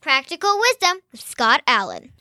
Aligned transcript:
Practical 0.00 0.58
Wisdom 0.58 1.00
with 1.12 1.20
Scott 1.20 1.62
Allen. 1.66 2.12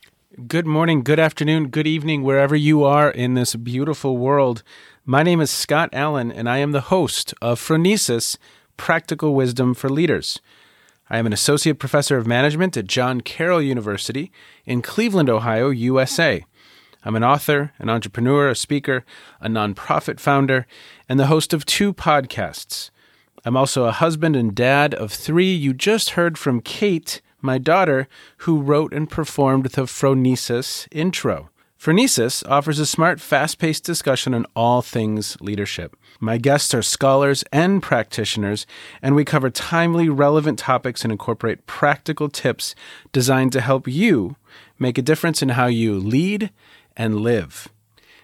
Good 0.47 0.65
morning, 0.65 1.01
good 1.01 1.19
afternoon, 1.19 1.69
good 1.69 1.87
evening, 1.87 2.23
wherever 2.23 2.55
you 2.55 2.83
are 2.83 3.09
in 3.09 3.35
this 3.35 3.55
beautiful 3.55 4.17
world. 4.17 4.63
My 5.05 5.23
name 5.23 5.39
is 5.39 5.49
Scott 5.49 5.89
Allen, 5.93 6.29
and 6.29 6.49
I 6.49 6.57
am 6.57 6.73
the 6.73 6.81
host 6.81 7.33
of 7.41 7.59
Phronesis 7.59 8.37
Practical 8.75 9.33
Wisdom 9.33 9.73
for 9.73 9.89
Leaders. 9.89 10.41
I 11.09 11.19
am 11.19 11.25
an 11.25 11.33
associate 11.33 11.79
professor 11.79 12.17
of 12.17 12.27
management 12.27 12.75
at 12.75 12.87
John 12.87 13.21
Carroll 13.21 13.61
University 13.61 14.31
in 14.65 14.81
Cleveland, 14.81 15.29
Ohio, 15.29 15.69
USA. 15.69 16.45
I'm 17.03 17.15
an 17.15 17.23
author, 17.23 17.73
an 17.79 17.89
entrepreneur, 17.89 18.49
a 18.49 18.55
speaker, 18.55 19.03
a 19.39 19.47
nonprofit 19.47 20.19
founder, 20.19 20.67
and 21.09 21.19
the 21.19 21.27
host 21.27 21.53
of 21.53 21.65
two 21.65 21.93
podcasts. 21.93 22.91
I'm 23.43 23.57
also 23.57 23.85
a 23.85 23.91
husband 23.91 24.35
and 24.35 24.53
dad 24.53 24.93
of 24.93 25.11
three. 25.11 25.51
You 25.53 25.73
just 25.73 26.11
heard 26.11 26.37
from 26.37 26.61
Kate, 26.61 27.21
my 27.41 27.57
daughter, 27.57 28.07
who 28.37 28.61
wrote 28.61 28.93
and 28.93 29.09
performed 29.09 29.65
the 29.65 29.83
Phronesis 29.83 30.87
intro. 30.91 31.49
Phronesis 31.79 32.47
offers 32.47 32.77
a 32.77 32.85
smart, 32.85 33.19
fast 33.19 33.57
paced 33.57 33.83
discussion 33.83 34.35
on 34.35 34.45
all 34.55 34.83
things 34.83 35.35
leadership. 35.41 35.97
My 36.19 36.37
guests 36.37 36.75
are 36.75 36.83
scholars 36.83 37.43
and 37.51 37.81
practitioners, 37.81 38.67
and 39.01 39.15
we 39.15 39.25
cover 39.25 39.49
timely, 39.49 40.07
relevant 40.07 40.59
topics 40.59 41.03
and 41.03 41.11
incorporate 41.11 41.65
practical 41.65 42.29
tips 42.29 42.75
designed 43.11 43.51
to 43.53 43.61
help 43.61 43.87
you 43.87 44.35
make 44.77 44.99
a 44.99 45.01
difference 45.01 45.41
in 45.41 45.49
how 45.49 45.65
you 45.65 45.99
lead 45.99 46.51
and 46.95 47.21
live. 47.21 47.69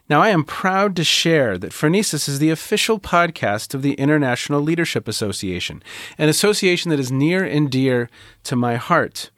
Now, 0.10 0.22
I 0.22 0.30
am 0.30 0.46
proud 0.46 0.96
to 0.96 1.04
share 1.04 1.58
that 1.58 1.74
Phronesis 1.74 2.30
is 2.30 2.40
the 2.40 2.50
official 2.50 2.98
podcast 2.98 3.74
of 3.74 3.82
the 3.82 3.92
International 3.96 4.62
Leadership 4.62 5.06
Association, 5.06 5.84
an 6.18 6.30
association 6.30 6.92
that 6.92 7.00
is 7.00 7.12
near 7.12 7.44
and 7.44 7.70
dear 7.70 8.09
to 8.44 8.56
my 8.56 8.76
heart. 8.76 9.32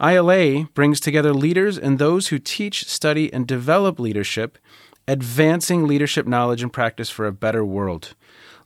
ILA 0.00 0.68
brings 0.74 1.00
together 1.00 1.34
leaders 1.34 1.76
and 1.76 1.98
those 1.98 2.28
who 2.28 2.38
teach, 2.38 2.88
study, 2.88 3.32
and 3.32 3.48
develop 3.48 3.98
leadership, 3.98 4.58
advancing 5.08 5.88
leadership 5.88 6.24
knowledge 6.26 6.62
and 6.62 6.72
practice 6.72 7.10
for 7.10 7.26
a 7.26 7.32
better 7.32 7.64
world. 7.64 8.14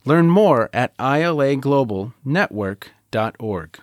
Learn 0.05 0.29
more 0.29 0.69
at 0.73 0.95
ilaglobalnetwork.org. 0.97 3.79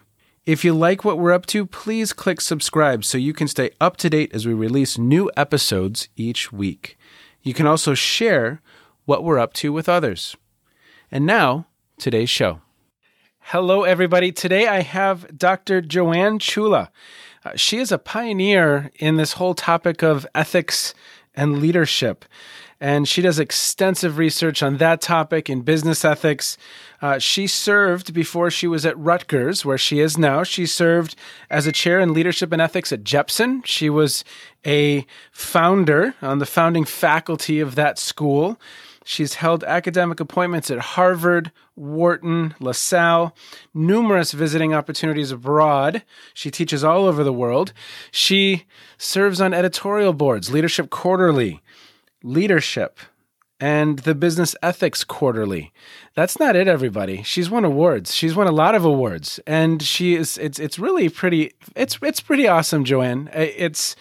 If 0.47 0.63
you 0.63 0.75
like 0.75 1.07
what 1.07 1.19
we're 1.19 1.33
up 1.33 1.47
to, 1.47 1.65
please 1.65 2.13
click 2.13 2.39
subscribe 2.39 3.03
so 3.03 3.17
you 3.17 3.33
can 3.33 3.49
stay 3.49 3.71
up 3.81 3.97
to 3.97 4.11
date 4.11 4.31
as 4.35 4.47
we 4.47 4.53
release 4.53 4.99
new 4.99 5.31
episodes 5.39 6.11
each 6.17 6.53
week. 6.53 6.99
You 7.43 7.55
can 7.55 7.67
also 7.67 7.95
share 7.95 8.61
what 9.07 9.25
we're 9.25 9.39
up 9.39 9.55
to 9.55 9.73
with 9.73 9.89
others. 9.89 10.37
And 11.11 11.25
now, 11.25 11.69
today's 11.97 12.29
show. 12.29 12.61
Hello, 13.39 13.85
everybody. 13.85 14.33
Today 14.33 14.67
I 14.67 14.83
have 14.83 15.39
Dr. 15.39 15.81
Joanne 15.81 16.39
Ciulla. 16.39 16.91
Uh, 17.43 17.53
she 17.57 17.79
is 17.79 17.91
a 17.91 17.97
pioneer 17.97 18.91
in 18.97 19.17
this 19.17 19.35
whole 19.35 19.55
topic 19.55 20.03
of 20.03 20.27
ethics 20.35 20.93
and 21.35 21.63
leadership 21.63 22.27
and 22.81 23.09
she 23.09 23.23
does 23.23 23.39
extensive 23.39 24.19
research 24.19 24.63
on 24.63 24.79
that 24.79 25.01
topic 25.01 25.49
in 25.49 25.63
business 25.63 26.05
ethics. 26.05 26.57
Uh, 27.01 27.19
she 27.19 27.47
served 27.47 28.13
before 28.13 28.51
she 28.51 28.67
was 28.67 28.85
at 28.85 28.99
Rutgers, 28.99 29.65
where 29.65 29.79
she 29.79 30.01
is 30.01 30.19
now. 30.19 30.43
She 30.43 30.67
served 30.67 31.17
as 31.51 31.67
a 31.67 31.73
chair 31.73 32.01
in 32.01 32.15
leadership 32.15 32.53
and 32.53 32.61
ethics 32.61 32.93
at 32.93 33.05
Jepson. 33.05 33.63
She 33.65 33.89
was 33.91 34.25
a 34.67 35.07
founder 35.33 36.15
on 36.23 36.39
the 36.39 36.47
founding 36.47 36.85
faculty 36.85 37.61
of 37.61 37.75
that 37.75 37.99
school. 37.99 38.59
She's 39.05 39.35
held 39.35 39.63
academic 39.65 40.19
appointments 40.19 40.71
at 40.71 40.79
Harvard, 40.79 41.53
Wharton, 41.77 42.55
LaSalle, 42.59 43.35
numerous 43.75 44.33
visiting 44.33 44.73
opportunities 44.73 45.31
abroad. 45.31 46.03
She 46.33 46.51
teaches 46.51 46.83
all 46.83 47.05
over 47.05 47.23
the 47.23 47.33
world. 47.33 47.75
She 48.11 48.65
serves 48.97 49.43
on 49.43 49.53
editorial 49.53 50.15
boards, 50.15 50.51
Leadership 50.51 50.89
Quarterly, 50.89 51.61
leadership 52.25 52.99
and 53.61 54.01
the 54.01 54.15
business 54.15 54.57
ethics 54.63 55.05
quarterly. 55.05 55.73
That's 56.15 56.41
not 56.41 56.57
it 56.57 56.67
everybody. 56.67 57.23
She's 57.23 57.51
won 57.51 57.65
awards. 57.65 58.13
She's 58.13 58.35
won 58.35 58.49
a 58.49 58.53
lot 58.53 58.75
of 58.75 58.85
awards. 58.85 59.39
And 59.47 59.81
she 59.81 60.15
is 60.17 60.39
it's 60.39 60.59
it's 60.59 60.79
really 60.79 61.09
pretty 61.09 61.53
it's 61.77 61.99
it's 62.03 62.21
pretty 62.21 62.49
awesome 62.49 62.85
joanne. 62.85 63.31
It's 63.33 63.95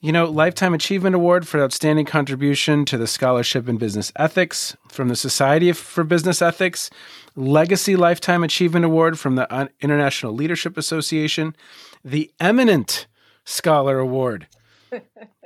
you 0.00 0.12
know 0.12 0.26
lifetime 0.26 0.74
achievement 0.74 1.16
award 1.16 1.48
for 1.48 1.60
outstanding 1.60 2.04
contribution 2.04 2.84
to 2.84 2.98
the 2.98 3.06
scholarship 3.06 3.68
in 3.68 3.76
business 3.76 4.12
ethics 4.16 4.76
from 4.88 5.08
the 5.08 5.16
society 5.16 5.72
for 5.72 6.04
business 6.04 6.40
ethics 6.42 6.90
legacy 7.34 7.96
lifetime 7.96 8.44
achievement 8.44 8.84
award 8.84 9.18
from 9.18 9.36
the 9.36 9.70
international 9.80 10.34
leadership 10.34 10.76
association 10.76 11.56
the 12.04 12.30
eminent 12.38 13.06
scholar 13.44 13.98
award 13.98 14.46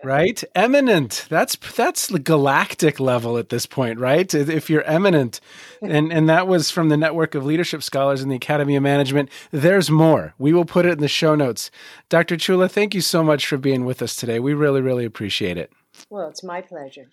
right? 0.05 0.43
Eminent. 0.55 1.27
That's 1.29 1.57
that's 1.57 2.09
the 2.09 2.19
galactic 2.19 3.01
level 3.01 3.39
at 3.39 3.49
this 3.49 3.67
point, 3.67 3.99
right? 3.99 4.33
If 4.35 4.71
you're 4.71 4.85
eminent, 4.85 5.41
and 5.83 6.13
and 6.13 6.29
that 6.29 6.47
was 6.47 6.71
from 6.71 6.89
the 6.89 6.97
network 6.97 7.35
of 7.35 7.45
leadership 7.45 7.83
scholars 7.83 8.23
in 8.23 8.29
the 8.29 8.37
Academy 8.37 8.77
of 8.77 8.83
Management. 8.83 9.31
There's 9.51 9.91
more. 9.91 10.35
We 10.39 10.53
will 10.53 10.65
put 10.65 10.87
it 10.87 10.93
in 10.93 11.01
the 11.01 11.09
show 11.09 11.35
notes. 11.35 11.71
Dr. 12.09 12.37
Ciulla, 12.37 12.71
thank 12.71 12.95
you 12.95 13.01
so 13.01 13.23
much 13.23 13.47
for 13.47 13.57
being 13.57 13.85
with 13.85 14.03
us 14.03 14.17
today. 14.17 14.39
We 14.41 14.55
really 14.55 14.81
really 14.81 15.05
appreciate 15.05 15.57
it. 15.57 15.73
Well, 16.09 16.29
it's 16.29 16.43
my 16.43 16.61
pleasure. 16.61 17.11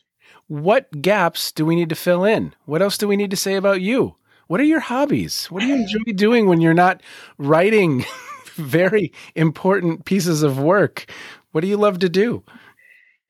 What 0.47 1.01
gaps 1.01 1.51
do 1.51 1.65
we 1.65 1.75
need 1.75 1.89
to 1.89 1.95
fill 1.95 2.23
in? 2.23 2.53
What 2.65 2.81
else 2.81 2.97
do 2.97 3.07
we 3.07 3.17
need 3.17 3.31
to 3.31 3.37
say 3.37 3.55
about 3.55 3.81
you? 3.81 4.15
What 4.47 4.61
are 4.61 4.65
your 4.65 4.79
hobbies? 4.79 5.47
What 5.47 5.61
do 5.61 5.67
you 5.67 5.75
enjoy 5.75 6.13
doing 6.15 6.47
when 6.47 6.61
you're 6.61 6.73
not 6.73 7.01
writing 7.37 8.05
very 8.55 9.11
important 9.35 10.05
pieces 10.05 10.41
of 10.41 10.57
work? 10.57 11.11
What 11.57 11.61
do 11.61 11.69
you 11.69 11.77
love 11.77 11.97
to 11.99 12.07
do? 12.07 12.43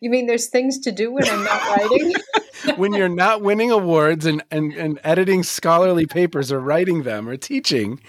You 0.01 0.09
mean 0.09 0.27
there's 0.27 0.47
things 0.47 0.79
to 0.79 0.91
do 0.91 1.13
when 1.13 1.23
I'm 1.29 1.45
not 1.45 1.77
writing? 1.77 2.13
when 2.75 2.93
you're 2.93 3.07
not 3.07 3.41
winning 3.41 3.71
awards 3.71 4.25
and, 4.25 4.43
and, 4.51 4.73
and 4.73 4.99
editing 5.05 5.43
scholarly 5.43 6.05
papers 6.05 6.51
or 6.51 6.59
writing 6.59 7.03
them 7.03 7.29
or 7.29 7.37
teaching. 7.37 8.01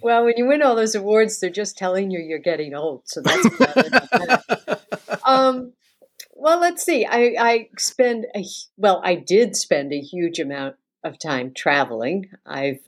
Well, 0.00 0.24
when 0.24 0.38
you 0.38 0.46
win 0.46 0.62
all 0.62 0.74
those 0.74 0.94
awards, 0.94 1.38
they're 1.38 1.50
just 1.50 1.76
telling 1.76 2.10
you 2.10 2.18
you're 2.18 2.38
getting 2.38 2.74
old. 2.74 3.02
So 3.04 3.20
that's 3.20 3.46
um, 5.26 5.74
well, 6.32 6.58
let's 6.58 6.82
see. 6.82 7.04
I, 7.04 7.34
I 7.38 7.68
spend 7.76 8.24
a 8.34 8.42
well, 8.78 9.02
I 9.04 9.16
did 9.16 9.54
spend 9.54 9.92
a 9.92 10.00
huge 10.00 10.38
amount 10.38 10.76
of 11.04 11.18
time 11.18 11.52
traveling. 11.54 12.30
I've 12.46 12.80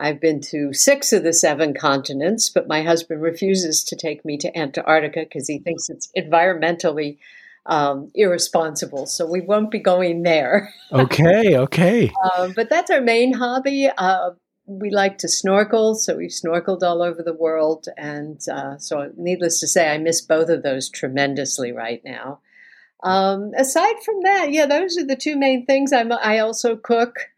I've 0.00 0.20
been 0.20 0.40
to 0.50 0.72
six 0.72 1.12
of 1.12 1.22
the 1.22 1.34
seven 1.34 1.74
continents, 1.74 2.48
but 2.48 2.66
my 2.66 2.82
husband 2.82 3.20
refuses 3.20 3.84
to 3.84 3.96
take 3.96 4.24
me 4.24 4.38
to 4.38 4.58
Antarctica 4.58 5.20
because 5.20 5.46
he 5.46 5.58
thinks 5.58 5.90
it's 5.90 6.10
environmentally 6.16 7.18
um, 7.66 8.10
irresponsible. 8.14 9.04
So 9.06 9.26
we 9.26 9.42
won't 9.42 9.70
be 9.70 9.78
going 9.78 10.22
there. 10.22 10.72
okay, 10.92 11.56
okay. 11.56 12.10
Uh, 12.24 12.48
but 12.56 12.70
that's 12.70 12.90
our 12.90 13.02
main 13.02 13.34
hobby. 13.34 13.90
Uh, 13.94 14.30
we 14.66 14.90
like 14.90 15.18
to 15.18 15.28
snorkel, 15.28 15.94
so 15.94 16.16
we've 16.16 16.30
snorkeled 16.30 16.82
all 16.82 17.02
over 17.02 17.22
the 17.22 17.34
world. 17.34 17.86
And 17.98 18.40
uh, 18.48 18.78
so, 18.78 19.12
needless 19.16 19.60
to 19.60 19.68
say, 19.68 19.92
I 19.92 19.98
miss 19.98 20.20
both 20.20 20.48
of 20.48 20.62
those 20.62 20.88
tremendously 20.88 21.72
right 21.72 22.00
now. 22.04 22.40
Um, 23.02 23.52
aside 23.56 23.96
from 24.04 24.22
that, 24.22 24.52
yeah, 24.52 24.66
those 24.66 24.96
are 24.96 25.06
the 25.06 25.16
two 25.16 25.36
main 25.36 25.66
things. 25.66 25.92
I'm, 25.92 26.12
I 26.12 26.38
also 26.38 26.76
cook. 26.76 27.29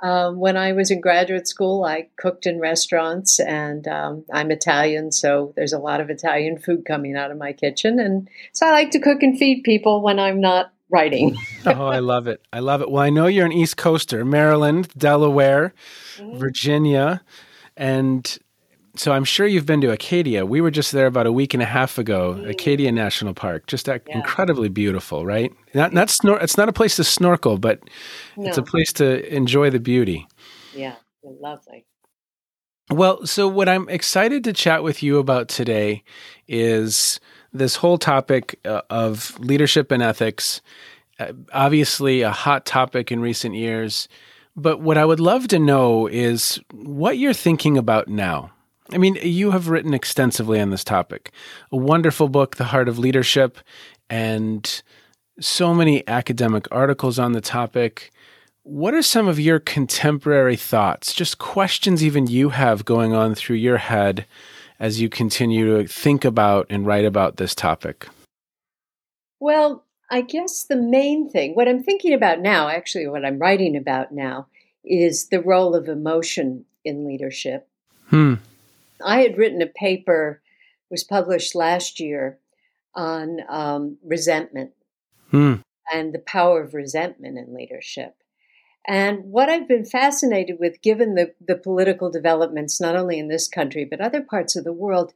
Um, 0.00 0.38
when 0.38 0.56
I 0.56 0.72
was 0.72 0.90
in 0.90 1.00
graduate 1.00 1.48
school, 1.48 1.84
I 1.84 2.08
cooked 2.16 2.46
in 2.46 2.60
restaurants, 2.60 3.40
and 3.40 3.88
um, 3.88 4.24
I'm 4.32 4.50
Italian, 4.50 5.10
so 5.10 5.54
there's 5.56 5.72
a 5.72 5.78
lot 5.78 6.00
of 6.00 6.10
Italian 6.10 6.58
food 6.58 6.84
coming 6.84 7.16
out 7.16 7.30
of 7.30 7.38
my 7.38 7.52
kitchen. 7.52 7.98
And 7.98 8.28
so 8.52 8.66
I 8.66 8.72
like 8.72 8.90
to 8.90 9.00
cook 9.00 9.22
and 9.22 9.38
feed 9.38 9.62
people 9.64 10.02
when 10.02 10.18
I'm 10.18 10.40
not 10.40 10.70
writing. 10.90 11.36
oh, 11.66 11.86
I 11.86 12.00
love 12.00 12.26
it. 12.26 12.42
I 12.52 12.60
love 12.60 12.82
it. 12.82 12.90
Well, 12.90 13.02
I 13.02 13.10
know 13.10 13.26
you're 13.26 13.46
an 13.46 13.52
East 13.52 13.76
Coaster, 13.76 14.24
Maryland, 14.24 14.88
Delaware, 14.96 15.72
mm-hmm. 16.16 16.38
Virginia, 16.38 17.22
and 17.76 18.38
so 18.96 19.12
I'm 19.12 19.24
sure 19.24 19.46
you've 19.46 19.66
been 19.66 19.80
to 19.82 19.90
Acadia. 19.92 20.46
We 20.46 20.60
were 20.60 20.70
just 20.70 20.92
there 20.92 21.06
about 21.06 21.26
a 21.26 21.32
week 21.32 21.54
and 21.54 21.62
a 21.62 21.66
half 21.66 21.98
ago, 21.98 22.34
mm. 22.34 22.48
Acadia 22.48 22.92
National 22.92 23.34
Park. 23.34 23.66
Just 23.66 23.86
yeah. 23.86 23.98
incredibly 24.08 24.68
beautiful, 24.68 25.24
right? 25.24 25.52
Not 25.74 25.92
not 25.92 26.08
snor- 26.08 26.42
It's 26.42 26.56
not 26.56 26.68
a 26.68 26.72
place 26.72 26.96
to 26.96 27.04
snorkel, 27.04 27.58
but 27.58 27.80
no. 28.36 28.48
it's 28.48 28.58
a 28.58 28.62
place 28.62 28.92
to 28.94 29.34
enjoy 29.34 29.70
the 29.70 29.80
beauty. 29.80 30.26
Yeah, 30.74 30.96
lovely. 31.22 31.86
Well, 32.90 33.26
so 33.26 33.48
what 33.48 33.68
I'm 33.68 33.88
excited 33.88 34.44
to 34.44 34.52
chat 34.52 34.82
with 34.82 35.02
you 35.02 35.18
about 35.18 35.48
today 35.48 36.04
is 36.46 37.18
this 37.52 37.76
whole 37.76 37.98
topic 37.98 38.60
uh, 38.64 38.82
of 38.90 39.38
leadership 39.40 39.90
and 39.90 40.02
ethics. 40.02 40.60
Uh, 41.18 41.32
obviously, 41.52 42.22
a 42.22 42.30
hot 42.30 42.64
topic 42.64 43.10
in 43.10 43.20
recent 43.20 43.54
years. 43.54 44.08
But 44.54 44.80
what 44.80 44.96
I 44.96 45.04
would 45.04 45.20
love 45.20 45.48
to 45.48 45.58
know 45.58 46.06
is 46.06 46.60
what 46.72 47.18
you're 47.18 47.34
thinking 47.34 47.76
about 47.76 48.08
now 48.08 48.52
I 48.92 48.98
mean, 48.98 49.16
you 49.22 49.50
have 49.50 49.68
written 49.68 49.94
extensively 49.94 50.60
on 50.60 50.70
this 50.70 50.84
topic. 50.84 51.32
A 51.72 51.76
wonderful 51.76 52.28
book, 52.28 52.56
The 52.56 52.64
Heart 52.64 52.88
of 52.88 52.98
Leadership, 52.98 53.58
and 54.08 54.82
so 55.40 55.74
many 55.74 56.06
academic 56.08 56.66
articles 56.70 57.18
on 57.18 57.32
the 57.32 57.40
topic. 57.40 58.12
what 58.66 58.94
are 58.94 59.02
some 59.02 59.28
of 59.28 59.38
your 59.38 59.60
contemporary 59.60 60.56
thoughts, 60.56 61.14
just 61.14 61.38
questions 61.38 62.02
even 62.02 62.26
you 62.26 62.48
have 62.48 62.84
going 62.84 63.12
on 63.12 63.32
through 63.32 63.54
your 63.54 63.76
head 63.76 64.26
as 64.80 65.00
you 65.00 65.08
continue 65.08 65.78
to 65.78 65.86
think 65.86 66.24
about 66.24 66.66
and 66.68 66.84
write 66.84 67.04
about 67.04 67.36
this 67.36 67.54
topic? 67.54 68.08
Well, 69.38 69.84
I 70.10 70.20
guess 70.22 70.64
the 70.64 70.76
main 70.76 71.30
thing, 71.30 71.54
what 71.54 71.68
I'm 71.68 71.84
thinking 71.84 72.12
about 72.12 72.40
now, 72.40 72.68
actually, 72.68 73.06
what 73.06 73.24
I'm 73.24 73.38
writing 73.38 73.76
about 73.76 74.10
now, 74.10 74.48
is 74.84 75.28
the 75.28 75.40
role 75.40 75.76
of 75.76 75.88
emotion 75.88 76.64
in 76.84 77.06
leadership. 77.06 77.68
Hmm. 78.08 78.34
I 79.04 79.20
had 79.20 79.38
written 79.38 79.62
a 79.62 79.66
paper, 79.66 80.42
was 80.90 81.04
published 81.04 81.54
last 81.54 82.00
year, 82.00 82.38
on 82.94 83.40
um, 83.48 83.98
resentment 84.04 84.72
Hmm. 85.30 85.54
and 85.92 86.14
the 86.14 86.20
power 86.20 86.62
of 86.62 86.74
resentment 86.74 87.36
in 87.36 87.54
leadership. 87.54 88.16
And 88.86 89.24
what 89.24 89.48
I've 89.48 89.66
been 89.66 89.84
fascinated 89.84 90.58
with, 90.60 90.80
given 90.80 91.14
the, 91.14 91.34
the 91.44 91.56
political 91.56 92.10
developments, 92.10 92.80
not 92.80 92.94
only 92.94 93.18
in 93.18 93.28
this 93.28 93.48
country, 93.48 93.84
but 93.84 94.00
other 94.00 94.22
parts 94.22 94.54
of 94.54 94.64
the 94.64 94.72
world, 94.72 95.12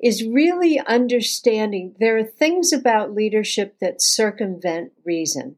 is 0.00 0.24
really 0.24 0.78
understanding 0.78 1.96
there 1.98 2.16
are 2.16 2.22
things 2.24 2.72
about 2.72 3.14
leadership 3.14 3.76
that 3.80 4.00
circumvent 4.00 4.92
reason. 5.04 5.56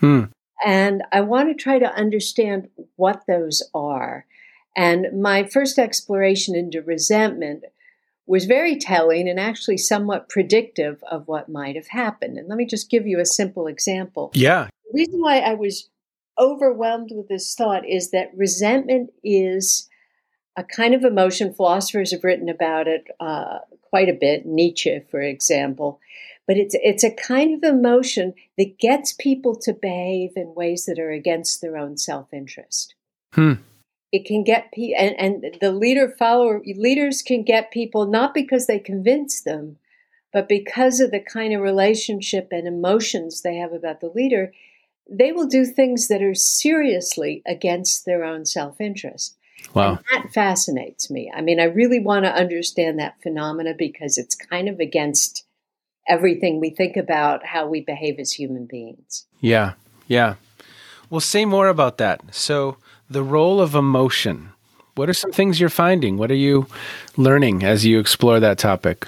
Hmm. 0.00 0.24
And 0.64 1.04
I 1.12 1.20
want 1.20 1.48
to 1.48 1.54
try 1.54 1.78
to 1.78 1.94
understand 1.94 2.68
what 2.96 3.22
those 3.28 3.62
are. 3.72 4.26
And 4.76 5.22
my 5.22 5.44
first 5.44 5.78
exploration 5.78 6.54
into 6.54 6.82
resentment 6.82 7.64
was 8.26 8.44
very 8.44 8.76
telling 8.76 9.28
and 9.28 9.40
actually 9.40 9.78
somewhat 9.78 10.28
predictive 10.28 11.02
of 11.10 11.26
what 11.26 11.48
might 11.48 11.76
have 11.76 11.88
happened. 11.88 12.36
And 12.36 12.48
let 12.48 12.58
me 12.58 12.66
just 12.66 12.90
give 12.90 13.06
you 13.06 13.18
a 13.18 13.26
simple 13.26 13.66
example. 13.66 14.30
Yeah. 14.34 14.68
The 14.90 14.98
reason 14.98 15.20
why 15.20 15.38
I 15.38 15.54
was 15.54 15.88
overwhelmed 16.38 17.10
with 17.12 17.28
this 17.28 17.54
thought 17.54 17.88
is 17.88 18.10
that 18.10 18.36
resentment 18.36 19.10
is 19.24 19.88
a 20.56 20.64
kind 20.64 20.94
of 20.94 21.04
emotion. 21.04 21.54
Philosophers 21.54 22.10
have 22.10 22.24
written 22.24 22.48
about 22.48 22.88
it 22.88 23.06
uh, 23.20 23.60
quite 23.80 24.08
a 24.08 24.14
bit. 24.14 24.44
Nietzsche, 24.44 25.00
for 25.10 25.20
example. 25.20 26.00
But 26.46 26.56
it's 26.58 26.76
it's 26.80 27.02
a 27.02 27.10
kind 27.10 27.54
of 27.54 27.68
emotion 27.68 28.34
that 28.56 28.78
gets 28.78 29.12
people 29.12 29.56
to 29.56 29.72
behave 29.72 30.32
in 30.36 30.54
ways 30.54 30.86
that 30.86 30.98
are 30.98 31.10
against 31.10 31.60
their 31.60 31.76
own 31.76 31.96
self 31.96 32.32
interest. 32.32 32.94
Hmm. 33.32 33.54
It 34.12 34.24
can 34.24 34.44
get 34.44 34.72
people, 34.72 34.96
and, 34.98 35.14
and 35.18 35.56
the 35.60 35.72
leader 35.72 36.08
follower 36.08 36.62
leaders 36.64 37.22
can 37.22 37.42
get 37.42 37.70
people 37.70 38.06
not 38.06 38.34
because 38.34 38.66
they 38.66 38.78
convince 38.78 39.42
them, 39.42 39.78
but 40.32 40.48
because 40.48 41.00
of 41.00 41.10
the 41.10 41.20
kind 41.20 41.52
of 41.52 41.60
relationship 41.60 42.48
and 42.50 42.66
emotions 42.66 43.42
they 43.42 43.56
have 43.56 43.72
about 43.72 44.00
the 44.00 44.12
leader. 44.14 44.52
They 45.08 45.30
will 45.30 45.46
do 45.46 45.64
things 45.64 46.08
that 46.08 46.20
are 46.20 46.34
seriously 46.34 47.42
against 47.46 48.04
their 48.04 48.24
own 48.24 48.44
self 48.44 48.80
interest. 48.80 49.36
Wow. 49.72 49.90
And 49.90 49.98
that 50.10 50.32
fascinates 50.32 51.10
me. 51.10 51.30
I 51.34 51.40
mean, 51.40 51.60
I 51.60 51.64
really 51.64 52.00
want 52.00 52.24
to 52.24 52.34
understand 52.34 52.98
that 52.98 53.20
phenomena 53.22 53.74
because 53.76 54.18
it's 54.18 54.34
kind 54.34 54.68
of 54.68 54.80
against 54.80 55.44
everything 56.08 56.60
we 56.60 56.70
think 56.70 56.96
about 56.96 57.46
how 57.46 57.66
we 57.66 57.80
behave 57.80 58.18
as 58.18 58.32
human 58.32 58.66
beings. 58.66 59.26
Yeah. 59.40 59.74
Yeah. 60.06 60.34
Well, 61.10 61.20
say 61.20 61.44
more 61.44 61.68
about 61.68 61.98
that. 61.98 62.22
So, 62.34 62.76
the 63.08 63.22
role 63.22 63.60
of 63.60 63.74
emotion. 63.74 64.50
What 64.94 65.08
are 65.08 65.14
some 65.14 65.32
things 65.32 65.60
you're 65.60 65.68
finding? 65.68 66.16
What 66.16 66.30
are 66.30 66.34
you 66.34 66.66
learning 67.16 67.62
as 67.62 67.84
you 67.84 67.98
explore 67.98 68.40
that 68.40 68.58
topic? 68.58 69.06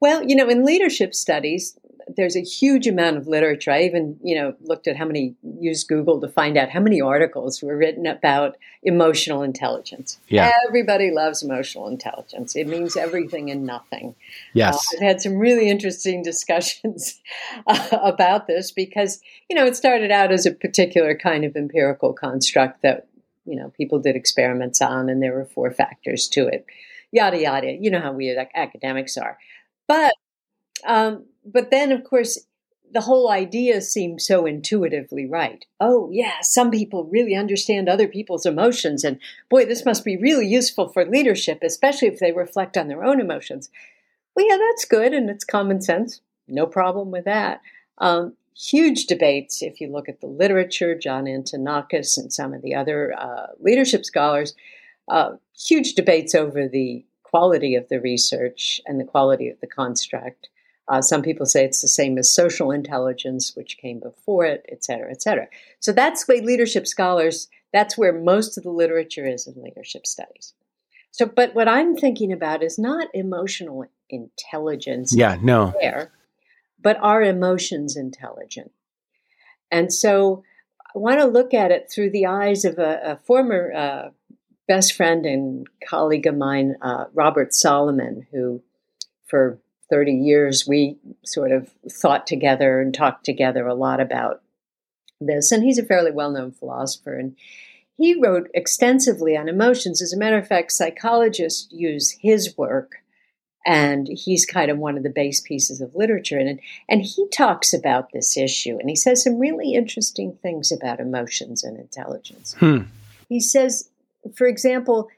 Well, 0.00 0.22
you 0.24 0.36
know, 0.36 0.48
in 0.48 0.64
leadership 0.64 1.14
studies, 1.14 1.78
there's 2.16 2.36
a 2.36 2.40
huge 2.40 2.86
amount 2.86 3.16
of 3.16 3.26
literature. 3.26 3.70
I 3.70 3.82
even, 3.82 4.18
you 4.22 4.34
know, 4.34 4.54
looked 4.60 4.88
at 4.88 4.96
how 4.96 5.04
many 5.04 5.34
used 5.60 5.88
Google 5.88 6.20
to 6.20 6.28
find 6.28 6.56
out 6.56 6.70
how 6.70 6.80
many 6.80 7.00
articles 7.00 7.62
were 7.62 7.76
written 7.76 8.06
about 8.06 8.56
emotional 8.82 9.42
intelligence. 9.42 10.18
Yeah. 10.28 10.50
Everybody 10.66 11.10
loves 11.10 11.42
emotional 11.42 11.88
intelligence. 11.88 12.56
It 12.56 12.66
means 12.66 12.96
everything 12.96 13.50
and 13.50 13.64
nothing. 13.64 14.14
Yes. 14.54 14.76
Uh, 14.76 14.96
I've 14.96 15.02
had 15.02 15.20
some 15.20 15.36
really 15.36 15.68
interesting 15.68 16.22
discussions 16.24 17.20
uh, 17.66 17.98
about 18.02 18.46
this 18.46 18.70
because, 18.70 19.20
you 19.50 19.56
know, 19.56 19.66
it 19.66 19.76
started 19.76 20.10
out 20.10 20.32
as 20.32 20.46
a 20.46 20.52
particular 20.52 21.14
kind 21.14 21.44
of 21.44 21.56
empirical 21.56 22.12
construct 22.12 22.82
that, 22.82 23.06
you 23.48 23.56
know, 23.56 23.72
people 23.76 23.98
did 23.98 24.16
experiments 24.16 24.80
on 24.80 25.08
and 25.08 25.22
there 25.22 25.34
were 25.34 25.44
four 25.44 25.70
factors 25.70 26.28
to 26.28 26.46
it. 26.46 26.66
Yada 27.12 27.40
yada. 27.40 27.72
You 27.72 27.90
know 27.90 28.00
how 28.00 28.12
we 28.12 28.30
ac- 28.30 28.50
academics 28.54 29.16
are. 29.16 29.38
But 29.86 30.12
um, 30.86 31.26
but 31.44 31.70
then, 31.70 31.92
of 31.92 32.04
course, 32.04 32.38
the 32.92 33.00
whole 33.02 33.30
idea 33.30 33.80
seemed 33.80 34.22
so 34.22 34.46
intuitively 34.46 35.26
right. 35.26 35.64
Oh, 35.80 36.08
yeah, 36.10 36.34
some 36.42 36.70
people 36.70 37.04
really 37.04 37.34
understand 37.34 37.88
other 37.88 38.08
people's 38.08 38.46
emotions. 38.46 39.04
And 39.04 39.18
boy, 39.50 39.66
this 39.66 39.84
must 39.84 40.04
be 40.04 40.16
really 40.16 40.46
useful 40.46 40.88
for 40.88 41.04
leadership, 41.04 41.60
especially 41.62 42.08
if 42.08 42.18
they 42.18 42.32
reflect 42.32 42.76
on 42.76 42.88
their 42.88 43.04
own 43.04 43.20
emotions. 43.20 43.70
Well, 44.34 44.46
yeah, 44.48 44.56
that's 44.56 44.84
good 44.84 45.12
and 45.12 45.28
it's 45.28 45.44
common 45.44 45.80
sense. 45.82 46.20
No 46.46 46.66
problem 46.66 47.10
with 47.10 47.24
that. 47.26 47.60
Um, 47.98 48.34
huge 48.58 49.06
debates, 49.06 49.62
if 49.62 49.80
you 49.80 49.88
look 49.88 50.08
at 50.08 50.20
the 50.20 50.26
literature, 50.26 50.98
John 50.98 51.24
Antonakis 51.24 52.18
and 52.18 52.32
some 52.32 52.52
of 52.52 52.62
the 52.62 52.74
other 52.74 53.14
uh, 53.18 53.46
leadership 53.60 54.04
scholars, 54.04 54.54
uh, 55.08 55.32
huge 55.56 55.94
debates 55.94 56.34
over 56.34 56.66
the 56.68 57.04
quality 57.22 57.74
of 57.74 57.88
the 57.88 58.00
research 58.00 58.80
and 58.86 58.98
the 58.98 59.04
quality 59.04 59.48
of 59.48 59.60
the 59.60 59.66
construct. 59.66 60.48
Uh, 60.88 61.02
some 61.02 61.22
people 61.22 61.46
say 61.46 61.64
it's 61.64 61.82
the 61.82 61.88
same 61.88 62.18
as 62.18 62.32
social 62.32 62.70
intelligence, 62.70 63.54
which 63.54 63.78
came 63.78 64.00
before 64.00 64.46
it, 64.46 64.64
et 64.70 64.82
cetera, 64.82 65.10
et 65.10 65.22
cetera. 65.22 65.46
So 65.80 65.92
that's 65.92 66.26
way 66.26 66.40
leadership 66.40 66.86
scholars, 66.86 67.48
that's 67.72 67.98
where 67.98 68.12
most 68.12 68.56
of 68.56 68.64
the 68.64 68.70
literature 68.70 69.26
is 69.26 69.46
in 69.46 69.62
leadership 69.62 70.06
studies. 70.06 70.54
So, 71.10 71.26
but 71.26 71.54
what 71.54 71.68
I'm 71.68 71.94
thinking 71.94 72.32
about 72.32 72.62
is 72.62 72.78
not 72.78 73.08
emotional 73.12 73.84
intelligence. 74.08 75.14
Yeah, 75.14 75.36
no. 75.42 75.74
There, 75.80 76.10
but 76.80 76.98
are 77.00 77.22
emotions 77.22 77.96
intelligent? 77.96 78.72
And 79.70 79.92
so 79.92 80.44
I 80.94 80.98
want 80.98 81.20
to 81.20 81.26
look 81.26 81.52
at 81.52 81.70
it 81.70 81.90
through 81.90 82.10
the 82.10 82.26
eyes 82.26 82.64
of 82.64 82.78
a, 82.78 83.00
a 83.04 83.16
former 83.16 83.72
uh, 83.72 84.08
best 84.66 84.94
friend 84.94 85.26
and 85.26 85.66
colleague 85.88 86.26
of 86.26 86.36
mine, 86.36 86.76
uh, 86.82 87.06
Robert 87.14 87.54
Solomon, 87.54 88.26
who 88.32 88.62
for 89.26 89.58
30 89.90 90.12
years 90.12 90.66
we 90.66 90.98
sort 91.24 91.52
of 91.52 91.70
thought 91.90 92.26
together 92.26 92.80
and 92.80 92.92
talked 92.92 93.24
together 93.24 93.66
a 93.66 93.74
lot 93.74 94.00
about 94.00 94.42
this. 95.20 95.50
And 95.50 95.64
he's 95.64 95.78
a 95.78 95.84
fairly 95.84 96.10
well 96.10 96.30
known 96.30 96.52
philosopher. 96.52 97.18
And 97.18 97.36
he 97.96 98.18
wrote 98.20 98.48
extensively 98.54 99.36
on 99.36 99.48
emotions. 99.48 100.00
As 100.00 100.12
a 100.12 100.18
matter 100.18 100.38
of 100.38 100.46
fact, 100.46 100.72
psychologists 100.72 101.68
use 101.72 102.16
his 102.20 102.56
work. 102.56 103.02
And 103.68 104.08
he's 104.08 104.46
kind 104.46 104.70
of 104.70 104.78
one 104.78 104.96
of 104.96 105.02
the 105.02 105.10
base 105.10 105.42
pieces 105.42 105.82
of 105.82 105.94
literature. 105.94 106.38
And, 106.38 106.58
and 106.88 107.02
he 107.02 107.28
talks 107.28 107.74
about 107.74 108.12
this 108.12 108.34
issue. 108.34 108.78
And 108.78 108.88
he 108.88 108.96
says 108.96 109.22
some 109.22 109.38
really 109.38 109.74
interesting 109.74 110.32
things 110.40 110.72
about 110.72 111.00
emotions 111.00 111.62
and 111.62 111.78
intelligence. 111.78 112.54
Hmm. 112.58 112.84
He 113.28 113.40
says, 113.40 113.90
for 114.34 114.46
example, 114.46 115.10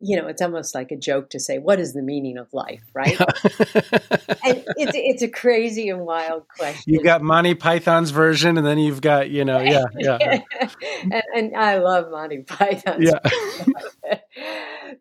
you 0.00 0.16
know, 0.16 0.28
it's 0.28 0.40
almost 0.40 0.74
like 0.74 0.92
a 0.92 0.96
joke 0.96 1.30
to 1.30 1.40
say, 1.40 1.58
"What 1.58 1.80
is 1.80 1.92
the 1.92 2.02
meaning 2.02 2.38
of 2.38 2.52
life?" 2.52 2.84
Right? 2.94 3.18
and 3.20 4.64
it's 4.76 4.92
it's 4.94 5.22
a 5.22 5.28
crazy 5.28 5.88
and 5.88 6.06
wild 6.06 6.46
question. 6.48 6.94
You've 6.94 7.02
got 7.02 7.20
Monty 7.20 7.54
Python's 7.54 8.10
version, 8.10 8.56
and 8.56 8.66
then 8.66 8.78
you've 8.78 9.00
got, 9.00 9.30
you 9.30 9.44
know, 9.44 9.60
yeah, 9.60 9.84
yeah, 9.96 10.40
and, 11.02 11.22
and, 11.34 11.56
I 11.56 11.78
love 11.78 12.10
Monty 12.12 12.42
Python. 12.42 13.02
Yeah. 13.02 13.18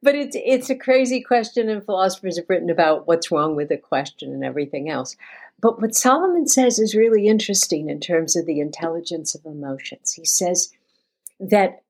but 0.02 0.16
it's 0.16 0.36
it's 0.40 0.72
a 0.72 0.76
crazy 0.76 1.22
question, 1.22 1.70
and 1.70 1.86
philosophers 1.86 2.38
have 2.38 2.50
written 2.50 2.72
about 2.72 3.08
what's 3.08 3.32
wrong 3.32 3.56
with 3.56 3.70
the 3.70 3.78
question 3.78 4.34
and 4.34 4.44
everything 4.44 4.90
else. 4.90 5.16
But 5.60 5.80
what 5.80 5.96
Solomon 5.96 6.48
says 6.48 6.80
is 6.80 6.96
really 6.96 7.28
interesting 7.28 7.90
in 7.90 8.00
terms 8.00 8.36
of 8.36 8.48
the 8.48 8.60
intelligence 8.60 9.36
of 9.36 9.46
emotions. 9.46 10.14
He 10.14 10.26
says 10.26 10.72
that 11.40 11.84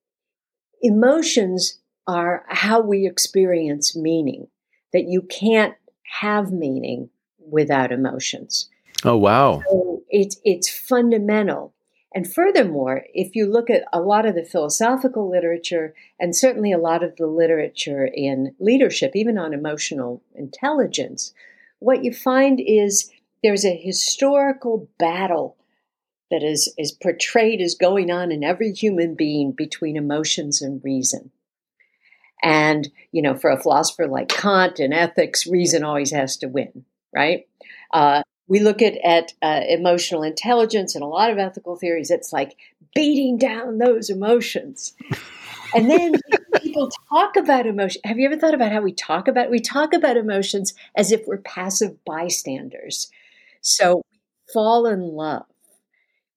emotions 0.81 1.79
are 2.07 2.45
how 2.47 2.79
we 2.79 3.05
experience 3.05 3.95
meaning, 3.95 4.47
that 4.93 5.05
you 5.07 5.21
can't 5.21 5.75
have 6.21 6.51
meaning 6.51 7.09
without 7.39 7.91
emotions. 7.91 8.69
Oh, 9.03 9.17
wow. 9.17 9.61
So 9.69 10.03
it's, 10.09 10.37
it's 10.43 10.69
fundamental. 10.69 11.73
And 12.15 12.31
furthermore, 12.31 13.03
if 13.13 13.35
you 13.35 13.45
look 13.45 13.69
at 13.69 13.83
a 13.93 13.99
lot 13.99 14.25
of 14.25 14.33
the 14.33 14.45
philosophical 14.45 15.29
literature 15.29 15.93
and 16.19 16.35
certainly 16.35 16.71
a 16.71 16.77
lot 16.77 17.03
of 17.03 17.15
the 17.17 17.27
literature 17.27 18.05
in 18.05 18.55
leadership, 18.59 19.11
even 19.13 19.37
on 19.37 19.53
emotional 19.53 20.23
intelligence, 20.33 21.33
what 21.79 22.03
you 22.03 22.13
find 22.13 22.59
is 22.59 23.11
there's 23.43 23.65
a 23.65 23.77
historical 23.77 24.89
battle 24.97 25.57
that 26.31 26.43
is, 26.43 26.73
is 26.77 26.91
portrayed 26.91 27.61
as 27.61 27.75
going 27.75 28.09
on 28.09 28.31
in 28.31 28.43
every 28.43 28.71
human 28.71 29.13
being 29.13 29.51
between 29.51 29.95
emotions 29.95 30.61
and 30.61 30.83
reason. 30.83 31.31
And, 32.43 32.89
you 33.11 33.21
know, 33.21 33.35
for 33.35 33.49
a 33.49 33.59
philosopher 33.59 34.07
like 34.07 34.29
Kant 34.29 34.79
in 34.79 34.93
ethics, 34.93 35.47
reason 35.47 35.83
always 35.83 36.11
has 36.11 36.37
to 36.37 36.47
win, 36.47 36.85
right? 37.13 37.47
Uh, 37.91 38.21
we 38.47 38.59
look 38.59 38.81
at, 38.81 38.97
at 39.03 39.33
uh, 39.41 39.61
emotional 39.67 40.23
intelligence 40.23 40.95
and 40.95 41.03
a 41.03 41.07
lot 41.07 41.31
of 41.31 41.37
ethical 41.37 41.75
theories, 41.75 42.11
it's 42.11 42.31
like 42.31 42.55
beating 42.95 43.37
down 43.37 43.77
those 43.77 44.09
emotions. 44.09 44.93
And 45.73 45.89
then 45.89 46.15
people 46.61 46.89
talk 47.09 47.35
about 47.35 47.67
emotion. 47.67 48.01
Have 48.05 48.17
you 48.17 48.25
ever 48.25 48.37
thought 48.37 48.53
about 48.53 48.71
how 48.71 48.81
we 48.81 48.93
talk 48.93 49.27
about 49.27 49.49
we 49.49 49.59
talk 49.59 49.93
about 49.93 50.17
emotions 50.17 50.73
as 50.95 51.11
if 51.11 51.27
we're 51.27 51.37
passive 51.37 52.03
bystanders. 52.05 53.11
So 53.61 54.03
fall 54.53 54.85
in 54.85 55.01
love. 55.01 55.45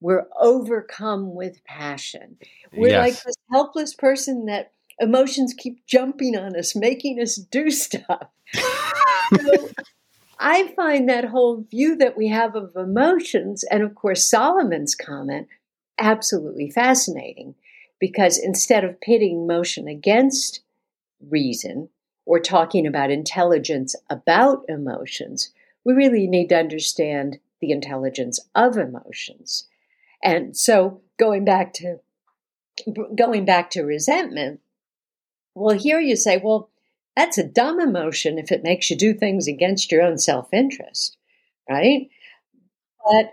We're 0.00 0.26
overcome 0.40 1.34
with 1.34 1.62
passion. 1.64 2.38
We're 2.72 2.88
yes. 2.88 3.00
like 3.00 3.22
this 3.22 3.36
helpless 3.52 3.94
person 3.94 4.46
that 4.46 4.72
emotions 5.00 5.54
keep 5.56 5.84
jumping 5.86 6.36
on 6.36 6.56
us, 6.56 6.76
making 6.76 7.20
us 7.20 7.36
do 7.36 7.70
stuff. 7.70 8.28
so 8.54 9.70
I 10.38 10.68
find 10.74 11.08
that 11.08 11.26
whole 11.26 11.64
view 11.70 11.96
that 11.96 12.16
we 12.16 12.28
have 12.28 12.54
of 12.54 12.76
emotions, 12.76 13.64
and 13.64 13.82
of 13.82 13.94
course, 13.94 14.28
Solomon's 14.28 14.94
comment, 14.94 15.48
absolutely 15.98 16.70
fascinating 16.70 17.54
because 17.98 18.38
instead 18.38 18.82
of 18.82 19.00
pitting 19.00 19.46
motion 19.46 19.86
against 19.86 20.60
reason 21.28 21.90
or 22.24 22.40
talking 22.40 22.86
about 22.86 23.10
intelligence 23.10 23.94
about 24.08 24.64
emotions, 24.68 25.50
we 25.84 25.92
really 25.92 26.26
need 26.26 26.48
to 26.48 26.58
understand 26.58 27.38
the 27.60 27.70
intelligence 27.70 28.40
of 28.54 28.78
emotions. 28.78 29.66
And 30.22 30.56
so 30.56 31.02
going 31.18 31.44
back 31.44 31.74
to 31.74 31.98
going 33.14 33.44
back 33.44 33.70
to 33.70 33.82
resentment, 33.82 34.60
well 35.60 35.76
here 35.76 36.00
you 36.00 36.16
say, 36.16 36.40
well, 36.42 36.70
that's 37.16 37.38
a 37.38 37.46
dumb 37.46 37.80
emotion 37.80 38.38
if 38.38 38.50
it 38.50 38.62
makes 38.62 38.90
you 38.90 38.96
do 38.96 39.12
things 39.12 39.46
against 39.46 39.92
your 39.92 40.02
own 40.02 40.18
self 40.18 40.52
interest, 40.52 41.16
right? 41.68 42.08
But 43.04 43.32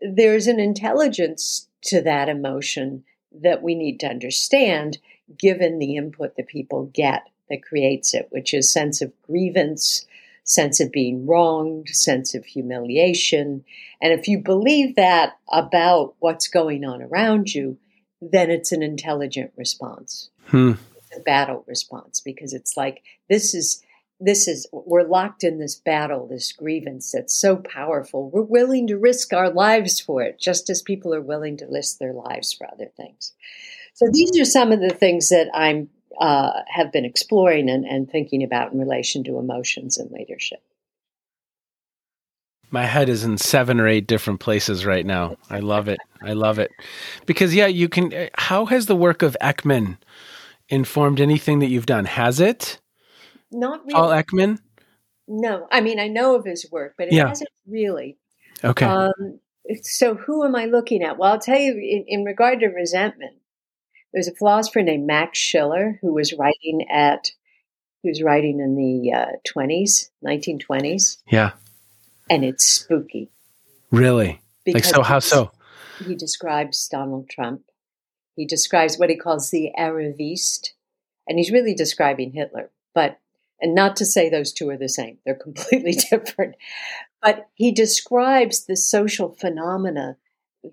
there's 0.00 0.48
an 0.48 0.58
intelligence 0.58 1.68
to 1.82 2.02
that 2.02 2.28
emotion 2.28 3.04
that 3.40 3.62
we 3.62 3.74
need 3.74 4.00
to 4.00 4.08
understand 4.08 4.98
given 5.38 5.78
the 5.78 5.96
input 5.96 6.36
that 6.36 6.48
people 6.48 6.90
get 6.92 7.22
that 7.48 7.62
creates 7.62 8.12
it, 8.12 8.26
which 8.30 8.52
is 8.52 8.72
sense 8.72 9.00
of 9.00 9.12
grievance, 9.22 10.06
sense 10.44 10.80
of 10.80 10.90
being 10.90 11.26
wronged, 11.26 11.88
sense 11.88 12.34
of 12.34 12.44
humiliation. 12.44 13.64
And 14.00 14.12
if 14.12 14.26
you 14.26 14.38
believe 14.38 14.96
that 14.96 15.38
about 15.50 16.14
what's 16.18 16.48
going 16.48 16.84
on 16.84 17.02
around 17.02 17.54
you, 17.54 17.78
then 18.20 18.50
it's 18.50 18.72
an 18.72 18.82
intelligent 18.82 19.52
response. 19.56 20.30
Hmm 20.46 20.72
a 21.16 21.20
battle 21.20 21.64
response 21.66 22.20
because 22.20 22.52
it's 22.52 22.76
like 22.76 23.02
this 23.28 23.54
is 23.54 23.82
this 24.20 24.46
is 24.46 24.66
we're 24.72 25.02
locked 25.02 25.42
in 25.42 25.58
this 25.58 25.74
battle 25.74 26.26
this 26.26 26.52
grievance 26.52 27.12
that's 27.12 27.34
so 27.34 27.56
powerful 27.56 28.30
we're 28.30 28.42
willing 28.42 28.86
to 28.86 28.96
risk 28.96 29.32
our 29.32 29.50
lives 29.50 30.00
for 30.00 30.22
it 30.22 30.38
just 30.38 30.70
as 30.70 30.80
people 30.80 31.14
are 31.14 31.20
willing 31.20 31.56
to 31.56 31.66
risk 31.66 31.98
their 31.98 32.12
lives 32.12 32.52
for 32.52 32.66
other 32.72 32.90
things 32.96 33.32
so 33.94 34.06
these 34.12 34.38
are 34.38 34.44
some 34.44 34.72
of 34.72 34.80
the 34.80 34.90
things 34.90 35.28
that 35.28 35.48
i'm 35.54 35.88
uh, 36.20 36.60
have 36.68 36.92
been 36.92 37.06
exploring 37.06 37.70
and, 37.70 37.86
and 37.86 38.10
thinking 38.10 38.42
about 38.42 38.70
in 38.70 38.78
relation 38.78 39.24
to 39.24 39.38
emotions 39.38 39.96
and 39.96 40.10
leadership 40.12 40.62
my 42.72 42.86
head 42.86 43.10
is 43.10 43.22
in 43.22 43.36
seven 43.36 43.78
or 43.78 43.86
eight 43.86 44.06
different 44.06 44.40
places 44.40 44.86
right 44.86 45.04
now. 45.04 45.36
I 45.50 45.60
love 45.60 45.88
it. 45.88 46.00
I 46.22 46.32
love 46.32 46.58
it. 46.58 46.70
Because, 47.26 47.54
yeah, 47.54 47.66
you 47.66 47.88
can. 47.88 48.30
How 48.34 48.64
has 48.64 48.86
the 48.86 48.96
work 48.96 49.20
of 49.20 49.36
Ekman 49.42 49.98
informed 50.72 51.20
anything 51.20 51.60
that 51.60 51.68
you've 51.68 51.86
done? 51.86 52.06
Has 52.06 52.40
it? 52.40 52.80
Not 53.52 53.80
really. 53.82 53.92
Paul 53.92 54.08
Ekman? 54.08 54.58
No. 55.28 55.68
I 55.70 55.82
mean, 55.82 56.00
I 56.00 56.08
know 56.08 56.34
of 56.34 56.44
his 56.44 56.66
work, 56.72 56.94
but 56.96 57.08
it 57.08 57.12
yeah. 57.12 57.28
hasn't 57.28 57.50
really. 57.68 58.16
Okay. 58.64 58.86
Um, 58.86 59.38
so 59.82 60.14
who 60.14 60.44
am 60.44 60.56
I 60.56 60.64
looking 60.64 61.02
at? 61.02 61.18
Well, 61.18 61.32
I'll 61.32 61.38
tell 61.38 61.58
you 61.58 61.72
in, 61.74 62.04
in 62.08 62.24
regard 62.24 62.60
to 62.60 62.68
resentment, 62.68 63.36
there's 64.12 64.28
a 64.28 64.34
philosopher 64.34 64.82
named 64.82 65.06
Max 65.06 65.38
Scheler 65.38 65.98
who 66.00 66.12
was 66.14 66.32
writing 66.32 66.86
at, 66.90 67.32
who 68.02 68.08
was 68.08 68.22
writing 68.22 68.60
in 68.60 68.74
the 68.74 69.12
uh, 69.12 69.32
20s, 69.46 70.08
1920s. 70.24 71.18
Yeah. 71.28 71.52
And 72.30 72.44
it's 72.44 72.64
spooky. 72.64 73.30
Really? 73.90 74.40
Because 74.64 74.86
like 74.86 74.94
so, 74.94 75.02
how 75.02 75.18
so? 75.18 75.52
He 76.04 76.14
describes 76.14 76.88
Donald 76.88 77.28
Trump 77.28 77.62
he 78.34 78.46
describes 78.46 78.98
what 78.98 79.10
he 79.10 79.16
calls 79.16 79.50
the 79.50 79.70
Erevist, 79.78 80.70
and 81.28 81.38
he's 81.38 81.50
really 81.50 81.74
describing 81.74 82.32
Hitler. 82.32 82.70
But 82.94 83.18
and 83.60 83.74
not 83.74 83.96
to 83.96 84.06
say 84.06 84.28
those 84.28 84.52
two 84.52 84.70
are 84.70 84.76
the 84.76 84.88
same; 84.88 85.18
they're 85.24 85.34
completely 85.42 85.92
different. 85.92 86.56
But 87.20 87.48
he 87.54 87.72
describes 87.72 88.64
the 88.64 88.76
social 88.76 89.30
phenomena 89.30 90.16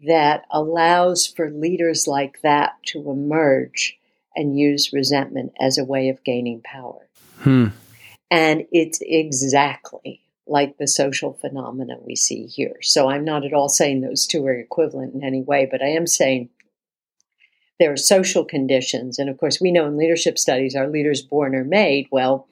that 0.06 0.46
allows 0.51 1.28
for 1.28 1.50
leaders 1.50 2.08
like 2.08 2.42
that 2.42 2.74
to 2.88 3.10
emerge 3.10 3.98
and 4.36 4.58
use 4.58 4.94
resentment 4.94 5.54
as 5.60 5.78
a 5.78 5.84
way 5.84 6.10
of 6.10 6.24
gaining 6.24 6.62
power. 6.62 7.08
Hmm. 7.39 7.68
And 8.32 8.66
it's 8.72 9.00
exactly 9.01 10.22
like 10.46 10.78
the 10.78 10.88
social 10.88 11.34
phenomena 11.34 11.98
we 12.01 12.16
see 12.16 12.46
here. 12.46 12.78
So 12.82 13.10
I'm 13.10 13.24
not 13.24 13.46
at 13.46 13.54
all 13.54 13.70
saying 13.70 14.01
those 14.01 14.28
two 14.28 14.46
are 14.46 14.54
equivalent 14.54 15.13
in 15.13 15.24
any 15.24 15.42
way, 15.42 15.68
but 15.70 15.82
I 15.82 15.89
am 15.89 16.08
saying 16.08 16.50
there 17.79 17.91
are 17.91 17.98
social 17.98 18.43
conditions. 18.43 19.17
And 19.17 19.29
of 19.29 19.38
course, 19.38 19.62
we 19.62 19.71
know 19.71 19.88
in 19.88 19.98
leadership 19.98 20.38
studies, 20.38 20.75
are 20.75 20.88
leaders 20.88 21.21
born 21.21 21.55
or 21.55 21.63
made? 21.63 22.07
Well, 22.12 22.48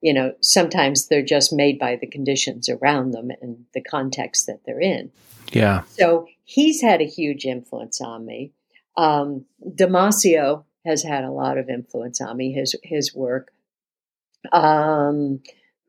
you 0.00 0.14
know, 0.14 0.32
sometimes 0.40 1.08
they're 1.08 1.22
just 1.22 1.52
made 1.52 1.78
by 1.78 1.96
the 1.96 2.06
conditions 2.06 2.68
around 2.68 3.10
them 3.10 3.30
and 3.42 3.64
the 3.74 3.80
context 3.80 4.46
that 4.46 4.60
they're 4.64 4.80
in. 4.80 5.10
Yeah. 5.52 5.82
So 5.98 6.28
he's 6.44 6.80
had 6.80 7.00
a 7.00 7.06
huge 7.06 7.44
influence 7.44 8.00
on 8.00 8.24
me. 8.24 8.52
Um, 8.96 9.44
Damasio 9.66 10.64
has 10.84 11.02
had 11.02 11.24
a 11.24 11.30
lot 11.30 11.58
of 11.58 11.68
influence 11.68 12.20
on 12.20 12.36
me, 12.36 12.52
his, 12.52 12.76
his 12.84 13.14
work. 13.14 13.50
Um, 14.52 15.40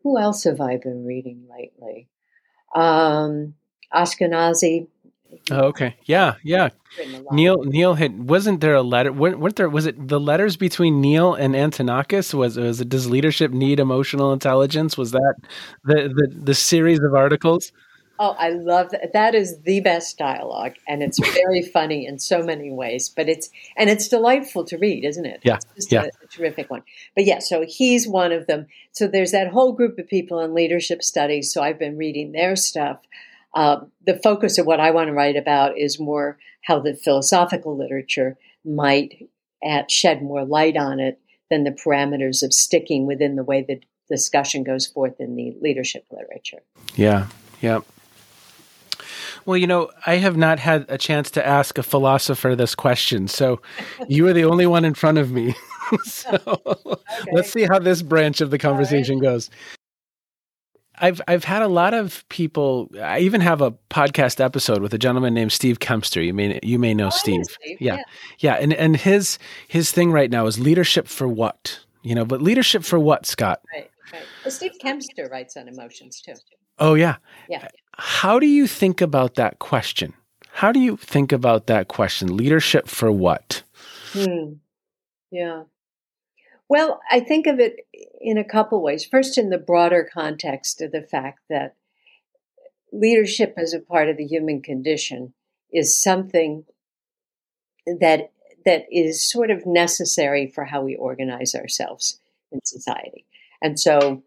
who 0.04 0.18
else 0.18 0.44
have 0.46 0.60
I 0.60 0.78
been 0.78 1.06
reading 1.06 1.48
lately? 1.50 2.08
Um, 2.74 3.54
Ashkanasy, 3.94 4.88
Oh, 5.52 5.68
okay. 5.68 5.96
Yeah, 6.06 6.36
yeah. 6.44 6.70
Neal 7.32 7.64
Neal 7.64 7.94
had 7.94 8.30
wasn't 8.30 8.62
there 8.62 8.76
a 8.76 8.82
letter 8.82 9.12
weren't, 9.12 9.40
weren't 9.40 9.56
there 9.56 9.70
was 9.70 9.86
it 9.86 10.08
the 10.08 10.20
letters 10.20 10.58
between 10.58 11.02
Neal 11.02 11.34
and 11.36 11.54
Antonakis 11.54 12.34
was 12.34 12.58
was 12.58 12.82
it 12.82 12.90
does 12.90 13.08
leadership 13.08 13.52
need 13.52 13.80
emotional 13.80 14.34
intelligence 14.34 14.98
was 14.98 15.12
that 15.12 15.36
the 15.84 16.12
the, 16.14 16.36
the 16.36 16.56
series 16.56 17.00
of 17.00 17.14
articles 17.14 17.72
Oh, 18.22 18.36
I 18.38 18.50
love 18.50 18.90
that. 18.90 19.14
That 19.14 19.34
is 19.34 19.62
the 19.62 19.80
best 19.80 20.18
dialogue, 20.18 20.76
and 20.86 21.02
it's 21.02 21.18
very 21.34 21.62
funny 21.62 22.06
in 22.06 22.20
so 22.20 22.44
many 22.44 22.70
ways. 22.70 23.08
But 23.08 23.30
it's 23.30 23.50
and 23.78 23.90
it's 23.90 24.10
delightful 24.10 24.66
to 24.66 24.78
read, 24.78 25.06
isn't 25.06 25.26
it? 25.26 25.40
Yeah, 25.44 25.60
it's 25.78 25.90
yeah. 25.90 26.04
A, 26.04 26.26
a 26.26 26.28
terrific 26.28 26.70
one. 26.70 26.84
But 27.16 27.24
yeah, 27.24 27.40
so 27.40 27.64
he's 27.66 28.10
one 28.10 28.34
of 28.34 28.46
them. 28.46 28.68
So 28.92 29.08
there's 29.08 29.32
that 29.32 29.48
whole 29.48 29.72
group 29.72 29.98
of 29.98 30.08
people 30.08 30.42
in 30.42 30.54
leadership 30.54 31.02
studies. 31.02 31.54
So 31.54 31.64
I've 31.64 31.80
been 31.80 31.98
reading 31.98 32.34
their 32.34 32.58
stuff. 32.58 33.00
Uh, 33.54 33.82
the 34.06 34.20
focus 34.24 34.58
of 34.58 34.66
what 34.66 34.80
I 34.80 34.92
want 34.92 35.08
to 35.08 35.14
write 35.14 35.36
about 35.36 35.78
is 35.78 36.00
more 36.00 36.38
how 36.64 36.80
the 36.80 36.96
philosophical 36.96 37.78
literature 37.78 38.38
might 38.64 39.30
add, 39.64 39.90
shed 39.90 40.22
more 40.22 40.46
light 40.46 40.78
on 40.78 41.00
it 41.00 41.20
than 41.50 41.64
the 41.64 41.72
parameters 41.72 42.44
of 42.44 42.54
sticking 42.54 43.08
within 43.08 43.36
the 43.36 43.44
way 43.44 43.64
the 43.64 43.82
discussion 44.10 44.64
goes 44.64 44.88
forth 44.88 45.20
in 45.20 45.36
the 45.36 45.56
leadership 45.62 46.06
literature. 46.12 46.62
Yeah, 46.96 47.28
yeah. 47.62 47.80
Well, 49.46 49.58
you 49.58 49.68
know, 49.68 49.90
I 50.06 50.18
have 50.18 50.38
not 50.38 50.60
had 50.60 50.86
a 50.90 50.98
chance 50.98 51.32
to 51.32 51.46
ask 51.46 51.78
a 51.78 51.84
philosopher 51.84 52.56
this 52.56 52.76
question, 52.76 53.28
so 53.28 53.62
you 54.08 54.28
are 54.28 54.34
the 54.34 54.46
only 54.46 54.68
one 54.68 54.86
in 54.86 54.94
front 54.94 55.18
of 55.18 55.32
me. 55.32 55.56
so 56.04 56.38
okay. 56.46 57.32
let's 57.32 57.52
see 57.52 57.64
how 57.64 57.80
this 57.80 58.02
branch 58.02 58.42
of 58.42 58.52
the 58.52 58.58
conversation 58.58 59.20
right. 59.20 59.24
goes. 59.24 59.50
I've 61.02 61.22
I've 61.28 61.44
had 61.44 61.62
a 61.62 61.68
lot 61.68 61.94
of 61.94 62.28
people. 62.30 62.90
I 63.02 63.20
even 63.20 63.42
have 63.42 63.62
a 63.62 63.72
podcast 63.90 64.44
episode 64.44 64.82
with 64.82 64.94
a 64.94 64.98
gentleman 64.98 65.34
named 65.34 65.52
Steve 65.52 65.80
Kempster. 65.80 66.26
You 66.26 66.34
may 66.34 66.60
you 66.64 66.80
may 66.80 66.94
know 66.94 67.08
oh, 67.08 67.12
Steve. 67.12 67.46
Steve. 67.46 67.78
Yeah. 67.80 67.96
yeah, 67.96 68.04
yeah, 68.40 68.54
and 68.56 68.74
and 68.74 68.98
his 68.98 69.40
his 69.68 69.92
thing 69.92 70.12
right 70.12 70.30
now 70.30 70.46
is 70.46 70.60
leadership 70.60 71.08
for 71.08 71.28
what 71.28 71.80
you 72.04 72.16
know, 72.16 72.26
but 72.26 72.42
leadership 72.42 72.84
for 72.84 73.00
what, 73.00 73.26
Scott? 73.26 73.62
Right, 73.74 73.90
right. 74.14 74.24
Well, 74.44 74.52
Steve 74.52 74.74
Kempster 74.84 75.30
writes 75.30 75.58
on 75.58 75.68
emotions 75.68 76.22
too. 76.22 76.34
Oh 76.78 76.94
yeah, 76.94 77.18
yeah. 77.50 77.68
How 77.94 78.40
do 78.40 78.48
you 78.48 78.68
think 78.68 79.02
about 79.02 79.36
that 79.36 79.60
question? 79.60 80.14
How 80.52 80.72
do 80.72 80.80
you 80.80 80.98
think 80.98 81.32
about 81.32 81.68
that 81.68 81.88
question? 81.88 82.36
Leadership 82.36 82.88
for 82.88 83.12
what? 83.12 83.64
Hmm. 84.14 84.54
Yeah. 85.32 85.64
Well, 86.70 87.02
I 87.10 87.20
think 87.20 87.48
of 87.48 87.60
it 87.60 87.88
in 88.22 88.38
a 88.38 88.44
couple 88.44 88.82
ways. 88.82 89.04
First, 89.04 89.40
in 89.40 89.50
the 89.50 89.58
broader 89.58 90.08
context 90.12 90.82
of 90.82 90.92
the 90.92 91.02
fact 91.02 91.40
that 91.50 91.76
leadership 92.94 93.56
as 93.58 93.74
a 93.74 93.80
part 93.80 94.08
of 94.08 94.18
the 94.18 94.26
human 94.26 94.62
condition 94.62 95.34
is 95.74 96.00
something 96.00 96.66
that 97.86 98.32
that 98.66 98.86
is 98.92 99.28
sort 99.28 99.50
of 99.50 99.66
necessary 99.66 100.46
for 100.46 100.66
how 100.66 100.82
we 100.82 100.96
organize 100.96 101.56
ourselves 101.56 102.20
in 102.52 102.60
society. 102.64 103.26
And 103.62 103.80
so 103.80 104.22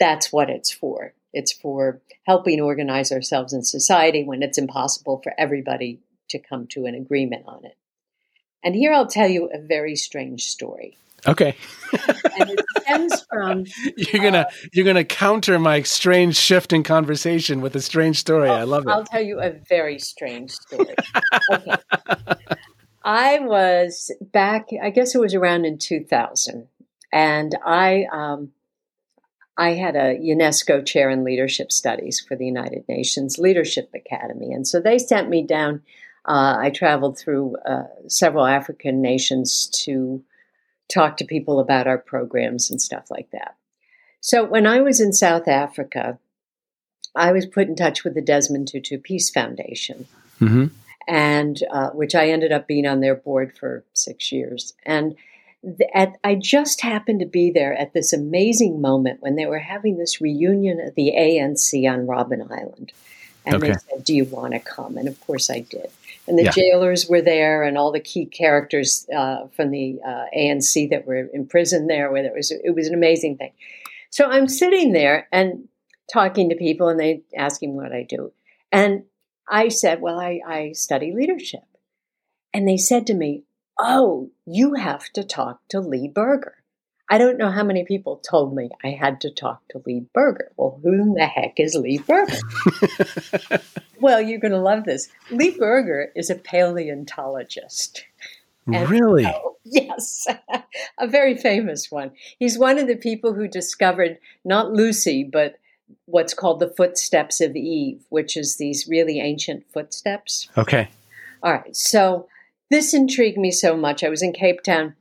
that's 0.00 0.32
what 0.32 0.50
it's 0.50 0.72
for. 0.72 1.12
It's 1.32 1.52
for 1.52 2.00
helping 2.26 2.60
organize 2.60 3.12
ourselves 3.12 3.52
in 3.52 3.62
society 3.62 4.24
when 4.24 4.42
it's 4.42 4.58
impossible 4.58 5.20
for 5.22 5.34
everybody 5.38 6.00
to 6.30 6.38
come 6.38 6.66
to 6.68 6.86
an 6.86 6.94
agreement 6.94 7.44
on 7.46 7.64
it. 7.64 7.76
And 8.64 8.74
here 8.74 8.92
I'll 8.92 9.06
tell 9.06 9.28
you 9.28 9.50
a 9.52 9.60
very 9.60 9.94
strange 9.94 10.44
story. 10.46 10.96
Okay. 11.28 11.56
and 12.38 12.50
it 12.50 12.64
stems 12.80 13.26
from 13.30 13.64
you're 13.96 14.22
gonna 14.22 14.38
uh, 14.38 14.50
you're 14.72 14.84
gonna 14.84 15.04
counter 15.04 15.58
my 15.58 15.82
strange 15.82 16.36
shift 16.36 16.72
in 16.72 16.82
conversation 16.82 17.60
with 17.60 17.74
a 17.76 17.80
strange 17.80 18.18
story. 18.18 18.48
I 18.48 18.64
love 18.64 18.86
it. 18.86 18.90
I'll 18.90 19.04
tell 19.04 19.22
you 19.22 19.40
a 19.40 19.52
very 19.68 19.98
strange 19.98 20.52
story. 20.52 20.94
okay. 21.52 21.74
I 23.04 23.38
was 23.38 24.12
back. 24.20 24.68
I 24.82 24.90
guess 24.90 25.14
it 25.14 25.20
was 25.20 25.34
around 25.34 25.64
in 25.64 25.78
2000, 25.78 26.66
and 27.12 27.56
I 27.64 28.06
um, 28.12 28.50
I 29.56 29.74
had 29.74 29.96
a 29.96 30.18
UNESCO 30.18 30.84
chair 30.84 31.08
in 31.08 31.24
leadership 31.24 31.72
studies 31.72 32.20
for 32.20 32.36
the 32.36 32.46
United 32.46 32.84
Nations 32.88 33.38
Leadership 33.38 33.90
Academy, 33.94 34.52
and 34.52 34.66
so 34.66 34.80
they 34.80 34.98
sent 34.98 35.28
me 35.28 35.46
down. 35.46 35.82
Uh, 36.24 36.56
I 36.58 36.70
traveled 36.70 37.16
through 37.16 37.56
uh, 37.58 37.84
several 38.08 38.44
African 38.44 39.00
nations 39.00 39.68
to 39.84 40.24
talk 40.88 41.16
to 41.16 41.24
people 41.24 41.60
about 41.60 41.86
our 41.86 41.98
programs 41.98 42.70
and 42.70 42.80
stuff 42.80 43.10
like 43.10 43.30
that. 43.30 43.56
So 44.20 44.44
when 44.44 44.66
I 44.66 44.80
was 44.80 45.00
in 45.00 45.12
South 45.12 45.48
Africa, 45.48 46.18
I 47.14 47.32
was 47.32 47.46
put 47.46 47.68
in 47.68 47.76
touch 47.76 48.04
with 48.04 48.14
the 48.14 48.22
Desmond 48.22 48.68
Tutu 48.68 48.98
Peace 48.98 49.30
Foundation, 49.30 50.06
mm-hmm. 50.40 50.66
and 51.08 51.62
uh, 51.70 51.90
which 51.90 52.14
I 52.14 52.28
ended 52.30 52.52
up 52.52 52.66
being 52.66 52.86
on 52.86 53.00
their 53.00 53.14
board 53.14 53.56
for 53.56 53.84
six 53.94 54.32
years. 54.32 54.74
And 54.84 55.16
at, 55.94 56.18
I 56.22 56.34
just 56.34 56.82
happened 56.82 57.20
to 57.20 57.26
be 57.26 57.50
there 57.50 57.74
at 57.74 57.92
this 57.92 58.12
amazing 58.12 58.80
moment 58.80 59.22
when 59.22 59.36
they 59.36 59.46
were 59.46 59.58
having 59.58 59.96
this 59.96 60.20
reunion 60.20 60.80
of 60.80 60.94
the 60.94 61.12
ANC 61.16 61.90
on 61.90 62.06
Robben 62.06 62.50
Island. 62.50 62.92
And 63.44 63.56
okay. 63.56 63.68
they 63.68 63.74
said, 63.74 64.04
Do 64.04 64.14
you 64.14 64.24
want 64.24 64.52
to 64.52 64.60
come? 64.60 64.96
And 64.96 65.08
of 65.08 65.20
course 65.20 65.50
I 65.50 65.60
did 65.60 65.90
and 66.26 66.38
the 66.38 66.44
yeah. 66.44 66.50
jailers 66.50 67.08
were 67.08 67.22
there, 67.22 67.62
and 67.62 67.78
all 67.78 67.92
the 67.92 68.00
key 68.00 68.26
characters 68.26 69.06
uh, 69.14 69.46
from 69.54 69.70
the 69.70 69.98
uh, 70.04 70.24
ANC 70.36 70.90
that 70.90 71.06
were 71.06 71.28
imprisoned 71.32 71.88
there. 71.88 72.10
Where 72.10 72.24
it 72.24 72.32
was, 72.34 72.50
it 72.50 72.74
was 72.74 72.88
an 72.88 72.94
amazing 72.94 73.36
thing. 73.36 73.52
So 74.10 74.26
I'm 74.26 74.48
sitting 74.48 74.92
there 74.92 75.28
and 75.32 75.68
talking 76.12 76.48
to 76.50 76.56
people, 76.56 76.88
and 76.88 76.98
they 76.98 77.22
asking 77.36 77.72
me 77.72 77.82
what 77.82 77.92
I 77.92 78.02
do, 78.02 78.32
and 78.72 79.04
I 79.48 79.68
said, 79.68 80.00
"Well, 80.00 80.18
I, 80.18 80.40
I 80.46 80.72
study 80.72 81.12
leadership," 81.12 81.64
and 82.52 82.68
they 82.68 82.76
said 82.76 83.06
to 83.06 83.14
me, 83.14 83.44
"Oh, 83.78 84.30
you 84.44 84.74
have 84.74 85.10
to 85.14 85.24
talk 85.24 85.60
to 85.68 85.80
Lee 85.80 86.08
Berger." 86.08 86.56
I 87.08 87.18
don't 87.18 87.38
know 87.38 87.50
how 87.50 87.62
many 87.62 87.84
people 87.84 88.16
told 88.16 88.54
me 88.54 88.68
I 88.82 88.90
had 88.90 89.20
to 89.20 89.30
talk 89.30 89.62
to 89.68 89.82
Lee 89.86 90.06
Berger. 90.12 90.50
Well, 90.56 90.80
who 90.82 91.14
the 91.14 91.26
heck 91.26 91.60
is 91.60 91.76
Lee 91.76 91.98
Berger? 91.98 92.38
well, 94.00 94.20
you're 94.20 94.40
going 94.40 94.52
to 94.52 94.58
love 94.58 94.84
this. 94.84 95.08
Lee 95.30 95.56
Berger 95.56 96.10
is 96.16 96.30
a 96.30 96.34
paleontologist. 96.34 98.04
And 98.66 98.90
really? 98.90 99.24
Oh, 99.24 99.56
yes, 99.64 100.26
a 100.98 101.06
very 101.06 101.36
famous 101.36 101.90
one. 101.90 102.10
He's 102.38 102.58
one 102.58 102.78
of 102.78 102.88
the 102.88 102.96
people 102.96 103.34
who 103.34 103.46
discovered 103.46 104.18
not 104.44 104.72
Lucy, 104.72 105.22
but 105.22 105.56
what's 106.06 106.34
called 106.34 106.58
the 106.58 106.74
footsteps 106.76 107.40
of 107.40 107.54
Eve, 107.54 108.04
which 108.08 108.36
is 108.36 108.56
these 108.56 108.88
really 108.88 109.20
ancient 109.20 109.64
footsteps. 109.72 110.48
Okay. 110.58 110.88
All 111.42 111.52
right. 111.52 111.76
So 111.76 112.26
this 112.70 112.92
intrigued 112.92 113.38
me 113.38 113.52
so 113.52 113.76
much. 113.76 114.02
I 114.02 114.08
was 114.08 114.22
in 114.22 114.32
Cape 114.32 114.62
Town 114.64 114.94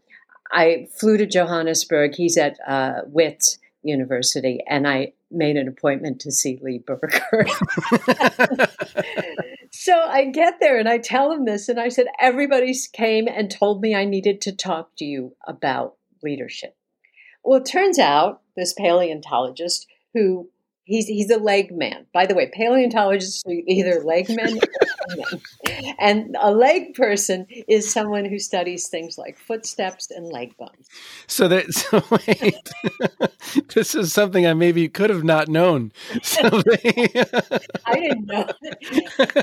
I 0.55 0.87
flew 0.97 1.17
to 1.17 1.25
Johannesburg. 1.25 2.15
He's 2.15 2.37
at 2.37 2.57
uh, 2.65 3.01
Wits 3.07 3.59
University, 3.83 4.61
and 4.67 4.87
I 4.87 5.11
made 5.29 5.57
an 5.57 5.67
appointment 5.67 6.21
to 6.21 6.31
see 6.31 6.57
Lee 6.61 6.79
Berger. 6.79 7.45
so 9.71 9.99
I 9.99 10.29
get 10.31 10.61
there 10.61 10.79
and 10.79 10.87
I 10.87 10.97
tell 10.97 11.29
him 11.33 11.43
this, 11.43 11.67
and 11.67 11.77
I 11.77 11.89
said, 11.89 12.07
Everybody 12.21 12.73
came 12.93 13.27
and 13.27 13.51
told 13.51 13.81
me 13.81 13.93
I 13.93 14.05
needed 14.05 14.39
to 14.41 14.55
talk 14.55 14.95
to 14.97 15.05
you 15.05 15.35
about 15.45 15.95
leadership. 16.23 16.77
Well, 17.43 17.59
it 17.59 17.65
turns 17.65 17.99
out 17.99 18.41
this 18.55 18.73
paleontologist 18.73 19.87
who 20.13 20.49
He's 20.85 21.07
he's 21.07 21.29
a 21.29 21.37
leg 21.37 21.75
man. 21.75 22.05
By 22.13 22.25
the 22.25 22.35
way, 22.35 22.49
paleontologists 22.53 23.43
are 23.45 23.51
either 23.67 24.01
leg 24.03 24.29
men 24.29 24.45
men. 24.45 24.59
And 25.99 26.35
a 26.39 26.51
leg 26.51 26.93
person 26.93 27.47
is 27.67 27.91
someone 27.91 28.25
who 28.25 28.39
studies 28.39 28.87
things 28.87 29.17
like 29.17 29.37
footsteps 29.37 30.11
and 30.11 30.27
leg 30.27 30.55
bones. 30.57 30.87
So 31.27 31.47
that 31.47 31.73
so 31.73 32.03
wait, 32.11 33.65
this 33.73 33.95
is 33.95 34.13
something 34.13 34.45
I 34.45 34.53
maybe 34.53 34.87
could 34.89 35.09
have 35.09 35.23
not 35.23 35.47
known. 35.47 35.91
So 36.21 36.49
they, 36.49 37.07
I 37.85 37.95
didn't 37.95 38.25
know, 38.25 38.47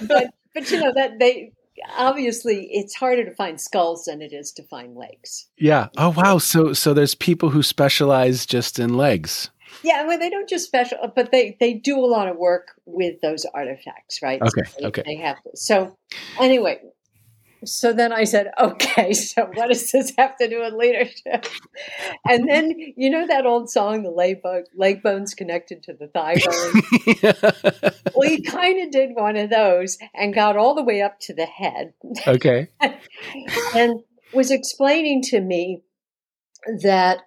but 0.07 0.35
but 0.55 0.71
you 0.71 0.81
know 0.81 0.93
that 0.95 1.19
they 1.19 1.53
obviously 1.97 2.69
it's 2.71 2.95
harder 2.95 3.25
to 3.25 3.35
find 3.35 3.61
skulls 3.61 4.05
than 4.05 4.23
it 4.23 4.33
is 4.33 4.53
to 4.53 4.63
find 4.65 4.97
legs. 4.97 5.49
Yeah. 5.59 5.89
Oh 5.97 6.11
wow. 6.11 6.39
So 6.39 6.73
so 6.73 6.95
there's 6.95 7.15
people 7.15 7.51
who 7.51 7.63
specialize 7.63 8.47
just 8.47 8.79
in 8.79 8.95
legs. 8.95 9.51
Yeah, 9.83 10.07
well, 10.07 10.19
they 10.19 10.31
don't 10.31 10.49
just 10.49 10.67
special, 10.67 10.99
but 11.15 11.31
they 11.31 11.57
they 11.61 11.75
do 11.75 11.99
a 11.99 12.07
lot 12.07 12.29
of 12.29 12.37
work 12.37 12.69
with 12.85 13.21
those 13.21 13.45
artifacts, 13.55 14.21
right? 14.23 14.41
Okay, 14.41 14.71
so 14.71 14.77
they, 14.81 14.87
okay. 14.87 15.03
They 15.07 15.17
have 15.17 15.39
so 15.55 15.97
anyway. 16.41 16.81
So 17.65 17.93
then 17.93 18.13
I 18.13 18.25
said, 18.25 18.51
okay, 18.61 19.13
so 19.13 19.49
what 19.55 19.69
does 19.69 19.91
this 19.91 20.13
have 20.19 20.37
to 20.39 20.49
do 20.49 20.61
with 20.61 20.75
leadership? 20.75 21.47
And 22.29 22.49
then 22.49 22.73
you 22.97 23.11
know 23.11 23.27
that 23.27 23.47
old 23.47 23.71
song, 23.71 24.03
the 24.03 24.11
leg, 24.11 24.43
bone, 24.43 24.65
leg 24.77 25.03
bones 25.03 25.35
connected 25.35 25.83
to 25.85 25.95
the 25.95 26.09
thigh 26.09 26.37
bone. 26.45 27.93
well, 28.15 28.29
he 28.29 28.43
kind 28.43 28.83
of 28.83 28.91
did 28.91 29.11
one 29.15 29.37
of 29.37 29.51
those 29.51 29.99
and 30.15 30.35
got 30.35 30.57
all 30.57 30.75
the 30.75 30.85
way 30.85 31.03
up 31.03 31.21
to 31.21 31.35
the 31.35 31.47
head. 31.47 31.95
Okay, 32.27 32.69
and 33.75 34.01
was 34.33 34.51
explaining 34.51 35.23
to 35.23 35.41
me 35.41 35.83
that 36.83 37.23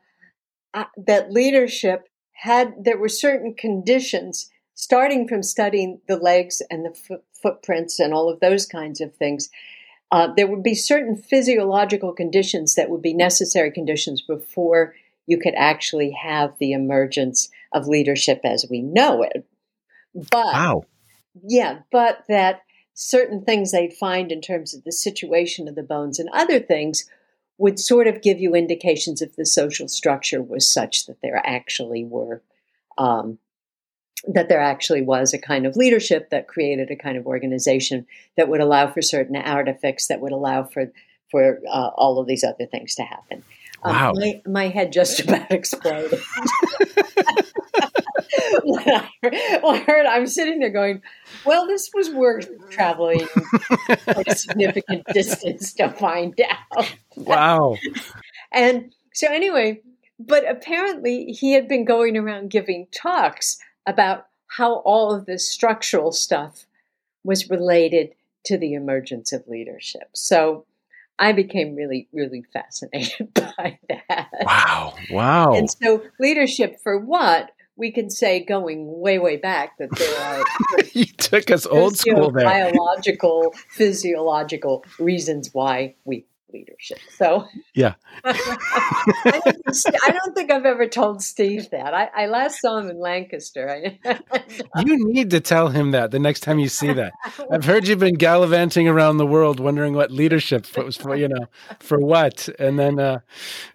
uh, 0.74 0.86
that 1.06 1.32
leadership 1.32 2.08
had 2.36 2.74
there 2.84 2.98
were 2.98 3.10
certain 3.10 3.54
conditions 3.54 4.50
starting 4.76 5.28
from 5.28 5.42
studying 5.42 6.02
the 6.08 6.18
legs 6.18 6.62
and 6.70 6.86
the 6.86 6.90
f- 6.90 7.22
footprints 7.42 8.00
and 8.00 8.14
all 8.14 8.30
of 8.30 8.40
those 8.40 8.66
kinds 8.66 9.02
of 9.02 9.16
things 9.16 9.50
uh, 10.12 10.32
there 10.36 10.48
would 10.48 10.64
be 10.64 10.76
certain 10.76 11.16
physiological 11.16 12.14
conditions 12.14 12.76
that 12.76 12.90
would 12.90 13.02
be 13.02 13.14
necessary 13.14 13.72
conditions 13.72 14.22
before 14.22 14.94
you 15.26 15.40
could 15.40 15.56
actually 15.56 16.12
have 16.12 16.54
the 16.60 16.74
emergence 16.74 17.50
of 17.74 17.88
leadership 17.88 18.40
as 18.44 18.66
we 18.70 18.82
know 18.82 19.24
it. 19.24 19.46
But 20.14 20.46
wow. 20.46 20.84
Yeah 21.44 21.80
but 21.92 22.24
that 22.30 22.62
certain 22.94 23.44
things 23.44 23.72
they'd 23.72 23.94
find 23.94 24.32
in 24.32 24.42
terms 24.42 24.74
of 24.74 24.84
the 24.84 24.92
situation 24.92 25.68
of 25.68 25.76
the 25.76 25.84
bones 25.84 26.20
and 26.20 26.30
other 26.32 26.60
things 26.60 27.10
would 27.58 27.80
sort 27.80 28.08
of 28.08 28.22
give 28.22 28.40
you 28.40 28.54
indications 28.54 29.22
if 29.22 29.36
the 29.36 29.46
social 29.46 29.88
structure 29.88 30.42
was 30.42 30.72
such 30.72 31.06
that 31.06 31.22
there 31.22 31.42
actually 31.46 32.04
were 32.04 32.42
um, 32.98 33.38
that 34.28 34.50
there 34.50 34.60
actually 34.60 35.02
was 35.02 35.34
a 35.34 35.38
kind 35.38 35.66
of 35.66 35.76
leadership 35.76 36.30
that 36.30 36.48
created 36.48 36.90
a 36.90 36.96
kind 36.96 37.18
of 37.18 37.28
organization 37.28 38.06
that 38.38 38.50
would 38.50 38.62
allow 38.62 38.88
for 38.88 39.02
certain 39.02 39.36
artifacts 39.36 40.08
that 40.08 40.22
would 40.22 40.32
allow 40.32 40.64
for 40.64 40.92
for 41.32 41.60
uh, 41.70 41.90
all 41.96 42.20
of 42.20 42.28
these 42.28 42.44
other 42.44 42.66
things 42.66 42.96
to 42.96 43.04
happen. 43.04 43.44
Um, 43.84 43.94
wow. 43.94 44.10
Um, 44.12 44.20
my, 44.20 44.42
my 44.46 44.68
head 44.68 44.92
just 44.92 45.20
about 45.28 45.52
exploded. 45.52 46.20
when, 48.64 48.90
I 48.90 49.10
heard, 49.24 49.34
when 49.64 49.76
I 49.76 49.84
heard, 49.86 50.06
I'm 50.06 50.28
sitting 50.28 50.60
there 50.60 50.70
going, 50.70 51.02
well, 51.46 51.68
this 51.68 51.90
was 51.94 52.10
worth 52.10 52.50
traveling 52.70 53.28
a 54.08 54.36
significant 54.36 55.06
distance 55.14 55.74
to 55.74 55.90
find 55.90 56.40
out. 56.76 56.96
Wow. 57.16 57.78
and 58.52 58.94
so, 59.14 59.28
anyway, 59.32 59.82
but 60.20 60.50
apparently 60.50 61.26
he 61.28 61.54
had 61.54 61.68
been 61.68 61.86
going 61.86 62.18
around 62.18 62.50
giving 62.50 62.88
talks 62.92 63.58
about 63.86 64.28
how 64.48 64.76
all 64.80 65.14
of 65.14 65.26
this 65.26 65.50
structural 65.50 66.12
stuff 66.12 66.66
was 67.24 67.50
related 67.50 68.12
to 68.46 68.58
the 68.58 68.74
emergence 68.74 69.34
of 69.34 69.48
leadership. 69.48 70.10
So 70.14 70.66
I 71.18 71.32
became 71.32 71.76
really, 71.76 72.08
really 72.14 72.44
fascinated 72.54 73.34
by 73.34 73.80
that. 73.90 74.30
Wow. 74.42 74.94
Wow. 75.12 75.54
And 75.54 75.70
so, 75.70 76.04
leadership 76.20 76.80
for 76.82 76.98
what? 76.98 77.52
We 77.78 77.92
can 77.92 78.10
say 78.10 78.44
going 78.44 79.00
way, 79.00 79.20
way 79.20 79.38
back 79.38 79.78
that 79.80 79.90
there 79.98 80.20
are. 80.22 80.44
you 80.94 81.06
took 81.06 81.52
us 81.52 81.66
old 81.66 81.98
school 81.98 82.32
there. 82.32 82.46
Biological, 82.46 83.54
physiological 83.70 84.86
reasons 85.00 85.50
why 85.54 85.96
we 86.06 86.26
leadership. 86.56 87.00
So 87.18 87.48
yeah, 87.74 87.96
I, 88.24 88.34
don't 89.34 89.76
think, 89.76 89.96
I, 90.08 90.12
don't 90.12 90.36
think, 90.36 90.52
I've 90.52 90.66
ever 90.66 90.88
told 90.88 91.22
Steve 91.22 91.70
that. 91.72 91.94
I, 91.94 92.10
I 92.16 92.26
last 92.28 92.62
saw 92.62 92.78
him 92.78 92.90
in 92.90 93.00
Lancaster. 93.00 93.98
you 94.86 95.12
need 95.14 95.32
to 95.32 95.40
tell 95.40 95.70
him 95.70 95.92
that 95.92 96.12
the 96.12 96.20
next 96.20 96.42
time 96.42 96.60
you 96.60 96.70
see 96.70 96.94
that. 96.94 97.14
I've 97.52 97.66
heard 97.66 97.88
you've 97.88 98.00
been 98.00 98.16
gallivanting 98.16 98.88
around 98.88 99.18
the 99.18 99.26
world, 99.26 99.60
wondering 99.60 99.94
what 99.94 100.12
leadership 100.12 100.66
was 100.78 100.98
for. 100.98 101.16
You 101.16 101.28
know, 101.28 101.48
for 101.80 102.00
what? 102.00 102.50
And 102.60 102.80
then, 102.80 103.00
uh, 103.00 103.20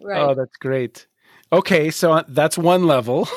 oh, 0.00 0.04
right. 0.04 0.20
oh, 0.20 0.34
that's 0.34 0.56
great. 0.56 1.06
Okay, 1.52 1.90
so 1.90 2.12
uh, 2.12 2.22
that's 2.28 2.56
one 2.56 2.86
level. 2.86 3.26
so 3.26 3.32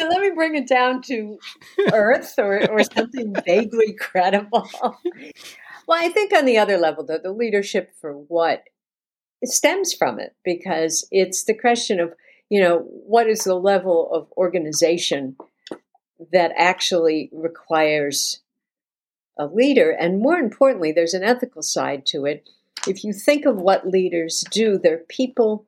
let 0.00 0.20
me 0.20 0.30
bring 0.34 0.56
it 0.56 0.66
down 0.66 1.00
to 1.02 1.38
earth 1.92 2.34
or, 2.38 2.68
or 2.68 2.82
something 2.82 3.32
vaguely 3.46 3.92
credible. 3.92 4.68
Well, 5.86 5.98
I 5.98 6.08
think 6.08 6.32
on 6.32 6.44
the 6.44 6.58
other 6.58 6.76
level, 6.76 7.04
though, 7.04 7.18
the 7.22 7.32
leadership 7.32 7.92
for 8.00 8.12
what 8.12 8.64
stems 9.44 9.92
from 9.94 10.18
it 10.18 10.34
because 10.44 11.06
it's 11.12 11.44
the 11.44 11.54
question 11.54 12.00
of, 12.00 12.14
you 12.48 12.60
know, 12.60 12.80
what 12.88 13.28
is 13.28 13.44
the 13.44 13.54
level 13.54 14.10
of 14.12 14.30
organization 14.36 15.36
that 16.32 16.52
actually 16.56 17.30
requires 17.32 18.40
a 19.38 19.46
leader? 19.46 19.90
And 19.90 20.20
more 20.20 20.36
importantly, 20.36 20.90
there's 20.90 21.14
an 21.14 21.22
ethical 21.22 21.62
side 21.62 22.06
to 22.06 22.24
it 22.24 22.48
if 22.86 23.04
you 23.04 23.12
think 23.12 23.44
of 23.44 23.56
what 23.56 23.88
leaders 23.88 24.44
do, 24.50 24.78
they're 24.78 24.98
people 24.98 25.66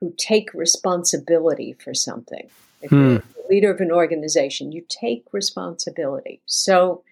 who 0.00 0.14
take 0.18 0.52
responsibility 0.54 1.74
for 1.74 1.94
something. 1.94 2.48
If 2.80 2.90
hmm. 2.90 2.96
you're 2.96 3.18
the 3.18 3.44
leader 3.48 3.70
of 3.70 3.80
an 3.80 3.92
organization, 3.92 4.72
you 4.72 4.84
take 4.88 5.24
responsibility. 5.32 6.40
So 6.46 7.02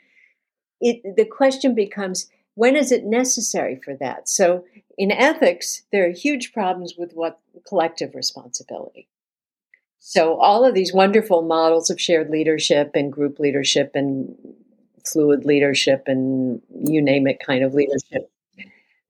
it, 0.80 1.16
the 1.16 1.24
question 1.24 1.74
becomes 1.74 2.28
when 2.54 2.76
is 2.76 2.90
it 2.92 3.04
necessary 3.04 3.76
for 3.76 3.94
that? 3.96 4.28
So 4.28 4.64
in 4.98 5.10
ethics, 5.10 5.82
there 5.92 6.06
are 6.06 6.12
huge 6.12 6.52
problems 6.52 6.94
with 6.98 7.12
what 7.12 7.38
collective 7.66 8.14
responsibility. 8.14 9.08
So 9.98 10.40
all 10.40 10.64
of 10.64 10.74
these 10.74 10.92
wonderful 10.92 11.42
models 11.42 11.90
of 11.90 12.00
shared 12.00 12.30
leadership 12.30 12.92
and 12.94 13.12
group 13.12 13.38
leadership 13.38 13.92
and 13.94 14.34
fluid 15.06 15.44
leadership 15.44 16.04
and 16.06 16.60
you 16.74 17.00
name 17.00 17.26
it 17.26 17.40
kind 17.44 17.62
of 17.62 17.74
leadership 17.74 18.30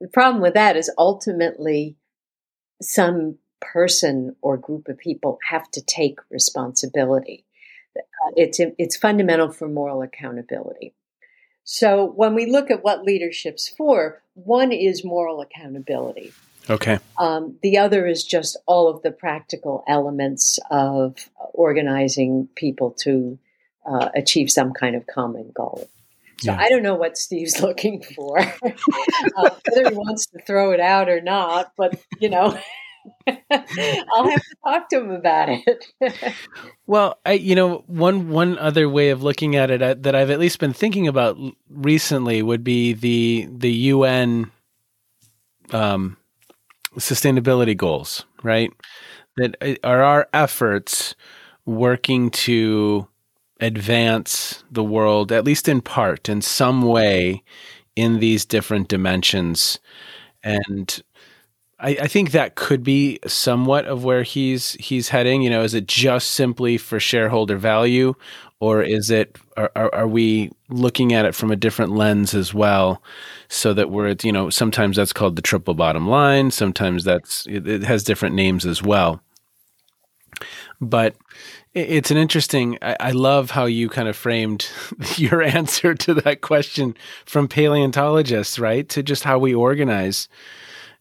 the 0.00 0.08
problem 0.08 0.42
with 0.42 0.54
that 0.54 0.76
is 0.76 0.90
ultimately 0.96 1.96
some 2.80 3.36
person 3.60 4.34
or 4.40 4.56
group 4.56 4.88
of 4.88 4.98
people 4.98 5.38
have 5.48 5.70
to 5.72 5.82
take 5.82 6.18
responsibility. 6.30 7.44
It's, 8.36 8.60
it's 8.78 8.96
fundamental 8.96 9.50
for 9.50 9.68
moral 9.68 10.02
accountability. 10.02 10.94
So 11.64 12.06
when 12.06 12.34
we 12.34 12.46
look 12.46 12.70
at 12.70 12.82
what 12.82 13.04
leadership's 13.04 13.68
for, 13.68 14.22
one 14.34 14.72
is 14.72 15.04
moral 15.04 15.40
accountability. 15.40 16.32
Okay. 16.68 16.98
Um, 17.18 17.58
the 17.62 17.78
other 17.78 18.06
is 18.06 18.24
just 18.24 18.56
all 18.66 18.88
of 18.88 19.02
the 19.02 19.10
practical 19.10 19.84
elements 19.88 20.58
of 20.70 21.16
organizing 21.52 22.48
people 22.54 22.92
to 23.00 23.38
uh, 23.86 24.08
achieve 24.14 24.50
some 24.50 24.72
kind 24.72 24.94
of 24.94 25.06
common 25.06 25.52
goal. 25.54 25.88
So 26.40 26.52
yeah. 26.52 26.58
I 26.58 26.68
don't 26.68 26.82
know 26.82 26.94
what 26.94 27.18
Steve's 27.18 27.60
looking 27.62 28.02
for, 28.02 28.38
uh, 28.40 29.50
whether 29.68 29.90
he 29.90 29.94
wants 29.94 30.26
to 30.26 30.40
throw 30.46 30.72
it 30.72 30.80
out 30.80 31.08
or 31.08 31.20
not. 31.20 31.72
But 31.76 32.00
you 32.18 32.30
know, 32.30 32.58
I'll 33.50 34.30
have 34.30 34.42
to 34.42 34.56
talk 34.64 34.88
to 34.90 35.00
him 35.00 35.10
about 35.10 35.48
it. 35.50 35.86
well, 36.86 37.18
I, 37.26 37.32
you 37.32 37.54
know, 37.54 37.84
one 37.86 38.30
one 38.30 38.58
other 38.58 38.88
way 38.88 39.10
of 39.10 39.22
looking 39.22 39.56
at 39.56 39.70
it 39.70 39.82
uh, 39.82 39.94
that 39.98 40.14
I've 40.14 40.30
at 40.30 40.40
least 40.40 40.58
been 40.58 40.72
thinking 40.72 41.08
about 41.08 41.36
recently 41.68 42.42
would 42.42 42.64
be 42.64 42.92
the 42.94 43.48
the 43.50 43.70
UN 43.70 44.50
um, 45.72 46.16
sustainability 46.96 47.76
goals, 47.76 48.24
right? 48.42 48.72
That 49.36 49.56
uh, 49.60 49.74
are 49.84 50.02
our 50.02 50.28
efforts 50.32 51.14
working 51.66 52.30
to 52.30 53.06
advance 53.60 54.64
the 54.70 54.84
world, 54.84 55.30
at 55.32 55.44
least 55.44 55.68
in 55.68 55.80
part, 55.80 56.28
in 56.28 56.40
some 56.40 56.82
way, 56.82 57.42
in 57.96 58.20
these 58.20 58.44
different 58.44 58.88
dimensions. 58.88 59.78
And 60.42 61.02
I, 61.78 61.90
I, 62.02 62.06
think 62.06 62.30
that 62.30 62.54
could 62.54 62.82
be 62.82 63.18
somewhat 63.26 63.86
of 63.86 64.04
where 64.04 64.22
he's 64.22 64.72
he's 64.72 65.08
heading. 65.08 65.42
You 65.42 65.50
know, 65.50 65.62
is 65.62 65.74
it 65.74 65.86
just 65.86 66.30
simply 66.30 66.78
for 66.78 67.00
shareholder 67.00 67.56
value, 67.56 68.14
or 68.60 68.82
is 68.82 69.10
it 69.10 69.36
are, 69.56 69.70
are, 69.76 69.94
are 69.94 70.08
we 70.08 70.50
looking 70.68 71.12
at 71.12 71.24
it 71.24 71.34
from 71.34 71.50
a 71.50 71.56
different 71.56 71.92
lens 71.92 72.34
as 72.34 72.54
well, 72.54 73.02
so 73.48 73.74
that 73.74 73.90
we're 73.90 74.14
you 74.22 74.32
know 74.32 74.50
sometimes 74.50 74.96
that's 74.96 75.12
called 75.12 75.36
the 75.36 75.42
triple 75.42 75.74
bottom 75.74 76.08
line, 76.08 76.50
sometimes 76.50 77.04
that's 77.04 77.46
it, 77.46 77.66
it 77.66 77.82
has 77.82 78.04
different 78.04 78.34
names 78.34 78.64
as 78.64 78.82
well. 78.82 79.22
But 80.80 81.16
it's 81.72 82.10
an 82.10 82.16
interesting. 82.16 82.78
I, 82.82 83.12
love 83.12 83.50
how 83.50 83.66
you 83.66 83.88
kind 83.88 84.08
of 84.08 84.16
framed 84.16 84.68
your 85.16 85.42
answer 85.42 85.94
to 85.94 86.14
that 86.14 86.40
question 86.40 86.96
from 87.24 87.48
paleontologists, 87.48 88.58
right, 88.58 88.88
to 88.88 89.02
just 89.02 89.22
how 89.22 89.38
we 89.38 89.54
organize. 89.54 90.28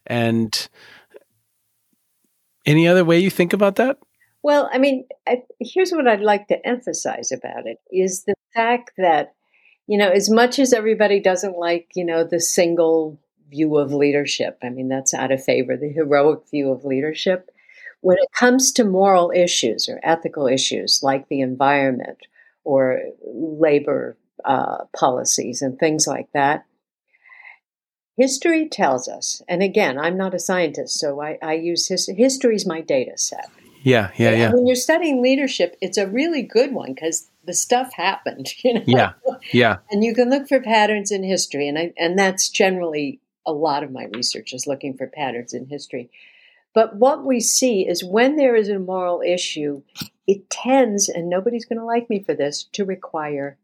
And 0.05 0.69
any 2.65 2.87
other 2.87 3.03
way 3.03 3.19
you 3.19 3.29
think 3.29 3.53
about 3.53 3.77
that? 3.77 3.97
Well, 4.43 4.69
I 4.71 4.77
mean, 4.77 5.07
I, 5.27 5.43
here's 5.59 5.91
what 5.91 6.07
I'd 6.07 6.21
like 6.21 6.47
to 6.47 6.65
emphasize 6.65 7.31
about 7.31 7.65
it 7.65 7.79
is 7.91 8.23
the 8.23 8.35
fact 8.53 8.91
that, 8.97 9.33
you 9.87 9.97
know, 9.97 10.09
as 10.09 10.29
much 10.29 10.59
as 10.59 10.71
everybody 10.71 11.19
doesn't 11.19 11.57
like, 11.57 11.89
you 11.95 12.05
know, 12.05 12.23
the 12.23 12.39
single 12.39 13.19
view 13.49 13.77
of 13.77 13.91
leadership, 13.91 14.59
I 14.63 14.69
mean, 14.69 14.87
that's 14.87 15.13
out 15.13 15.31
of 15.31 15.43
favor, 15.43 15.75
the 15.75 15.91
heroic 15.91 16.47
view 16.49 16.71
of 16.71 16.85
leadership 16.85 17.49
when 18.01 18.17
it 18.17 18.29
comes 18.33 18.71
to 18.73 18.83
moral 18.83 19.31
issues 19.35 19.89
or 19.89 19.99
ethical 20.03 20.47
issues 20.47 21.01
like 21.03 21.27
the 21.27 21.41
environment 21.41 22.17
or 22.63 23.01
labor 23.23 24.17
uh, 24.45 24.85
policies 24.97 25.61
and 25.61 25.77
things 25.77 26.07
like 26.07 26.29
that, 26.33 26.65
history 28.17 28.67
tells 28.67 29.07
us, 29.07 29.41
and 29.47 29.61
again, 29.61 29.97
I'm 29.97 30.17
not 30.17 30.33
a 30.33 30.39
scientist, 30.39 30.99
so 30.99 31.21
I, 31.21 31.37
I 31.41 31.53
use 31.53 31.87
his, 31.87 32.07
history 32.07 32.55
is 32.55 32.65
my 32.65 32.81
data 32.81 33.17
set. 33.17 33.49
Yeah, 33.81 34.11
yeah, 34.17 34.31
yeah. 34.31 34.51
when 34.51 34.67
you're 34.67 34.75
studying 34.75 35.21
leadership, 35.21 35.77
it's 35.81 35.97
a 35.97 36.07
really 36.07 36.41
good 36.41 36.73
one 36.73 36.93
because 36.93 37.29
the 37.45 37.53
stuff 37.53 37.93
happened. 37.93 38.49
You 38.63 38.73
know? 38.73 38.83
Yeah, 38.85 39.11
yeah. 39.53 39.77
And 39.89 40.03
you 40.03 40.13
can 40.13 40.29
look 40.29 40.49
for 40.49 40.59
patterns 40.59 41.11
in 41.11 41.23
history, 41.23 41.67
and 41.67 41.77
I, 41.77 41.93
and 41.97 42.19
that's 42.19 42.49
generally 42.49 43.21
a 43.45 43.53
lot 43.53 43.83
of 43.83 43.91
my 43.91 44.05
research 44.13 44.53
is 44.53 44.67
looking 44.67 44.97
for 44.97 45.07
patterns 45.07 45.53
in 45.53 45.65
history. 45.65 46.09
But 46.73 46.95
what 46.95 47.25
we 47.25 47.39
see 47.39 47.87
is 47.87 48.03
when 48.03 48.35
there 48.35 48.55
is 48.55 48.69
a 48.69 48.79
moral 48.79 49.21
issue, 49.21 49.81
it 50.27 50.49
tends, 50.49 51.09
and 51.09 51.29
nobody's 51.29 51.65
going 51.65 51.79
to 51.79 51.85
like 51.85 52.09
me 52.09 52.19
for 52.19 52.33
this, 52.33 52.63
to 52.73 52.85
require 52.85 53.57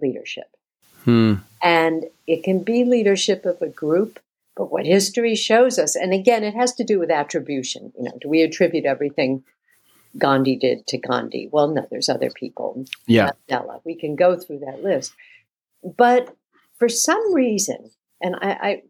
leadership. 0.00 0.56
Hmm. 1.04 1.34
And 1.62 2.06
it 2.26 2.42
can 2.42 2.64
be 2.64 2.84
leadership 2.84 3.46
of 3.46 3.62
a 3.62 3.68
group, 3.68 4.18
but 4.56 4.72
what 4.72 4.86
history 4.86 5.36
shows 5.36 5.78
us, 5.78 5.94
and 5.94 6.12
again, 6.12 6.42
it 6.42 6.54
has 6.54 6.74
to 6.74 6.84
do 6.84 6.98
with 6.98 7.10
attribution. 7.10 7.92
You 7.96 8.04
know, 8.04 8.18
do 8.20 8.28
we 8.28 8.42
attribute 8.42 8.84
everything 8.84 9.44
Gandhi 10.18 10.56
did 10.56 10.86
to 10.88 10.98
Gandhi? 10.98 11.48
Well, 11.52 11.68
no, 11.68 11.86
there's 11.90 12.08
other 12.08 12.30
people. 12.30 12.86
Yeah. 13.06 13.30
Mandela. 13.48 13.80
We 13.84 13.94
can 13.94 14.16
go 14.16 14.36
through 14.36 14.60
that 14.60 14.82
list. 14.82 15.12
But 15.96 16.34
for 16.78 16.88
some 16.88 17.34
reason, 17.34 17.90
and 18.20 18.34
I, 18.36 18.50
I 18.50 18.82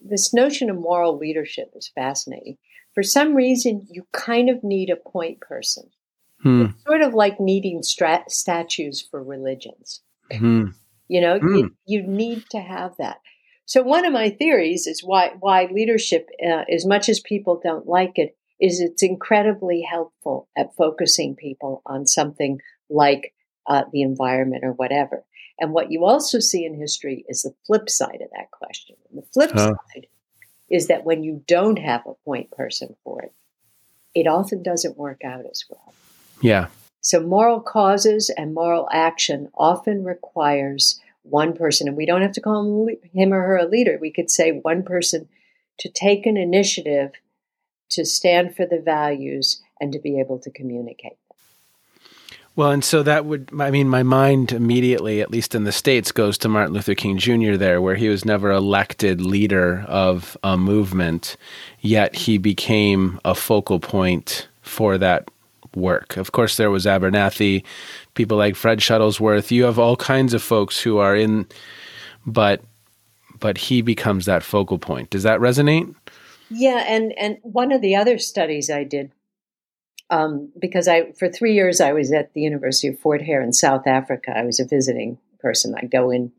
this 0.00 0.34
notion 0.34 0.68
of 0.70 0.76
moral 0.76 1.16
leadership 1.16 1.72
is 1.76 1.88
fascinating 1.94 2.56
for 2.94 3.02
some 3.02 3.34
reason, 3.34 3.86
you 3.90 4.06
kind 4.12 4.50
of 4.50 4.62
need 4.62 4.90
a 4.90 4.96
point 4.96 5.40
person. 5.40 5.90
Hmm. 6.42 6.66
It's 6.66 6.82
sort 6.84 7.02
of 7.02 7.14
like 7.14 7.40
needing 7.40 7.82
strat- 7.82 8.30
statues 8.30 9.00
for 9.00 9.22
religions. 9.22 10.02
Hmm. 10.30 10.68
You 11.08 11.20
know, 11.20 11.38
hmm. 11.38 11.56
you, 11.56 11.76
you, 11.86 12.02
need 12.02 12.44
to 12.50 12.60
have 12.60 12.96
that. 12.98 13.20
So 13.64 13.82
one 13.82 14.04
of 14.04 14.12
my 14.12 14.30
theories 14.30 14.86
is 14.86 15.04
why 15.04 15.32
why 15.38 15.68
leadership, 15.70 16.28
uh, 16.44 16.64
as 16.72 16.86
much 16.86 17.08
as 17.08 17.20
people 17.20 17.60
don't 17.62 17.86
like 17.86 18.12
it, 18.16 18.36
is 18.60 18.80
it's 18.80 19.02
incredibly 19.02 19.82
helpful 19.82 20.48
at 20.56 20.74
focusing 20.74 21.36
people 21.36 21.82
on 21.86 22.06
something 22.06 22.60
like 22.90 23.34
uh, 23.66 23.84
the 23.92 24.02
environment 24.02 24.64
or 24.64 24.72
whatever. 24.72 25.24
And 25.58 25.72
what 25.72 25.92
you 25.92 26.04
also 26.04 26.40
see 26.40 26.64
in 26.64 26.74
history 26.74 27.24
is 27.28 27.42
the 27.42 27.54
flip 27.66 27.88
side 27.88 28.20
of 28.22 28.30
that 28.36 28.50
question. 28.50 28.96
And 29.10 29.22
the 29.22 29.26
flip 29.32 29.56
side 29.56 30.06
is 30.72 30.88
that 30.88 31.04
when 31.04 31.22
you 31.22 31.44
don't 31.46 31.78
have 31.78 32.04
a 32.06 32.14
point 32.24 32.50
person 32.50 32.96
for 33.04 33.22
it, 33.22 33.32
it 34.14 34.26
often 34.26 34.62
doesn't 34.62 34.96
work 34.96 35.22
out 35.22 35.44
as 35.48 35.64
well. 35.68 35.94
Yeah. 36.40 36.68
So 37.02 37.20
moral 37.20 37.60
causes 37.60 38.30
and 38.30 38.54
moral 38.54 38.88
action 38.90 39.50
often 39.54 40.02
requires 40.02 40.98
one 41.24 41.52
person, 41.52 41.86
and 41.86 41.96
we 41.96 42.06
don't 42.06 42.22
have 42.22 42.32
to 42.32 42.40
call 42.40 42.88
him, 42.88 42.96
him 43.12 43.32
or 43.32 43.42
her 43.42 43.56
a 43.58 43.66
leader. 43.66 43.98
We 44.00 44.10
could 44.10 44.30
say 44.30 44.50
one 44.50 44.82
person 44.82 45.28
to 45.78 45.88
take 45.88 46.26
an 46.26 46.36
initiative 46.36 47.12
to 47.90 48.04
stand 48.04 48.56
for 48.56 48.64
the 48.64 48.80
values 48.80 49.62
and 49.80 49.92
to 49.92 49.98
be 49.98 50.18
able 50.18 50.38
to 50.38 50.50
communicate. 50.50 51.18
Well, 52.54 52.70
and 52.70 52.84
so 52.84 53.02
that 53.02 53.24
would, 53.24 53.50
I 53.58 53.70
mean, 53.70 53.88
my 53.88 54.02
mind 54.02 54.52
immediately, 54.52 55.22
at 55.22 55.30
least 55.30 55.54
in 55.54 55.64
the 55.64 55.72
States, 55.72 56.12
goes 56.12 56.36
to 56.38 56.48
Martin 56.50 56.74
Luther 56.74 56.94
King 56.94 57.16
Jr. 57.16 57.56
there, 57.56 57.80
where 57.80 57.94
he 57.94 58.10
was 58.10 58.26
never 58.26 58.50
elected 58.50 59.22
leader 59.22 59.86
of 59.88 60.36
a 60.42 60.58
movement, 60.58 61.36
yet 61.80 62.14
he 62.14 62.36
became 62.36 63.18
a 63.24 63.34
focal 63.34 63.80
point 63.80 64.48
for 64.60 64.98
that 64.98 65.30
work. 65.74 66.18
Of 66.18 66.32
course, 66.32 66.58
there 66.58 66.70
was 66.70 66.84
Abernathy, 66.84 67.64
people 68.14 68.36
like 68.36 68.54
Fred 68.54 68.80
Shuttlesworth. 68.80 69.50
You 69.50 69.64
have 69.64 69.78
all 69.78 69.96
kinds 69.96 70.34
of 70.34 70.42
folks 70.42 70.80
who 70.80 70.98
are 70.98 71.16
in, 71.16 71.46
but 72.26 72.60
but 73.40 73.58
he 73.58 73.82
becomes 73.82 74.26
that 74.26 74.42
focal 74.42 74.78
point. 74.78 75.10
Does 75.10 75.24
that 75.24 75.40
resonate? 75.40 75.94
Yeah, 76.50 76.84
and 76.86 77.12
and 77.18 77.38
one 77.42 77.72
of 77.72 77.80
the 77.80 77.96
other 77.96 78.18
studies 78.18 78.70
I 78.70 78.84
did, 78.84 79.10
um, 80.12 80.52
because 80.58 80.86
I 80.86 81.12
for 81.12 81.28
three 81.28 81.54
years 81.54 81.80
I 81.80 81.92
was 81.92 82.12
at 82.12 82.34
the 82.34 82.42
University 82.42 82.88
of 82.88 83.00
Fort 83.00 83.22
Hare 83.22 83.42
in 83.42 83.52
South 83.52 83.86
Africa. 83.86 84.32
I 84.36 84.44
was 84.44 84.60
a 84.60 84.66
visiting 84.66 85.18
person. 85.40 85.74
I 85.76 85.86
go 85.86 86.10
in 86.10 86.32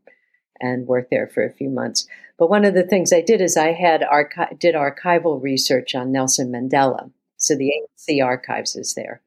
and 0.60 0.86
work 0.86 1.10
there 1.10 1.26
for 1.26 1.44
a 1.44 1.52
few 1.52 1.68
months. 1.68 2.06
But 2.38 2.48
one 2.48 2.64
of 2.64 2.74
the 2.74 2.84
things 2.84 3.12
I 3.12 3.20
did 3.20 3.40
is 3.40 3.56
I 3.56 3.72
had 3.72 4.04
archi- 4.04 4.54
did 4.58 4.76
archival 4.76 5.42
research 5.42 5.94
on 5.96 6.12
Nelson 6.12 6.52
Mandela. 6.52 7.10
So 7.36 7.56
the 7.56 7.72
ANC 8.08 8.24
archives 8.24 8.76
is 8.76 8.94
there. 8.94 9.20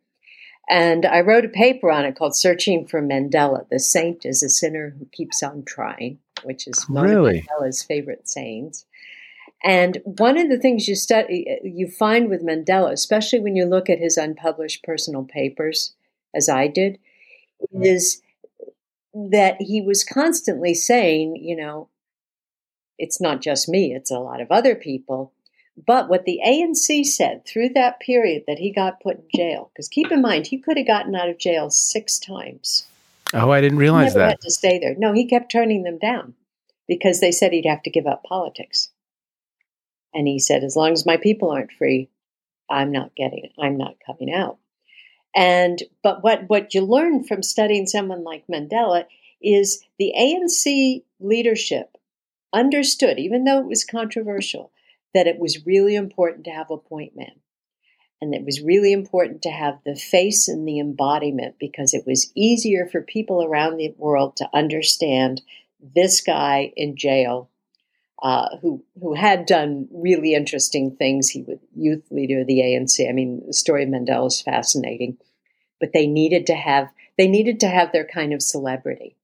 And 0.70 1.06
I 1.06 1.20
wrote 1.22 1.46
a 1.46 1.50
paper 1.50 1.92
on 1.92 2.06
it 2.06 2.16
called 2.16 2.36
Searching 2.36 2.88
for 2.88 3.02
Mandela. 3.02 3.68
The 3.70 3.80
saint 3.80 4.26
is 4.26 4.42
a 4.44 4.50
sinner 4.50 4.96
who 4.98 5.06
keeps 5.12 5.44
on 5.44 5.64
trying, 5.64 6.20
which 6.44 6.68
is 6.68 6.86
one 6.90 7.04
Really? 7.10 7.40
of 7.40 7.46
Mandela's 7.46 7.84
favorite 7.84 8.28
sayings. 8.30 8.86
And 9.64 10.02
one 10.04 10.38
of 10.38 10.50
the 10.50 10.60
things 10.60 10.88
you 10.88 10.96
study, 10.96 11.60
you 11.64 11.88
find 11.88 12.30
with 12.30 12.46
Mandela, 12.46 12.92
especially 12.92 13.40
when 13.40 13.56
you 13.56 13.66
look 13.66 13.90
at 13.90 14.00
his 14.00 14.18
unpublished 14.18 14.84
personal 14.84 15.24
papers, 15.24 15.94
as 16.34 16.48
I 16.48 16.68
did, 16.68 17.00
mm-hmm. 17.62 17.84
is 17.84 18.22
that 19.14 19.58
he 19.60 19.82
was 19.82 20.04
constantly 20.04 20.74
saying, 20.74 21.38
you 21.38 21.56
know, 21.56 21.90
it's 23.00 23.20
not 23.20 23.42
just 23.42 23.68
me, 23.68 23.94
it's 23.94 24.12
a 24.12 24.20
lot 24.20 24.42
of 24.42 24.52
other 24.52 24.76
people. 24.76 25.34
But 25.86 26.10
what 26.10 26.26
the 26.26 26.40
ANC 26.46 27.06
said 27.06 27.46
through 27.46 27.70
that 27.70 28.00
period 28.00 28.44
that 28.48 28.60
he 28.60 28.72
got 28.72 29.00
put 29.00 29.18
in 29.18 29.26
jail, 29.36 29.70
because 29.74 29.88
keep 29.88 30.12
in 30.12 30.22
mind, 30.22 30.48
he 30.48 30.58
could 30.58 30.78
have 30.78 30.88
gotten 30.88 31.16
out 31.16 31.30
of 31.30 31.38
jail 31.38 31.70
six 31.70 32.18
times. 32.18 32.88
Oh, 33.34 33.52
I 33.52 33.62
didn't 33.62 33.78
He 33.78 33.82
realize 33.82 34.16
never 34.16 34.20
that. 34.20 34.30
had 34.30 34.42
to 34.42 34.52
stay 34.52 34.80
there. 34.80 34.96
No, 34.98 35.14
he 35.14 35.26
kept 35.26 35.52
turning 35.52 35.84
them 35.84 35.98
down 35.98 36.34
because 36.88 37.20
they 37.20 37.32
said 37.32 37.52
he'd 37.52 37.66
have 37.66 37.84
to 37.84 37.92
give 37.92 38.08
up 38.08 38.24
politics. 38.24 38.90
And 40.14 40.28
he 40.28 40.40
said, 40.40 40.64
as 40.64 40.76
long 40.76 40.94
as 40.94 41.06
my 41.06 41.18
people 41.18 41.52
aren't 41.52 41.72
free, 41.72 42.10
I'm 42.70 42.92
not 42.92 43.16
getting. 43.16 43.50
I'm 43.60 43.78
not 43.78 43.96
coming 44.06 44.34
out. 44.34 44.58
And 45.36 45.82
but 46.04 46.24
what 46.24 46.50
what 46.50 46.74
you 46.74 46.82
learn 46.82 47.24
from 47.24 47.44
studying 47.44 47.86
someone 47.86 48.24
like 48.24 48.48
Mandela 48.48 49.06
is 49.42 49.84
the 50.00 50.14
ANC 50.18 51.04
leadership 51.20 51.98
understood, 52.54 53.20
even 53.20 53.44
though 53.44 53.60
it 53.60 53.68
was 53.68 53.86
controversial, 53.86 54.72
that 55.14 55.28
it 55.28 55.40
was 55.40 55.66
really 55.66 55.96
important 55.96 56.46
to 56.46 56.52
have 56.52 56.72
a 56.72 56.78
point 56.78 57.16
man. 57.16 57.40
And 58.20 58.34
it 58.34 58.44
was 58.44 58.62
really 58.62 58.92
important 58.92 59.44
to 59.44 59.52
have 59.52 59.80
the 59.86 59.96
face 59.96 60.48
and 60.48 60.68
the 60.68 60.80
embodiment 60.80 61.56
because 61.60 61.94
it 61.94 62.04
was 62.08 62.32
easier 62.34 62.88
for 62.88 63.02
people 63.02 63.44
around 63.44 63.78
the 63.78 63.94
world 63.98 64.38
to 64.38 64.50
understand 64.54 65.42
this 65.80 66.22
guy 66.22 66.74
in 66.76 66.98
jail 66.98 67.50
uh, 68.22 68.58
who 68.62 68.84
who 69.00 69.14
had 69.14 69.46
done 69.46 69.88
really 69.92 70.34
interesting 70.34 70.96
things. 70.96 71.30
He 71.30 71.44
was 71.44 71.60
youth 71.76 72.04
leader 72.10 72.42
of 72.42 72.48
the 72.48 72.60
ANC. 72.60 73.08
I 73.08 73.12
mean, 73.12 73.44
the 73.46 73.54
story 73.54 73.84
of 73.84 73.90
Mandela 73.90 74.28
is 74.28 74.42
fascinating, 74.42 75.18
but 75.80 75.94
they 75.94 76.08
needed 76.08 76.48
to 76.48 76.56
have 76.56 76.90
they 77.18 77.28
needed 77.28 77.60
to 77.62 77.68
have 77.68 77.92
their 77.92 78.06
kind 78.06 78.34
of 78.34 78.42
celebrity. 78.42 79.17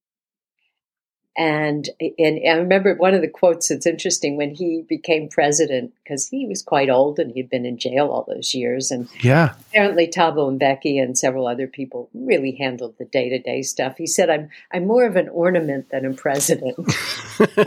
And 1.35 1.89
and 1.99 2.39
I 2.47 2.51
remember 2.57 2.93
one 2.93 3.15
of 3.15 3.21
the 3.21 3.27
quotes 3.27 3.69
that's 3.69 3.87
interesting 3.87 4.37
when 4.37 4.53
he 4.53 4.83
became 4.87 5.29
president 5.29 5.91
because 6.03 6.29
he 6.29 6.45
was 6.45 6.61
quite 6.61 6.91
old 6.91 7.17
and 7.17 7.31
he'd 7.31 7.49
been 7.49 7.65
in 7.65 7.79
jail 7.79 8.09
all 8.09 8.23
those 8.27 8.53
years 8.53 8.91
and 8.91 9.09
Yeah. 9.23 9.55
apparently 9.71 10.05
Thabo 10.07 10.55
Mbeki 10.59 11.01
and 11.01 11.17
several 11.17 11.47
other 11.47 11.65
people 11.65 12.07
really 12.13 12.51
handled 12.51 12.93
the 12.99 13.05
day 13.05 13.29
to 13.29 13.39
day 13.39 13.63
stuff. 13.63 13.97
He 13.97 14.05
said, 14.05 14.29
"I'm 14.29 14.49
I'm 14.71 14.85
more 14.85 15.05
of 15.05 15.15
an 15.15 15.27
ornament 15.29 15.89
than 15.89 16.05
a 16.05 16.13
president." 16.13 16.75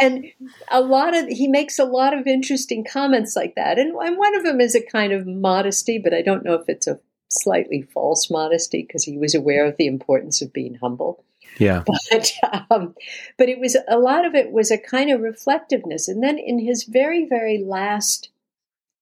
and 0.00 0.26
a 0.70 0.80
lot 0.80 1.14
of 1.14 1.26
he 1.28 1.48
makes 1.48 1.78
a 1.78 1.84
lot 1.84 2.16
of 2.16 2.26
interesting 2.26 2.84
comments 2.90 3.36
like 3.36 3.54
that, 3.54 3.78
and, 3.78 3.94
and 3.96 4.16
one 4.16 4.34
of 4.34 4.44
them 4.44 4.60
is 4.60 4.74
a 4.74 4.80
kind 4.80 5.12
of 5.12 5.26
modesty, 5.26 5.98
but 5.98 6.14
I 6.14 6.22
don't 6.22 6.44
know 6.44 6.54
if 6.54 6.68
it's 6.68 6.86
a 6.86 6.98
slightly 7.28 7.82
false 7.82 8.30
modesty 8.30 8.82
because 8.82 9.04
he 9.04 9.18
was 9.18 9.34
aware 9.34 9.66
of 9.66 9.76
the 9.76 9.86
importance 9.86 10.42
of 10.42 10.52
being 10.52 10.74
humble. 10.76 11.24
Yeah. 11.58 11.82
but 12.10 12.32
um, 12.70 12.94
but 13.36 13.48
it 13.48 13.58
was 13.58 13.76
a 13.88 13.98
lot 13.98 14.24
of 14.24 14.34
it 14.34 14.52
was 14.52 14.70
a 14.70 14.78
kind 14.78 15.10
of 15.10 15.20
reflectiveness. 15.20 16.08
And 16.08 16.22
then 16.22 16.38
in 16.38 16.58
his 16.58 16.84
very 16.84 17.26
very 17.26 17.62
last 17.62 18.30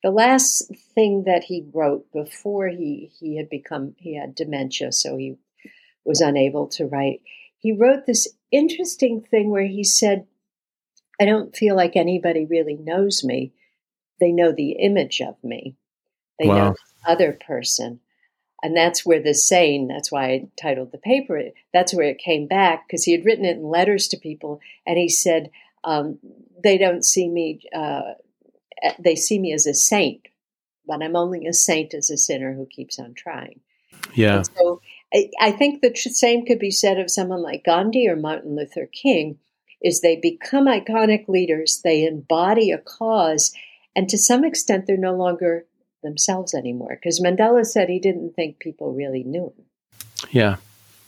the 0.03 0.11
last 0.11 0.71
thing 0.95 1.25
that 1.25 1.45
he 1.45 1.67
wrote 1.73 2.11
before 2.13 2.69
he 2.69 3.11
he 3.19 3.37
had 3.37 3.49
become 3.49 3.95
he 3.99 4.15
had 4.17 4.35
dementia 4.35 4.93
so 4.93 5.17
he 5.17 5.37
was 6.05 6.21
unable 6.21 6.69
to 6.69 6.87
write 6.87 7.21
he 7.59 7.73
wrote 7.73 8.07
this 8.07 8.29
interesting 8.53 9.21
thing 9.21 9.51
where 9.51 9.67
he 9.67 9.83
said 9.83 10.27
i 11.21 11.25
don't 11.25 11.57
feel 11.57 11.75
like 11.75 11.97
anybody 11.97 12.47
really 12.47 12.77
knows 12.77 13.25
me. 13.25 13.53
They 14.21 14.33
know 14.33 14.53
the 14.53 14.73
image 14.73 15.21
of 15.21 15.37
me. 15.43 15.77
They 16.39 16.49
Wow. 16.49 16.57
know 16.57 16.71
this 16.71 16.95
other 17.07 17.33
person 17.33 18.01
and 18.63 18.77
that's 18.77 19.05
where 19.05 19.21
the 19.23 19.35
saying 19.35 19.89
that's 19.89 20.11
why 20.11 20.25
i 20.27 20.47
titled 20.61 20.93
the 20.93 20.99
paper 20.99 21.43
that's 21.73 21.95
where 21.95 22.09
it 22.09 22.19
came 22.19 22.47
back 22.47 22.87
because 22.87 23.05
he 23.05 23.13
had 23.13 23.25
written 23.25 23.45
it 23.45 23.57
in 23.57 23.65
letters 23.65 24.09
to 24.09 24.17
people 24.17 24.61
and 24.87 24.99
he 24.99 25.09
said 25.09 25.51
um, 25.85 26.19
they 26.63 26.79
don't 26.79 27.05
see 27.05 27.29
me 27.29 27.61
uh, 27.75 28.15
they 28.99 29.15
see 29.15 29.39
me 29.39 29.53
as 29.53 29.67
a 29.67 29.75
saint 29.75 30.27
but 30.87 31.03
i'm 31.03 31.17
only 31.17 31.47
a 31.47 31.53
saint 31.53 31.95
as 31.95 32.11
a 32.11 32.17
sinner 32.17 32.55
who 32.55 32.67
keeps 32.67 32.99
on 32.99 33.15
trying 33.15 33.61
Yeah. 34.15 34.37
and 34.37 34.47
so 34.57 34.81
I, 35.15 35.31
I 35.41 35.51
think 35.53 35.81
the 35.83 35.95
same 35.95 36.45
could 36.45 36.59
be 36.59 36.71
said 36.71 36.99
of 36.99 37.11
someone 37.11 37.43
like 37.43 37.65
gandhi 37.65 38.09
or 38.09 38.17
martin 38.17 38.57
luther 38.57 38.87
king 38.87 39.39
is 39.83 40.01
they 40.01 40.17
become 40.17 40.67
iconic 40.67 41.29
leaders 41.29 41.81
they 41.85 42.05
embody 42.05 42.71
a 42.71 42.79
cause 42.79 43.53
and 43.95 44.09
to 44.09 44.19
some 44.19 44.45
extent 44.45 44.87
they're 44.87 44.97
no 44.97 45.15
longer 45.15 45.67
themselves 46.07 46.55
anymore 46.55 46.97
because 46.99 47.21
mandela 47.21 47.67
said 47.67 47.89
he 47.89 47.99
didn't 48.01 48.33
think 48.35 48.59
people 48.59 48.95
really 48.95 49.23
knew 49.25 49.53
him 49.57 49.65
Yeah. 50.31 50.57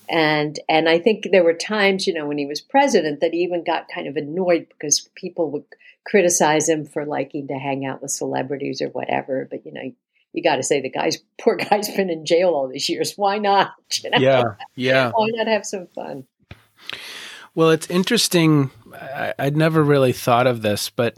and 0.08 0.58
and 0.68 0.88
I 0.88 0.98
think 0.98 1.28
there 1.30 1.44
were 1.44 1.54
times, 1.54 2.06
you 2.06 2.14
know, 2.14 2.26
when 2.26 2.38
he 2.38 2.46
was 2.46 2.60
president, 2.62 3.20
that 3.20 3.32
he 3.34 3.40
even 3.40 3.62
got 3.64 3.88
kind 3.94 4.06
of 4.08 4.16
annoyed 4.16 4.66
because 4.70 5.08
people 5.14 5.50
would 5.52 5.64
criticize 6.06 6.66
him 6.68 6.86
for 6.86 7.04
liking 7.04 7.48
to 7.48 7.54
hang 7.54 7.84
out 7.84 8.00
with 8.00 8.10
celebrities 8.10 8.80
or 8.80 8.88
whatever. 8.88 9.46
But 9.50 9.66
you 9.66 9.72
know, 9.72 9.92
you 10.32 10.42
got 10.42 10.56
to 10.56 10.62
say 10.62 10.80
the 10.80 10.88
guy's 10.90 11.18
poor 11.40 11.56
guy's 11.56 11.94
been 11.94 12.08
in 12.10 12.24
jail 12.24 12.50
all 12.50 12.68
these 12.68 12.88
years. 12.88 13.14
Why 13.16 13.38
not? 13.38 13.72
You 14.02 14.10
know? 14.10 14.18
Yeah. 14.18 14.42
Yeah. 14.74 15.10
Why 15.14 15.26
not 15.32 15.46
have 15.46 15.66
some 15.66 15.86
fun? 15.94 16.24
Well, 17.54 17.70
it's 17.70 17.90
interesting. 17.90 18.70
I, 18.94 19.34
I'd 19.38 19.56
never 19.56 19.82
really 19.82 20.12
thought 20.12 20.46
of 20.46 20.62
this, 20.62 20.90
but 20.90 21.14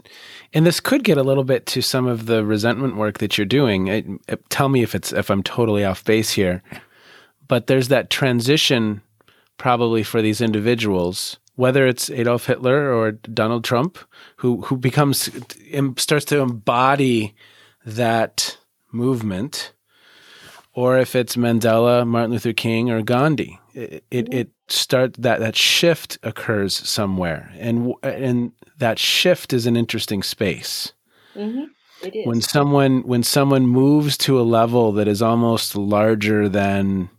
and 0.53 0.65
this 0.65 0.79
could 0.79 1.03
get 1.03 1.17
a 1.17 1.23
little 1.23 1.43
bit 1.43 1.65
to 1.67 1.81
some 1.81 2.07
of 2.07 2.25
the 2.25 2.43
resentment 2.45 2.95
work 2.95 3.19
that 3.19 3.37
you're 3.37 3.45
doing. 3.45 3.87
It, 3.87 4.05
it- 4.27 4.49
tell 4.49 4.69
me 4.69 4.83
if 4.83 4.95
it's 4.95 5.11
if 5.13 5.29
I'm 5.29 5.43
totally 5.43 5.83
off 5.85 6.03
base 6.03 6.31
here, 6.31 6.61
but 7.47 7.67
there's 7.67 7.87
that 7.89 8.09
transition 8.09 9.01
probably 9.57 10.03
for 10.03 10.21
these 10.21 10.41
individuals, 10.41 11.37
whether 11.55 11.85
it's 11.85 12.09
Adolf 12.09 12.45
Hitler 12.47 12.93
or 12.93 13.11
Donald 13.11 13.63
Trump, 13.63 13.97
who 14.37 14.61
who 14.63 14.77
becomes 14.77 15.29
starts 15.97 16.25
to 16.25 16.39
embody 16.39 17.35
that 17.85 18.57
movement, 18.91 19.73
or 20.73 20.97
if 20.97 21.15
it's 21.15 21.35
Mandela, 21.35 22.05
Martin 22.07 22.31
Luther 22.31 22.53
King, 22.53 22.89
or 22.89 23.01
Gandhi. 23.01 23.59
It 23.73 24.03
it, 24.11 24.33
it 24.33 24.49
start 24.71 25.13
that 25.13 25.39
that 25.39 25.55
shift 25.55 26.17
occurs 26.23 26.75
somewhere, 26.75 27.51
and 27.57 27.93
and 28.03 28.51
that 28.77 28.99
shift 28.99 29.53
is 29.53 29.65
an 29.65 29.75
interesting 29.77 30.23
space. 30.23 30.93
Hmm 31.33 31.63
It 32.03 32.15
is. 32.15 32.25
when 32.25 32.41
someone 32.41 33.01
when 33.01 33.23
someone 33.23 33.67
moves 33.67 34.17
to 34.19 34.39
a 34.39 34.43
level 34.43 34.91
that 34.93 35.07
is 35.07 35.21
almost 35.21 35.75
larger 35.75 36.49
than 36.49 37.09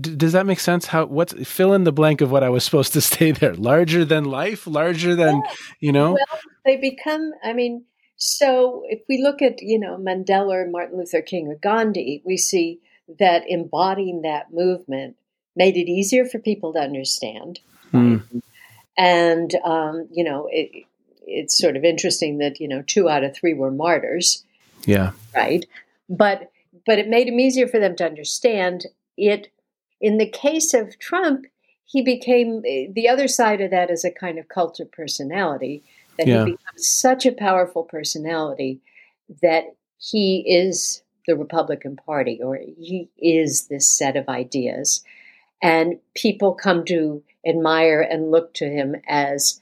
does 0.00 0.32
that 0.32 0.46
make 0.46 0.60
sense? 0.60 0.86
How 0.86 1.06
what's 1.06 1.34
fill 1.48 1.72
in 1.72 1.84
the 1.84 1.92
blank 1.92 2.20
of 2.20 2.30
what 2.30 2.44
i 2.44 2.48
was 2.48 2.64
supposed 2.64 2.92
to 2.92 3.00
say 3.12 3.32
there. 3.32 3.54
Larger 3.54 4.04
than 4.04 4.24
life? 4.24 4.66
Larger 4.66 5.14
than 5.16 5.42
you 5.80 5.92
know? 5.92 6.12
Well, 6.12 6.40
they 6.64 6.76
become, 6.76 7.32
I 7.42 7.52
mean, 7.52 7.84
so 8.16 8.82
if 8.88 9.00
we 9.08 9.20
look 9.22 9.42
at, 9.42 9.60
you 9.60 9.78
know, 9.78 9.96
Mandela 9.96 10.64
or 10.64 10.70
Martin 10.70 10.98
Luther 10.98 11.22
King 11.22 11.48
or 11.48 11.56
Gandhi, 11.56 12.22
we 12.24 12.36
see 12.36 12.80
that 13.18 13.44
embodying 13.48 14.22
that 14.22 14.52
movement 14.52 15.16
made 15.56 15.76
it 15.76 15.90
easier 15.90 16.24
for 16.24 16.38
people 16.38 16.72
to 16.72 16.80
understand. 16.80 17.60
Mm, 17.92 18.42
And, 18.96 19.54
um, 19.64 20.08
you 20.10 20.24
know, 20.24 20.48
it, 20.50 20.84
it's 21.26 21.56
sort 21.56 21.76
of 21.76 21.84
interesting 21.84 22.38
that, 22.38 22.60
you 22.60 22.68
know, 22.68 22.82
two 22.82 23.08
out 23.08 23.24
of 23.24 23.34
three 23.34 23.54
were 23.54 23.70
martyrs, 23.70 24.44
yeah 24.84 25.12
right? 25.34 25.64
But, 26.08 26.50
but 26.86 26.98
it 26.98 27.08
made 27.08 27.28
them 27.28 27.40
easier 27.40 27.66
for 27.68 27.78
them 27.80 27.96
to 27.96 28.04
understand 28.04 28.86
it. 29.16 29.50
In 30.00 30.18
the 30.18 30.28
case 30.28 30.74
of 30.74 30.98
Trump, 30.98 31.46
he 31.86 32.02
became 32.02 32.62
the 32.62 33.08
other 33.08 33.28
side 33.28 33.60
of 33.60 33.70
that 33.70 33.90
is 33.90 34.04
a 34.04 34.10
kind 34.10 34.38
of 34.38 34.48
cult 34.48 34.80
of 34.80 34.90
personality 34.90 35.82
that 36.18 36.26
Yeah. 36.26 36.44
he 36.44 36.52
becomes 36.52 36.86
such 36.86 37.26
a 37.26 37.32
powerful 37.32 37.84
personality 37.84 38.80
that 39.42 39.76
he 39.98 40.44
is 40.46 41.02
the 41.26 41.36
Republican 41.36 41.96
Party 41.96 42.40
or 42.42 42.56
he 42.56 43.08
is 43.18 43.68
this 43.68 43.88
set 43.88 44.16
of 44.16 44.28
ideas. 44.28 45.04
And 45.62 45.98
people 46.14 46.54
come 46.54 46.84
to 46.86 47.22
admire 47.46 48.00
and 48.00 48.30
look 48.30 48.54
to 48.54 48.66
him 48.66 48.96
as 49.08 49.60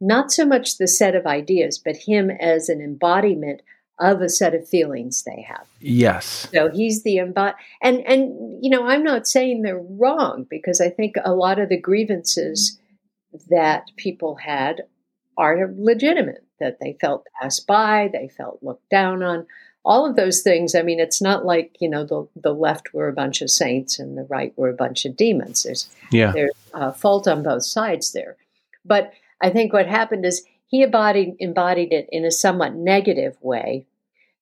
not 0.00 0.32
so 0.32 0.46
much 0.46 0.78
the 0.78 0.88
set 0.88 1.14
of 1.14 1.26
ideas, 1.26 1.78
but 1.78 1.96
him 1.96 2.30
as 2.30 2.68
an 2.68 2.80
embodiment 2.80 3.62
of 3.98 4.22
a 4.22 4.28
set 4.28 4.54
of 4.54 4.66
feelings 4.66 5.22
they 5.22 5.42
have. 5.46 5.66
Yes. 5.78 6.48
So 6.52 6.70
he's 6.70 7.02
the 7.02 7.16
embod 7.16 7.54
and 7.82 8.00
and 8.06 8.64
you 8.64 8.70
know, 8.70 8.86
I'm 8.86 9.04
not 9.04 9.28
saying 9.28 9.62
they're 9.62 9.78
wrong 9.78 10.46
because 10.48 10.80
I 10.80 10.88
think 10.88 11.16
a 11.22 11.34
lot 11.34 11.58
of 11.58 11.68
the 11.68 11.80
grievances 11.80 12.80
that 13.50 13.90
people 13.96 14.36
had 14.36 14.82
are 15.36 15.70
legitimate 15.76 16.44
that 16.60 16.78
they 16.80 16.96
felt 17.00 17.26
passed 17.40 17.66
by, 17.66 18.08
they 18.12 18.28
felt 18.28 18.62
looked 18.62 18.88
down 18.90 19.22
on. 19.22 19.46
All 19.84 20.04
of 20.08 20.14
those 20.14 20.42
things. 20.42 20.74
I 20.74 20.82
mean, 20.82 21.00
it's 21.00 21.22
not 21.22 21.46
like 21.46 21.76
you 21.80 21.88
know 21.88 22.04
the 22.04 22.28
the 22.36 22.54
left 22.54 22.92
were 22.92 23.08
a 23.08 23.12
bunch 23.14 23.40
of 23.42 23.50
saints 23.50 23.98
and 23.98 24.16
the 24.16 24.24
right 24.24 24.52
were 24.56 24.68
a 24.68 24.74
bunch 24.74 25.04
of 25.04 25.16
demons. 25.16 25.62
There's 25.62 25.88
Yeah. 26.12 26.32
there's 26.32 26.52
uh, 26.74 26.92
fault 26.92 27.26
on 27.26 27.42
both 27.42 27.64
sides 27.64 28.12
there. 28.12 28.36
But 28.84 29.12
I 29.40 29.50
think 29.50 29.72
what 29.72 29.86
happened 29.86 30.24
is 30.26 30.44
he 30.66 30.82
embodied 30.82 31.36
embodied 31.38 31.92
it 31.92 32.08
in 32.12 32.24
a 32.24 32.30
somewhat 32.30 32.74
negative 32.74 33.36
way, 33.40 33.86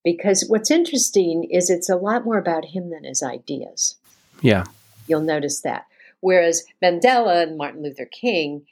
because 0.05 0.45
what's 0.49 0.71
interesting 0.71 1.45
is 1.45 1.71
it's 1.71 1.89
a 1.89 1.97
lot 1.97 2.25
more 2.25 2.39
about 2.39 2.67
him 2.67 2.91
than 2.91 3.05
his 3.05 3.23
ideas. 3.23 3.95
Yeah. 4.43 4.65
You'll 5.07 5.21
notice 5.23 5.61
that. 5.61 5.87
Whereas 6.21 6.65
Mandela 6.83 7.45
and 7.45 7.57
Martin 7.57 7.85
Luther 7.85 8.05
King, 8.07 8.67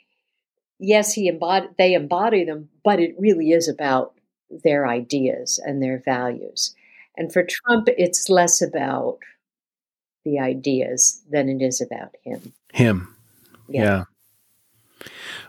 yes, 0.81 1.15
he 1.15 1.29
embody 1.29 1.69
they 1.79 1.95
embody 1.95 2.45
them, 2.45 2.71
but 2.83 2.99
it 2.99 3.15
really 3.19 3.53
is 3.53 3.69
about 3.69 4.15
their 4.51 4.87
ideas 4.87 5.61
and 5.65 5.83
their 5.83 6.03
values. 6.05 6.75
And 7.17 7.33
for 7.33 7.45
Trump, 7.45 7.89
it's 7.97 8.29
less 8.29 8.61
about 8.61 9.19
the 10.25 10.39
ideas 10.39 11.23
than 11.31 11.49
it 11.49 11.65
is 11.65 11.81
about 11.81 12.15
him. 12.23 12.53
Him. 12.73 13.15
Yeah. 13.69 13.83
Yeah. 13.83 14.05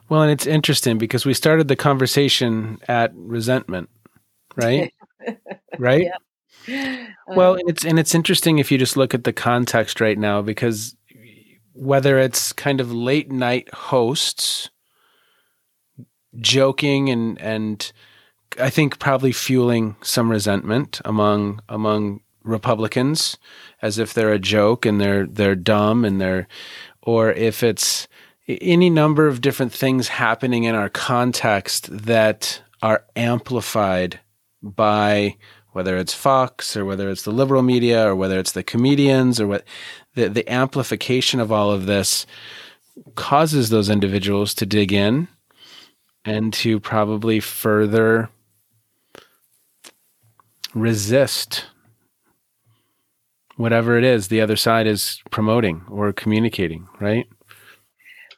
Well, 0.09 0.21
and 0.21 0.31
it's 0.31 0.47
interesting 0.47 0.97
because 0.97 1.25
we 1.25 1.33
started 1.33 1.67
the 1.67 1.75
conversation 1.75 2.79
at 2.87 3.11
resentment, 3.15 3.89
right? 4.55 4.93
right? 5.77 6.07
Yeah. 6.67 7.07
Well, 7.27 7.53
Um, 7.53 7.61
it's 7.67 7.85
and 7.85 7.99
it's 7.99 8.15
interesting 8.15 8.57
if 8.57 8.71
you 8.71 8.77
just 8.77 8.97
look 8.97 9.13
at 9.13 9.23
the 9.23 9.33
context 9.33 9.99
right 9.99 10.17
now 10.17 10.41
because 10.41 10.95
whether 11.73 12.17
it's 12.19 12.53
kind 12.53 12.81
of 12.81 12.91
late 12.91 13.31
night 13.31 13.73
hosts 13.73 14.69
joking 16.39 17.09
and 17.09 17.39
and 17.41 17.91
I 18.59 18.69
think 18.69 18.99
probably 18.99 19.31
fueling 19.31 19.95
some 20.01 20.29
resentment 20.29 21.01
among 21.05 21.61
among 21.69 22.21
Republicans 22.43 23.37
as 23.81 23.99
if 23.99 24.13
they're 24.13 24.31
a 24.31 24.39
joke 24.39 24.85
and 24.85 24.99
they're 24.99 25.25
they're 25.25 25.55
dumb 25.55 26.05
and 26.05 26.19
they're 26.19 26.47
or 27.01 27.31
if 27.31 27.63
it's 27.63 28.07
any 28.47 28.89
number 28.89 29.27
of 29.27 29.41
different 29.41 29.73
things 29.73 30.07
happening 30.07 30.63
in 30.63 30.75
our 30.75 30.89
context 30.89 31.89
that 31.91 32.61
are 32.81 33.03
amplified 33.15 34.19
by 34.61 35.35
whether 35.71 35.97
it's 35.97 36.13
Fox 36.13 36.75
or 36.75 36.85
whether 36.85 37.09
it's 37.09 37.23
the 37.23 37.31
liberal 37.31 37.61
media 37.61 38.07
or 38.07 38.15
whether 38.15 38.39
it's 38.39 38.53
the 38.53 38.63
comedians 38.63 39.39
or 39.39 39.47
what 39.47 39.63
the, 40.15 40.27
the 40.27 40.49
amplification 40.51 41.39
of 41.39 41.51
all 41.51 41.71
of 41.71 41.85
this 41.85 42.25
causes 43.15 43.69
those 43.69 43.89
individuals 43.89 44.53
to 44.55 44.65
dig 44.65 44.91
in 44.91 45.27
and 46.25 46.51
to 46.53 46.79
probably 46.79 47.39
further 47.39 48.29
resist 50.81 51.65
whatever 53.57 53.97
it 53.97 54.03
is 54.03 54.27
the 54.27 54.41
other 54.41 54.55
side 54.55 54.87
is 54.87 55.21
promoting 55.31 55.83
or 55.89 56.13
communicating, 56.13 56.87
right? 56.99 57.27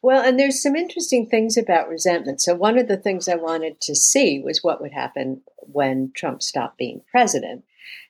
Well, 0.01 0.23
and 0.23 0.39
there's 0.39 0.61
some 0.61 0.75
interesting 0.75 1.27
things 1.27 1.57
about 1.57 1.89
resentment. 1.89 2.41
So, 2.41 2.55
one 2.55 2.77
of 2.77 2.87
the 2.87 2.97
things 2.97 3.27
I 3.27 3.35
wanted 3.35 3.81
to 3.81 3.95
see 3.95 4.39
was 4.39 4.63
what 4.63 4.81
would 4.81 4.93
happen 4.93 5.41
when 5.59 6.11
Trump 6.15 6.41
stopped 6.41 6.77
being 6.77 7.01
president. 7.11 7.63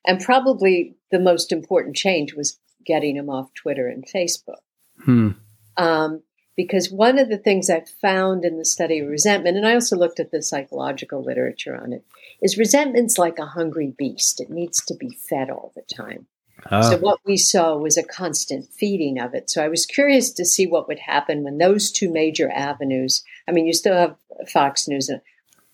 And 0.06 0.22
probably 0.22 0.96
the 1.12 1.20
most 1.20 1.52
important 1.52 1.96
change 1.96 2.36
was 2.36 2.60
getting 2.86 3.16
him 3.16 3.30
off 3.30 3.54
Twitter 3.54 3.88
and 3.88 4.06
Facebook. 4.08 4.62
Hmm. 5.04 5.32
Um, 5.78 6.22
because 6.60 6.92
one 6.92 7.18
of 7.18 7.30
the 7.30 7.38
things 7.38 7.70
I 7.70 7.86
found 8.02 8.44
in 8.44 8.58
the 8.58 8.66
study 8.66 9.00
of 9.00 9.08
resentment, 9.08 9.56
and 9.56 9.66
I 9.66 9.76
also 9.76 9.96
looked 9.96 10.20
at 10.20 10.32
the 10.32 10.42
psychological 10.42 11.24
literature 11.24 11.74
on 11.74 11.94
it, 11.94 12.04
is 12.42 12.58
resentment's 12.58 13.18
like 13.18 13.40
a 13.40 13.46
hungry 13.46 13.94
beast. 13.98 14.42
It 14.42 14.50
needs 14.50 14.84
to 14.88 14.94
be 14.94 15.12
fed 15.12 15.50
all 15.50 15.72
the 15.74 15.84
time. 15.84 16.28
Ah, 16.70 16.82
So 16.82 16.98
what 16.98 17.22
we 17.24 17.38
saw 17.38 17.78
was 17.78 17.96
a 17.96 18.04
constant 18.04 18.68
feeding 18.74 19.22
of 19.22 19.34
it. 19.34 19.50
So 19.50 19.64
I 19.64 19.70
was 19.70 19.86
curious 19.86 20.32
to 20.34 20.44
see 20.44 20.68
what 20.68 20.90
would 20.90 21.00
happen 21.00 21.46
when 21.46 21.60
those 21.60 21.94
two 21.94 22.12
major 22.12 22.52
avenues. 22.52 23.24
I 23.48 23.54
mean, 23.54 23.66
you 23.66 23.72
still 23.72 23.96
have 23.96 24.18
Fox 24.50 24.86
News 24.86 25.08
and 25.08 25.22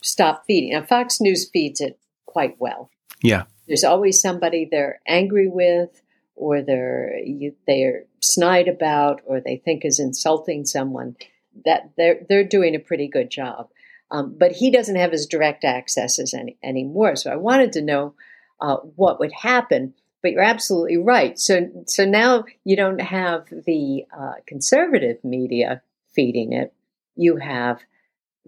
stop 0.04 0.43
feeding. 0.45 0.74
Now 0.74 0.84
Fox 0.84 1.19
News 1.19 1.50
feeds 1.50 1.82
it 1.82 1.98
quite 2.28 2.58
well. 2.60 2.91
yeah. 3.24 3.45
There's 3.67 3.84
always 3.84 4.21
somebody 4.21 4.67
they're 4.69 5.00
angry 5.08 5.48
with, 5.48 6.00
or 6.36 6.62
they're 6.62 7.17
you, 7.26 7.56
they're 7.65 8.04
snide 8.26 8.68
about, 8.68 9.22
or 9.26 9.40
they 9.40 9.58
think 9.58 9.86
is 9.86 10.00
insulting 10.00 10.66
someone. 10.66 11.16
That 11.64 11.92
they're 11.98 12.26
they're 12.28 12.44
doing 12.44 12.76
a 12.76 12.80
pretty 12.80 13.08
good 13.08 13.30
job. 13.30 13.70
Um, 14.12 14.36
but 14.38 14.52
he 14.52 14.70
doesn't 14.70 14.98
have 14.98 15.14
as 15.14 15.26
direct 15.26 15.64
access 15.64 16.20
as 16.20 16.34
any 16.34 16.58
anymore. 16.64 17.16
So 17.16 17.32
I 17.32 17.38
wanted 17.38 17.72
to 17.74 17.82
know 17.82 18.14
uh, 18.62 18.78
what 18.78 19.20
would 19.20 19.32
happen 19.32 19.94
but 20.26 20.32
you're 20.32 20.42
absolutely 20.42 20.98
right. 20.98 21.38
So, 21.40 21.70
so 21.86 22.04
now 22.04 22.46
you 22.64 22.76
don't 22.76 23.00
have 23.00 23.46
the 23.68 24.06
uh, 24.12 24.34
conservative 24.48 25.24
media 25.24 25.84
feeding 26.16 26.52
it; 26.52 26.74
you 27.16 27.36
have 27.36 27.82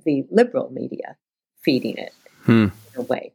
the 0.03 0.25
liberal 0.31 0.71
media 0.71 1.17
feeding 1.61 1.97
it 1.97 2.13
Hmm. 2.45 2.69
in 2.95 3.01
a 3.01 3.01
way. 3.03 3.33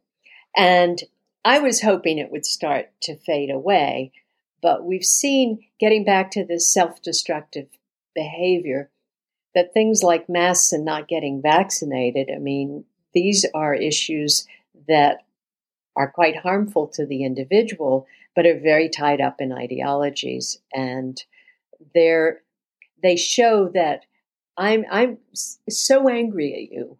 And 0.56 1.00
I 1.44 1.60
was 1.60 1.82
hoping 1.82 2.18
it 2.18 2.32
would 2.32 2.44
start 2.44 2.90
to 3.02 3.14
fade 3.14 3.50
away, 3.50 4.10
but 4.62 4.84
we've 4.84 5.04
seen 5.04 5.58
getting 5.80 6.04
back 6.04 6.30
to 6.30 6.44
this 6.44 6.72
self-destructive 6.72 7.66
behavior 8.14 8.90
that 9.54 9.74
things 9.74 10.02
like 10.02 10.28
masks 10.28 10.72
and 10.72 10.84
not 10.84 11.08
getting 11.08 11.42
vaccinated. 11.42 12.30
I 12.34 12.38
mean, 12.38 12.84
these 13.12 13.44
are 13.54 13.74
issues 13.74 14.46
that 14.88 15.24
are 15.96 16.10
quite 16.10 16.36
harmful 16.36 16.86
to 16.88 17.04
the 17.04 17.24
individual, 17.24 18.06
but 18.34 18.46
are 18.46 18.58
very 18.58 18.88
tied 18.88 19.20
up 19.20 19.40
in 19.40 19.52
ideologies, 19.52 20.58
and 20.72 21.22
they're 21.94 22.42
they 23.02 23.16
show 23.16 23.68
that 23.74 24.06
I'm 24.56 24.84
I'm 24.90 25.18
so 25.68 26.08
angry 26.08 26.54
at 26.54 26.72
you 26.74 26.98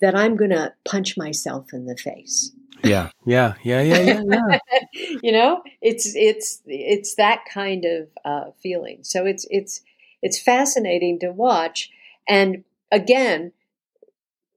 that 0.00 0.14
I'm 0.14 0.36
going 0.36 0.50
to 0.50 0.72
punch 0.88 1.16
myself 1.18 1.74
in 1.74 1.84
the 1.84 1.96
face. 1.96 2.52
Yeah. 2.90 3.10
Yeah. 3.24 3.54
Yeah. 3.62 3.80
Yeah. 3.82 4.00
Yeah. 4.00 4.22
yeah. 4.28 4.58
you 5.22 5.32
know, 5.32 5.62
it's 5.80 6.14
it's 6.14 6.60
it's 6.66 7.14
that 7.16 7.44
kind 7.52 7.84
of 7.84 8.08
uh, 8.24 8.50
feeling. 8.62 8.98
So 9.02 9.24
it's 9.26 9.46
it's 9.50 9.80
it's 10.22 10.38
fascinating 10.38 11.18
to 11.20 11.30
watch, 11.30 11.90
and 12.28 12.64
again, 12.92 13.52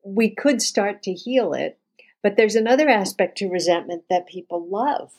we 0.03 0.29
could 0.29 0.61
start 0.61 1.03
to 1.03 1.13
heal 1.13 1.53
it. 1.53 1.77
But 2.23 2.35
there's 2.35 2.55
another 2.55 2.89
aspect 2.89 3.37
to 3.37 3.47
resentment 3.49 4.03
that 4.09 4.27
people 4.27 4.65
love, 4.67 5.13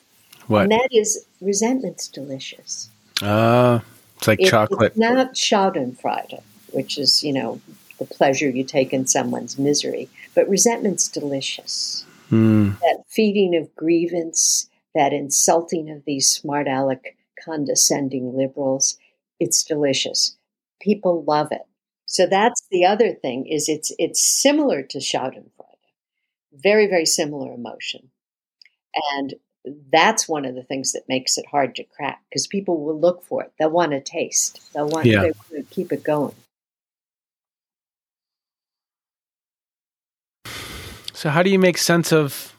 What? 0.47 0.63
and 0.63 0.71
that 0.71 0.89
is 0.91 1.25
resentment's 1.41 2.07
delicious. 2.07 2.89
Uh, 3.21 3.79
it's 4.17 4.27
like 4.27 4.41
It- 4.41 4.49
chocolate. 4.49 4.91
It's 4.91 4.97
not 4.97 5.33
Schadenfreude, 5.33 6.41
which 6.71 6.97
is 6.97 7.23
you 7.23 7.33
know 7.33 7.61
the 7.97 8.05
pleasure 8.05 8.49
you 8.49 8.63
take 8.63 8.93
in 8.93 9.07
someone's 9.07 9.57
misery, 9.57 10.09
but 10.35 10.47
resentment's 10.49 11.07
delicious. 11.07 12.05
Hmm. 12.29 12.71
That 12.81 13.03
feeding 13.07 13.55
of 13.55 13.75
grievance, 13.75 14.69
that 14.95 15.13
insulting 15.13 15.89
of 15.89 16.03
these 16.05 16.29
smart 16.29 16.67
aleck, 16.67 17.15
condescending 17.43 18.35
liberals, 18.35 18.97
it's 19.39 19.63
delicious. 19.63 20.35
People 20.81 21.23
love 21.23 21.51
it. 21.51 21.61
So 22.05 22.25
that's 22.25 22.61
the 22.71 22.85
other 22.85 23.13
thing 23.13 23.45
is 23.47 23.69
it's 23.69 23.91
it's 23.99 24.21
similar 24.21 24.81
to 24.83 24.97
Schadenfreude, 24.97 25.85
very 26.53 26.87
very 26.87 27.05
similar 27.05 27.53
emotion, 27.53 28.09
and 29.13 29.35
that's 29.91 30.27
one 30.27 30.45
of 30.45 30.55
the 30.55 30.63
things 30.63 30.93
that 30.93 31.07
makes 31.07 31.37
it 31.37 31.45
hard 31.51 31.75
to 31.75 31.83
crack 31.83 32.21
because 32.29 32.47
people 32.47 32.83
will 32.83 32.99
look 32.99 33.23
for 33.23 33.43
it. 33.43 33.51
They'll 33.59 33.69
want 33.69 33.91
to 33.91 34.01
taste. 34.01 34.59
They'll 34.73 34.89
want 34.89 35.05
Yeah. 35.05 35.21
they 35.21 35.31
want 35.31 35.49
to 35.51 35.63
keep 35.75 35.91
it 35.91 36.03
going. 36.03 36.33
So, 41.19 41.27
how 41.27 41.43
do 41.43 41.49
you 41.49 41.59
make 41.59 41.77
sense 41.77 42.13
of 42.13 42.55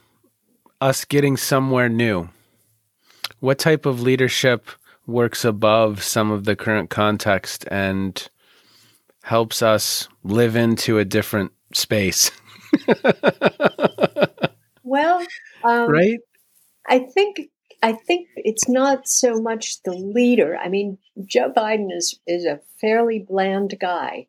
us 0.83 1.07
getting 1.07 1.39
somewhere 1.39 1.89
new? 1.89 2.29
What 3.39 3.59
type 3.59 3.87
of 3.87 4.03
leadership 4.03 4.69
works 5.07 5.47
above 5.47 6.03
some 6.03 6.31
of 6.31 6.45
the 6.45 6.55
current 6.55 6.91
context 6.91 7.67
and 7.71 8.29
helps 9.23 9.63
us 9.63 10.09
live 10.25 10.57
into 10.57 10.99
a 10.99 11.07
different 11.07 11.53
space? 11.73 12.31
Well, 14.83 15.25
um, 15.63 15.89
right? 15.89 16.19
I 16.85 16.99
think 16.99 17.43
I 17.81 17.93
think 17.93 18.27
it's 18.35 18.69
not 18.69 19.07
so 19.07 19.41
much 19.41 19.81
the 19.85 19.93
leader. 19.95 20.57
I 20.57 20.69
mean, 20.69 20.99
Joe 21.25 21.53
Biden 21.57 21.93
is 21.93 22.19
is 22.27 22.45
a 22.45 22.61
fairly 22.81 23.25
bland 23.27 23.79
guy. 23.81 24.27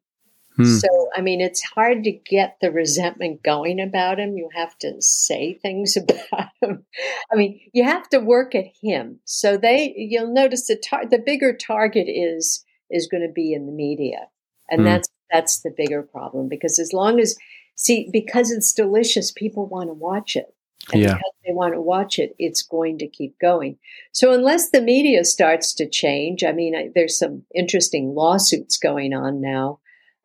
Hmm. 0.57 0.65
So, 0.65 0.87
I 1.15 1.21
mean, 1.21 1.39
it's 1.41 1.61
hard 1.63 2.03
to 2.03 2.11
get 2.11 2.57
the 2.61 2.71
resentment 2.71 3.41
going 3.43 3.79
about 3.79 4.19
him. 4.19 4.35
You 4.37 4.49
have 4.53 4.77
to 4.79 5.01
say 5.01 5.53
things 5.53 5.95
about 6.29 6.49
him. 6.61 6.83
I 7.31 7.35
mean, 7.35 7.59
you 7.73 7.83
have 7.83 8.09
to 8.09 8.19
work 8.19 8.53
at 8.55 8.65
him. 8.81 9.19
So 9.25 9.57
they, 9.57 9.93
you'll 9.95 10.33
notice 10.33 10.67
the 10.67 10.75
tar- 10.75 11.05
the 11.05 11.19
bigger 11.19 11.53
target 11.55 12.07
is 12.09 12.65
is 12.89 13.07
going 13.07 13.25
to 13.25 13.31
be 13.31 13.53
in 13.53 13.65
the 13.65 13.71
media, 13.71 14.27
and 14.69 14.81
Hmm. 14.81 14.85
that's 14.85 15.09
that's 15.31 15.61
the 15.61 15.73
bigger 15.75 16.03
problem 16.03 16.49
because 16.49 16.77
as 16.79 16.91
long 16.91 17.19
as 17.19 17.37
see 17.75 18.09
because 18.11 18.51
it's 18.51 18.73
delicious, 18.73 19.31
people 19.31 19.65
want 19.67 19.89
to 19.89 19.93
watch 19.93 20.35
it. 20.35 20.53
And 20.91 21.01
Yeah. 21.01 21.13
because 21.13 21.33
they 21.45 21.53
want 21.53 21.73
to 21.75 21.81
watch 21.81 22.17
it, 22.19 22.35
it's 22.39 22.63
going 22.63 22.97
to 22.97 23.07
keep 23.07 23.37
going. 23.39 23.77
So 24.13 24.33
unless 24.33 24.71
the 24.71 24.81
media 24.81 25.23
starts 25.23 25.73
to 25.75 25.87
change, 25.87 26.43
I 26.43 26.51
mean, 26.51 26.75
I, 26.75 26.89
there's 26.93 27.17
some 27.17 27.43
interesting 27.55 28.15
lawsuits 28.15 28.77
going 28.77 29.13
on 29.13 29.39
now, 29.41 29.79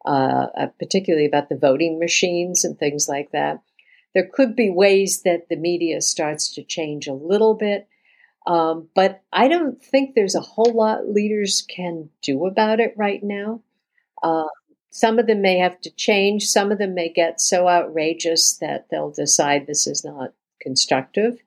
uh, 0.07 0.46
uh, 0.57 0.66
particularly 0.78 1.26
about 1.26 1.48
the 1.48 1.57
voting 1.57 1.98
machines 1.98 2.64
and 2.64 2.78
things 2.78 3.09
like 3.09 3.32
that. 3.32 3.61
There 4.14 4.28
could 4.32 4.57
be 4.57 4.70
ways 4.70 5.22
that 5.22 5.48
the 5.48 5.57
media 5.57 6.00
starts 6.00 6.54
to 6.54 6.62
change 6.62 7.07
a 7.07 7.12
little 7.12 7.54
bit, 7.54 7.88
um, 8.46 8.88
but 8.94 9.22
I 9.32 9.48
don't 9.48 9.82
think 9.82 10.14
there's 10.14 10.34
a 10.34 10.40
whole 10.40 10.72
lot 10.72 11.09
leaders 11.09 11.66
can 11.68 12.09
do 12.22 12.46
about 12.46 12.80
it 12.80 12.94
right 12.96 13.22
now. 13.22 13.61
Uh, 14.22 14.46
some 14.90 15.18
of 15.18 15.26
them 15.26 15.42
may 15.42 15.59
have 15.59 15.78
to 15.82 15.90
change. 15.90 16.46
Some 16.46 16.72
of 16.72 16.78
them 16.78 16.94
may 16.94 17.11
get 17.11 17.40
so 17.40 17.68
outrageous 17.68 18.57
that 18.59 18.86
they'll 18.90 19.11
decide 19.11 19.66
this 19.66 19.86
is 19.86 20.04
not 20.04 20.32
constructive. 20.61 21.42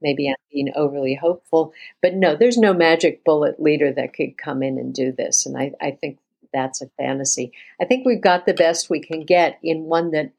Maybe 0.00 0.28
I'm 0.28 0.36
being 0.52 0.72
overly 0.76 1.14
hopeful, 1.14 1.72
but 2.00 2.14
no, 2.14 2.36
there's 2.36 2.58
no 2.58 2.74
magic 2.74 3.24
bullet 3.24 3.60
leader 3.60 3.92
that 3.92 4.14
could 4.14 4.36
come 4.36 4.62
in 4.62 4.78
and 4.78 4.94
do 4.94 5.12
this. 5.12 5.46
And 5.46 5.56
I, 5.56 5.72
I 5.80 5.92
think 5.92 6.18
that's 6.52 6.82
a 6.82 6.90
fantasy. 6.96 7.52
I 7.80 7.84
think 7.84 8.04
we've 8.04 8.20
got 8.20 8.46
the 8.46 8.54
best 8.54 8.90
we 8.90 9.00
can 9.00 9.24
get 9.24 9.58
in 9.62 9.84
one 9.84 10.10
that 10.12 10.32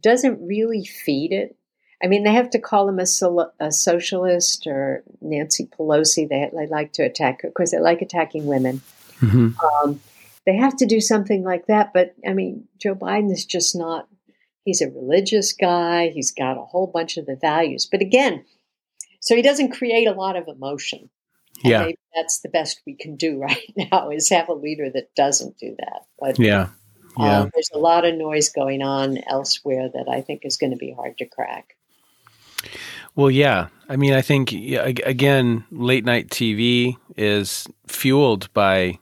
doesn't 0.00 0.46
really 0.46 0.84
feed 0.84 1.32
it. 1.32 1.56
I 2.02 2.08
mean, 2.08 2.24
they 2.24 2.32
have 2.32 2.50
to 2.50 2.58
call 2.58 2.88
him 2.88 2.98
a, 2.98 3.06
sol- 3.06 3.52
a 3.60 3.70
socialist 3.70 4.66
or 4.66 5.04
Nancy 5.20 5.66
Pelosi. 5.66 6.28
They, 6.28 6.50
they 6.52 6.66
like 6.66 6.92
to 6.94 7.02
attack, 7.02 7.44
of 7.44 7.54
course, 7.54 7.70
they 7.70 7.78
like 7.78 8.02
attacking 8.02 8.46
women. 8.46 8.82
hmm 9.20 9.50
Um, 9.82 10.00
they 10.44 10.56
have 10.56 10.76
to 10.78 10.86
do 10.86 11.00
something 11.00 11.44
like 11.44 11.66
that. 11.66 11.92
But 11.92 12.14
I 12.26 12.32
mean, 12.32 12.66
Joe 12.78 12.96
Biden 12.96 13.30
is 13.30 13.44
just 13.44 13.76
not, 13.76 14.08
he's 14.64 14.80
a 14.80 14.90
religious 14.90 15.52
guy. 15.52 16.08
He's 16.08 16.32
got 16.32 16.58
a 16.58 16.64
whole 16.64 16.88
bunch 16.88 17.16
of 17.16 17.26
the 17.26 17.36
values. 17.36 17.86
But 17.86 18.00
again, 18.00 18.44
so 19.20 19.36
he 19.36 19.42
doesn't 19.42 19.70
create 19.70 20.08
a 20.08 20.12
lot 20.12 20.36
of 20.36 20.48
emotion. 20.48 21.08
And 21.62 21.70
Yeah. 21.70 21.80
Maybe 21.82 21.98
that's 22.14 22.40
the 22.40 22.48
best 22.48 22.80
we 22.86 22.94
can 22.94 23.16
do 23.16 23.38
right 23.40 23.72
now 23.76 24.10
is 24.10 24.28
have 24.30 24.48
a 24.48 24.54
leader 24.54 24.90
that 24.90 25.14
doesn't 25.14 25.58
do 25.58 25.74
that. 25.78 26.06
But 26.18 26.38
Yeah. 26.38 26.68
Yeah. 27.18 27.40
um, 27.40 27.50
there's 27.52 27.70
a 27.74 27.78
lot 27.78 28.04
of 28.06 28.14
noise 28.14 28.48
going 28.48 28.82
on 28.82 29.18
elsewhere 29.26 29.88
that 29.92 30.06
I 30.10 30.22
think 30.22 30.42
is 30.44 30.56
going 30.56 30.72
to 30.72 30.78
be 30.78 30.92
hard 30.92 31.18
to 31.18 31.26
crack. 31.26 31.76
Well, 33.14 33.30
yeah. 33.30 33.68
I 33.88 33.96
mean, 33.96 34.14
I 34.14 34.22
think 34.22 34.52
again, 34.52 35.64
late 35.70 36.04
night 36.04 36.30
TV 36.30 36.96
is 37.16 37.66
fueled 37.86 38.50
by 38.54 38.98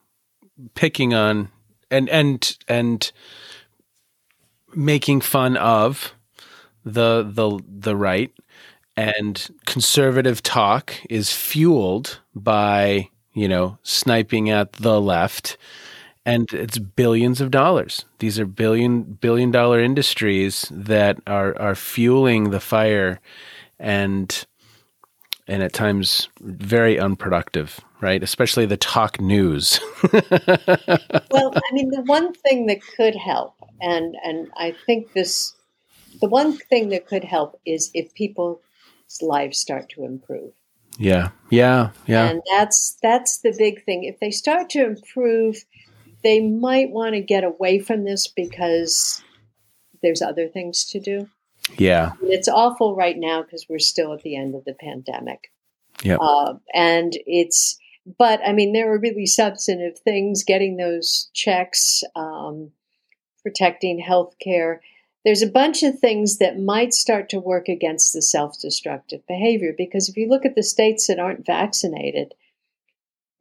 picking 0.75 1.15
on 1.15 1.51
and 1.91 2.09
and 2.09 2.57
and 2.67 3.13
making 4.75 5.21
fun 5.21 5.57
of 5.57 6.15
the 6.85 7.23
the 7.23 7.61
the 7.69 7.95
right 7.95 8.33
and 8.97 9.49
conservative 9.67 10.43
talk 10.43 10.95
is 11.09 11.33
fueled 11.33 12.21
by, 12.35 13.09
you 13.33 13.49
know, 13.49 13.79
sniping 13.83 14.51
at 14.51 14.73
the 14.75 15.01
left 15.01 15.57
and 16.27 16.53
it's 16.53 16.79
billions 16.79 17.41
of 17.41 17.51
dollars. 17.51 18.05
These 18.19 18.39
are 18.39 18.47
billion 18.47 19.03
billion 19.03 19.51
dollar 19.51 19.81
industries 19.81 20.69
that 20.71 21.19
are 21.27 21.59
are 21.59 21.75
fueling 21.75 22.51
the 22.51 22.61
fire 22.61 23.21
and 23.79 24.47
and 25.49 25.63
at 25.63 25.73
times 25.73 26.29
very 26.41 26.99
unproductive, 26.99 27.81
right? 28.01 28.23
Especially 28.23 28.67
the 28.67 28.77
talk 28.77 29.21
news. 29.21 29.81
well, 30.13 31.53
I 31.57 31.73
mean, 31.73 31.91
the 31.91 32.03
one 32.05 32.33
thing 32.35 32.67
that 32.67 32.81
could 32.97 33.17
help, 33.17 33.55
and 33.81 34.15
and 34.23 34.49
I 34.57 34.75
think 34.87 35.13
this, 35.13 35.55
the 36.21 36.29
one 36.29 36.53
thing 36.53 36.91
that 36.91 37.07
could 37.07 37.25
help 37.25 37.59
is 37.67 37.91
if 37.95 38.15
people's 38.15 38.61
lives 39.23 39.59
start 39.59 39.89
to 39.91 40.05
improve, 40.05 40.53
yeah. 40.99 41.31
Yeah. 41.51 41.91
Yeah. 42.07 42.29
and 42.29 42.43
that's 42.51 42.97
that's 43.03 43.39
the 43.39 43.55
big 43.57 43.85
thing. 43.85 44.05
If 44.05 44.21
they 44.21 44.31
start 44.31 44.71
to 44.71 44.85
improve, 44.85 45.65
they 46.23 46.41
might 46.41 46.91
want 46.91 47.15
to 47.15 47.21
get 47.21 47.45
away 47.45 47.79
from 47.79 48.05
this 48.05 48.27
because 48.27 49.23
there's 50.03 50.23
other 50.23 50.49
things 50.49 50.85
to 50.91 51.01
do. 51.01 51.29
yeah. 51.79 52.13
And 52.21 52.31
it's 52.31 52.49
awful 52.49 52.95
right 52.95 53.17
now 53.17 53.43
because 53.43 53.67
we're 53.69 53.79
still 53.79 54.13
at 54.13 54.23
the 54.23 54.37
end 54.37 54.55
of 54.55 54.65
the 54.65 54.75
pandemic. 54.75 55.51
Yeah. 56.03 56.17
Uh, 56.17 56.55
and 56.75 57.13
it's, 57.27 57.79
but 58.19 58.41
I 58.47 58.53
mean, 58.53 58.73
there 58.73 58.93
are 58.93 58.99
really 58.99 59.27
substantive 59.27 59.99
things 59.99 60.45
getting 60.45 60.77
those 60.77 61.31
checks, 61.35 62.03
um, 62.15 62.73
protecting 63.43 63.99
health 63.99 64.35
care. 64.43 64.83
There's 65.25 65.43
a 65.43 65.51
bunch 65.51 65.83
of 65.83 65.99
things 65.99 66.39
that 66.39 66.59
might 66.59 66.95
start 66.95 67.29
to 67.31 67.41
work 67.41 67.69
against 67.69 68.13
the 68.13 68.23
self 68.23 68.59
destructive 68.61 69.27
behavior 69.27 69.75
because 69.77 70.09
if 70.09 70.17
you 70.17 70.29
look 70.29 70.47
at 70.47 70.55
the 70.55 70.63
states 70.63 71.07
that 71.07 71.19
aren't 71.19 71.47
vaccinated, 71.47 72.35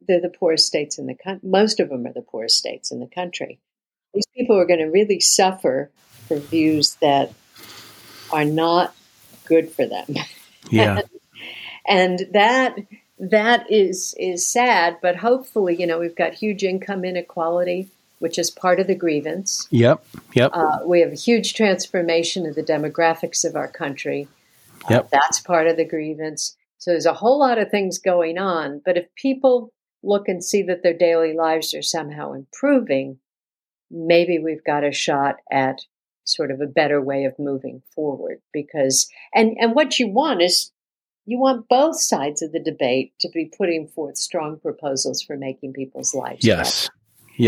they're 0.06 0.20
the 0.20 0.28
poorest 0.28 0.66
states 0.66 0.98
in 0.98 1.06
the 1.06 1.14
country. 1.14 1.48
Most 1.48 1.80
of 1.80 1.88
them 1.88 2.06
are 2.06 2.12
the 2.12 2.22
poorest 2.22 2.58
states 2.58 2.90
in 2.90 3.00
the 3.00 3.06
country. 3.06 3.58
These 4.12 4.26
people 4.36 4.58
are 4.58 4.66
going 4.66 4.80
to 4.80 4.86
really 4.86 5.20
suffer 5.20 5.90
for 6.26 6.38
views 6.38 6.96
that 7.00 7.32
are 8.32 8.44
not 8.44 8.94
good 9.46 9.70
for 9.70 9.84
them 9.84 10.06
Yeah. 10.70 11.00
and 11.88 12.20
that 12.32 12.76
that 13.18 13.70
is 13.70 14.14
is 14.18 14.46
sad 14.46 14.96
but 15.02 15.16
hopefully 15.16 15.74
you 15.78 15.86
know 15.86 15.98
we've 15.98 16.14
got 16.14 16.34
huge 16.34 16.62
income 16.62 17.04
inequality 17.04 17.88
which 18.20 18.38
is 18.38 18.50
part 18.50 18.78
of 18.80 18.86
the 18.86 18.94
grievance 18.94 19.66
Yep. 19.70 20.04
Yep. 20.34 20.50
uh, 20.54 20.78
we 20.86 21.00
have 21.00 21.12
a 21.12 21.16
huge 21.16 21.54
transformation 21.54 22.46
of 22.46 22.54
the 22.54 22.62
demographics 22.62 23.44
of 23.44 23.56
our 23.56 23.68
country 23.68 24.28
Uh, 24.84 24.94
Yep. 24.94 25.10
that's 25.10 25.40
part 25.40 25.66
of 25.66 25.76
the 25.76 25.84
grievance 25.84 26.56
so 26.78 26.92
there's 26.92 27.06
a 27.06 27.14
whole 27.14 27.38
lot 27.38 27.58
of 27.58 27.70
things 27.70 27.98
going 27.98 28.38
on 28.38 28.80
but 28.84 28.96
if 28.96 29.06
people 29.16 29.72
look 30.02 30.28
and 30.28 30.42
see 30.42 30.62
that 30.62 30.82
their 30.82 30.96
daily 30.96 31.34
lives 31.34 31.74
are 31.74 31.82
somehow 31.82 32.32
improving 32.32 33.18
maybe 33.90 34.38
we've 34.38 34.64
got 34.64 34.84
a 34.84 34.92
shot 34.92 35.36
at 35.50 35.80
sort 36.24 36.50
of 36.50 36.60
a 36.60 36.66
better 36.66 37.00
way 37.02 37.24
of 37.24 37.38
moving 37.38 37.82
forward 37.94 38.40
because 38.52 39.08
and 39.34 39.56
and 39.60 39.74
what 39.74 39.98
you 39.98 40.06
want 40.08 40.40
is 40.40 40.70
you 41.26 41.38
want 41.38 41.68
both 41.68 42.00
sides 42.00 42.40
of 42.42 42.52
the 42.52 42.60
debate 42.62 43.12
to 43.20 43.28
be 43.34 43.44
putting 43.56 43.86
forth 43.88 44.16
strong 44.16 44.58
proposals 44.58 45.22
for 45.22 45.36
making 45.36 45.72
people's 45.72 46.14
lives 46.14 46.44
yes. 46.46 46.86
better. 46.88 46.94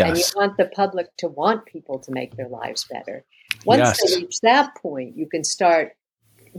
And 0.08 0.18
you 0.18 0.24
want 0.36 0.56
the 0.56 0.66
public 0.66 1.08
to 1.18 1.28
want 1.28 1.66
people 1.66 1.98
to 2.00 2.12
make 2.12 2.36
their 2.36 2.48
lives 2.48 2.84
better. 2.90 3.24
Once 3.64 3.80
Yes. 3.80 4.00
they 4.02 4.16
reach 4.16 4.40
that 4.42 4.74
point, 4.76 5.16
you 5.16 5.28
can 5.28 5.44
start 5.44 5.92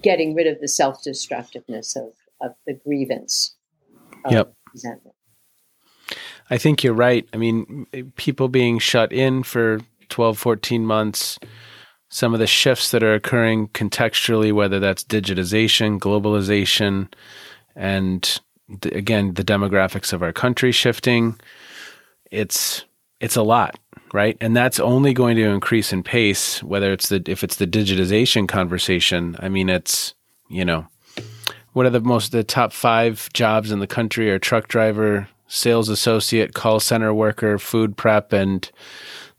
getting 0.02 0.36
rid 0.36 0.48
of 0.48 0.60
the 0.62 0.68
self 0.68 1.04
destructiveness 1.04 1.96
of, 1.96 2.14
of 2.42 2.56
the 2.68 2.74
grievance. 2.74 3.56
Of 4.26 4.32
Yep. 4.34 4.54
resentment. 4.74 5.16
I 6.50 6.58
think 6.58 6.84
you're 6.84 6.94
right. 6.94 7.28
I 7.34 7.38
mean, 7.38 7.88
people 8.16 8.48
being 8.48 8.80
shut 8.80 9.12
in 9.12 9.44
for 9.44 9.80
12, 10.10 10.38
14 10.38 10.86
months, 10.86 11.40
some 12.10 12.34
of 12.34 12.40
the 12.40 12.48
shifts 12.48 12.92
that 12.92 13.04
are 13.04 13.14
occurring 13.16 13.70
contextually, 13.70 14.54
whether 14.54 14.80
that's 14.80 15.04
digitization, 15.04 16.00
globalization, 16.00 17.12
and 17.76 18.40
again, 18.84 19.34
the 19.34 19.44
demographics 19.44 20.14
of 20.14 20.22
our 20.22 20.32
country 20.34 20.72
shifting, 20.72 21.40
it's 22.32 22.86
it's 23.24 23.36
a 23.36 23.42
lot, 23.44 23.80
right? 24.14 24.38
And 24.42 24.56
that's 24.56 24.80
only 24.80 25.14
going 25.14 25.36
to 25.38 25.44
increase 25.46 25.92
in 25.94 26.04
pace, 26.04 26.62
whether 26.64 26.92
it's 26.94 27.10
the 27.10 27.24
if 27.28 27.44
it's 27.44 27.56
the 27.56 27.68
digitization 27.68 28.48
conversation. 28.48 29.36
I 29.40 29.50
mean, 29.50 29.70
it's 29.70 30.14
you 30.50 30.66
know, 30.66 30.88
what 31.74 31.86
are 31.86 31.90
the 31.92 32.02
most 32.02 32.32
the 32.32 32.44
top 32.44 32.74
five 32.74 33.30
jobs 33.34 33.72
in 33.72 33.80
the 33.80 33.88
country 33.88 34.30
are 34.30 34.40
truck 34.40 34.68
driver, 34.68 35.28
sales 35.48 35.90
associate, 35.90 36.54
call 36.54 36.80
center 36.80 37.14
worker, 37.14 37.58
food 37.58 37.98
prep, 37.98 38.34
and 38.34 38.70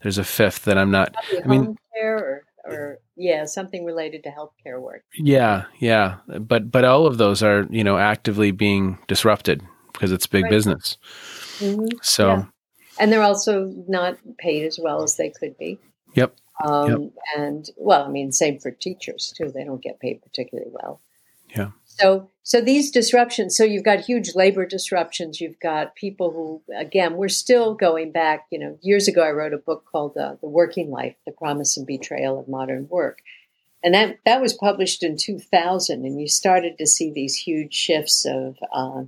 there's 0.01 0.17
a 0.17 0.23
fifth 0.23 0.65
that 0.65 0.77
I'm 0.77 0.91
not. 0.91 1.15
I 1.43 1.47
mean, 1.47 1.65
home 1.65 1.77
care 1.95 2.17
or, 2.17 2.43
or 2.65 2.99
yeah, 3.15 3.45
something 3.45 3.85
related 3.85 4.23
to 4.23 4.29
healthcare 4.29 4.81
work. 4.81 5.03
yeah, 5.17 5.65
yeah, 5.79 6.17
but 6.27 6.71
but 6.71 6.83
all 6.83 7.05
of 7.07 7.17
those 7.17 7.41
are 7.43 7.65
you 7.69 7.83
know 7.83 7.97
actively 7.97 8.51
being 8.51 8.97
disrupted 9.07 9.61
because 9.93 10.11
it's 10.11 10.27
big 10.27 10.43
Right. 10.43 10.51
business. 10.51 10.97
Mhm. 11.59 11.87
So 12.01 12.27
Yeah. 12.27 12.45
And 12.99 13.11
they're 13.11 13.21
also 13.21 13.73
not 13.87 14.17
paid 14.37 14.65
as 14.65 14.79
well 14.81 15.03
as 15.03 15.17
they 15.17 15.29
could 15.29 15.57
be. 15.57 15.79
Yep. 16.13 16.35
Um, 16.63 17.11
And 17.35 17.69
well, 17.77 18.05
I 18.05 18.09
mean, 18.09 18.31
same 18.31 18.59
for 18.59 18.71
teachers 18.71 19.33
too. 19.35 19.51
They 19.51 19.63
don't 19.63 19.81
get 19.81 19.99
paid 19.99 20.21
particularly 20.21 20.71
well. 20.71 21.01
Yeah. 21.55 21.71
So, 21.85 22.29
so 22.43 22.61
these 22.61 22.91
disruptions. 22.91 23.55
So 23.55 23.63
you've 23.63 23.83
got 23.83 24.01
huge 24.01 24.35
labor 24.35 24.65
disruptions. 24.65 25.39
You've 25.39 25.59
got 25.59 25.95
people 25.95 26.31
who, 26.31 26.61
again, 26.75 27.15
we're 27.15 27.29
still 27.29 27.73
going 27.73 28.11
back. 28.11 28.45
You 28.51 28.59
know, 28.59 28.77
years 28.81 29.07
ago, 29.07 29.21
I 29.23 29.31
wrote 29.31 29.53
a 29.53 29.57
book 29.57 29.85
called 29.89 30.17
uh, 30.17 30.35
"The 30.41 30.49
Working 30.49 30.91
Life: 30.91 31.15
The 31.25 31.31
Promise 31.31 31.77
and 31.77 31.87
Betrayal 31.87 32.39
of 32.39 32.47
Modern 32.47 32.87
Work," 32.89 33.19
and 33.83 33.93
that 33.93 34.19
that 34.25 34.41
was 34.41 34.53
published 34.53 35.03
in 35.03 35.17
2000. 35.17 36.05
And 36.05 36.19
you 36.19 36.27
started 36.27 36.77
to 36.77 36.87
see 36.87 37.11
these 37.11 37.35
huge 37.35 37.73
shifts 37.73 38.25
of 38.25 38.57
uh, 38.73 39.03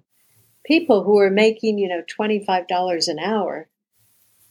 people 0.65 1.03
who 1.03 1.19
are 1.19 1.31
making, 1.31 1.77
you 1.77 1.89
know, 1.89 2.03
twenty 2.07 2.43
five 2.43 2.67
dollars 2.67 3.07
an 3.07 3.19
hour, 3.19 3.67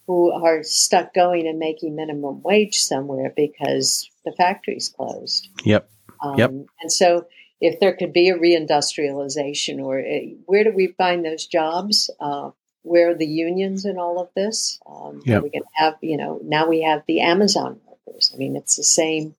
who 0.06 0.30
are 0.30 0.62
stuck 0.62 1.12
going 1.12 1.46
and 1.46 1.58
making 1.58 1.96
minimum 1.96 2.42
wage 2.42 2.78
somewhere 2.78 3.32
because 3.34 4.08
the 4.24 4.32
factory's 4.32 4.88
closed. 4.88 5.48
Yep. 5.64 5.88
Um, 6.22 6.38
Yep. 6.38 6.50
And 6.80 6.92
so, 6.92 7.26
if 7.60 7.80
there 7.80 7.96
could 7.96 8.12
be 8.12 8.28
a 8.28 8.38
reindustrialization, 8.38 9.82
or 9.82 9.98
uh, 9.98 10.36
where 10.44 10.64
do 10.64 10.72
we 10.72 10.88
find 10.88 11.24
those 11.24 11.46
jobs? 11.46 12.10
Uh, 12.20 12.50
where 12.82 13.10
are 13.10 13.14
the 13.14 13.26
unions 13.26 13.84
in 13.84 13.98
all 13.98 14.20
of 14.20 14.28
this? 14.36 14.78
Um, 14.86 15.22
Yep. 15.24 15.42
We 15.42 15.50
can 15.50 15.62
have, 15.74 15.96
you 16.00 16.16
know, 16.16 16.40
now 16.42 16.68
we 16.68 16.82
have 16.82 17.02
the 17.06 17.20
Amazon 17.20 17.80
workers. 17.86 18.30
I 18.32 18.36
mean, 18.36 18.56
it's 18.56 18.76
the 18.76 18.84
same 18.84 19.34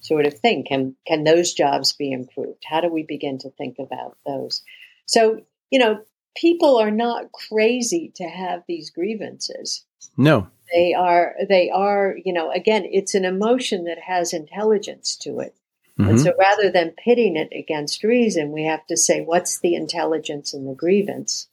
sort 0.00 0.26
of 0.26 0.38
thing. 0.38 0.64
Can 0.64 0.96
can 1.06 1.24
those 1.24 1.54
jobs 1.54 1.92
be 1.92 2.12
improved? 2.12 2.64
How 2.64 2.80
do 2.80 2.88
we 2.88 3.02
begin 3.04 3.38
to 3.38 3.50
think 3.50 3.76
about 3.78 4.16
those? 4.26 4.62
So, 5.06 5.42
you 5.70 5.78
know, 5.78 6.00
people 6.36 6.76
are 6.76 6.90
not 6.90 7.32
crazy 7.32 8.10
to 8.16 8.24
have 8.24 8.62
these 8.66 8.90
grievances 8.90 9.84
No. 10.16 10.48
they 10.74 10.94
are 10.94 11.34
they 11.48 11.70
are 11.70 12.16
you 12.24 12.32
know 12.32 12.50
again 12.50 12.84
it's 12.90 13.14
an 13.14 13.24
emotion 13.24 13.84
that 13.84 13.98
has 14.00 14.32
intelligence 14.32 15.16
to 15.16 15.40
it 15.40 15.54
and 15.96 16.18
Mhm. 16.18 16.22
so 16.24 16.32
rather 16.38 16.70
than 16.70 16.90
pitting 16.90 17.36
it 17.36 17.50
against 17.56 18.02
reason 18.02 18.50
we 18.52 18.64
have 18.64 18.84
to 18.88 18.96
say 18.96 19.20
what's 19.20 19.58
the 19.60 19.74
intelligence 19.74 20.52
in 20.52 20.66
the 20.66 20.74
grievance 20.74 21.48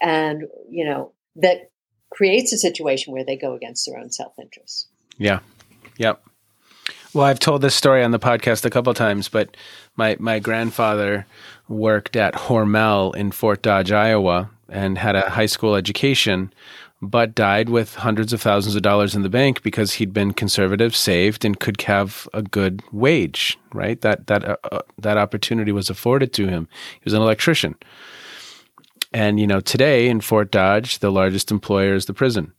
and 0.00 0.44
you 0.68 0.84
know 0.84 1.12
that 1.36 1.70
creates 2.10 2.52
a 2.52 2.58
situation 2.58 3.12
where 3.12 3.24
they 3.24 3.36
go 3.36 3.54
against 3.54 3.86
their 3.86 3.98
own 4.00 4.10
self-interest 4.10 4.88
Yeah. 5.18 5.40
Yep. 5.98 6.22
Well, 7.12 7.24
I've 7.26 7.40
told 7.40 7.60
this 7.60 7.74
story 7.74 8.02
on 8.02 8.10
the 8.12 8.18
podcast 8.18 8.64
a 8.64 8.70
couple 8.70 8.94
times, 8.94 9.28
but 9.28 9.56
my 9.96 10.16
my 10.18 10.38
grandfather 10.38 11.26
worked 11.70 12.16
at 12.16 12.34
Hormel 12.34 13.14
in 13.14 13.30
Fort 13.30 13.62
Dodge, 13.62 13.92
Iowa, 13.92 14.50
and 14.68 14.98
had 14.98 15.16
a 15.16 15.30
high 15.30 15.46
school 15.46 15.74
education, 15.76 16.52
but 17.00 17.34
died 17.34 17.70
with 17.70 17.94
hundreds 17.94 18.32
of 18.32 18.42
thousands 18.42 18.76
of 18.76 18.82
dollars 18.82 19.14
in 19.14 19.22
the 19.22 19.30
bank 19.30 19.62
because 19.62 19.94
he'd 19.94 20.12
been 20.12 20.32
conservative, 20.32 20.94
saved, 20.94 21.44
and 21.44 21.58
could 21.58 21.80
have 21.82 22.28
a 22.34 22.42
good 22.42 22.82
wage. 22.92 23.58
Right? 23.72 24.00
That 24.02 24.26
that 24.26 24.44
uh, 24.44 24.56
uh, 24.70 24.80
that 24.98 25.16
opportunity 25.16 25.72
was 25.72 25.88
afforded 25.88 26.32
to 26.34 26.48
him. 26.48 26.68
He 26.94 27.04
was 27.04 27.14
an 27.14 27.22
electrician. 27.22 27.76
And 29.12 29.40
you 29.40 29.46
know, 29.46 29.60
today 29.60 30.08
in 30.08 30.20
Fort 30.20 30.50
Dodge, 30.50 30.98
the 30.98 31.10
largest 31.10 31.50
employer 31.50 31.94
is 31.94 32.06
the 32.06 32.14
prison 32.14 32.52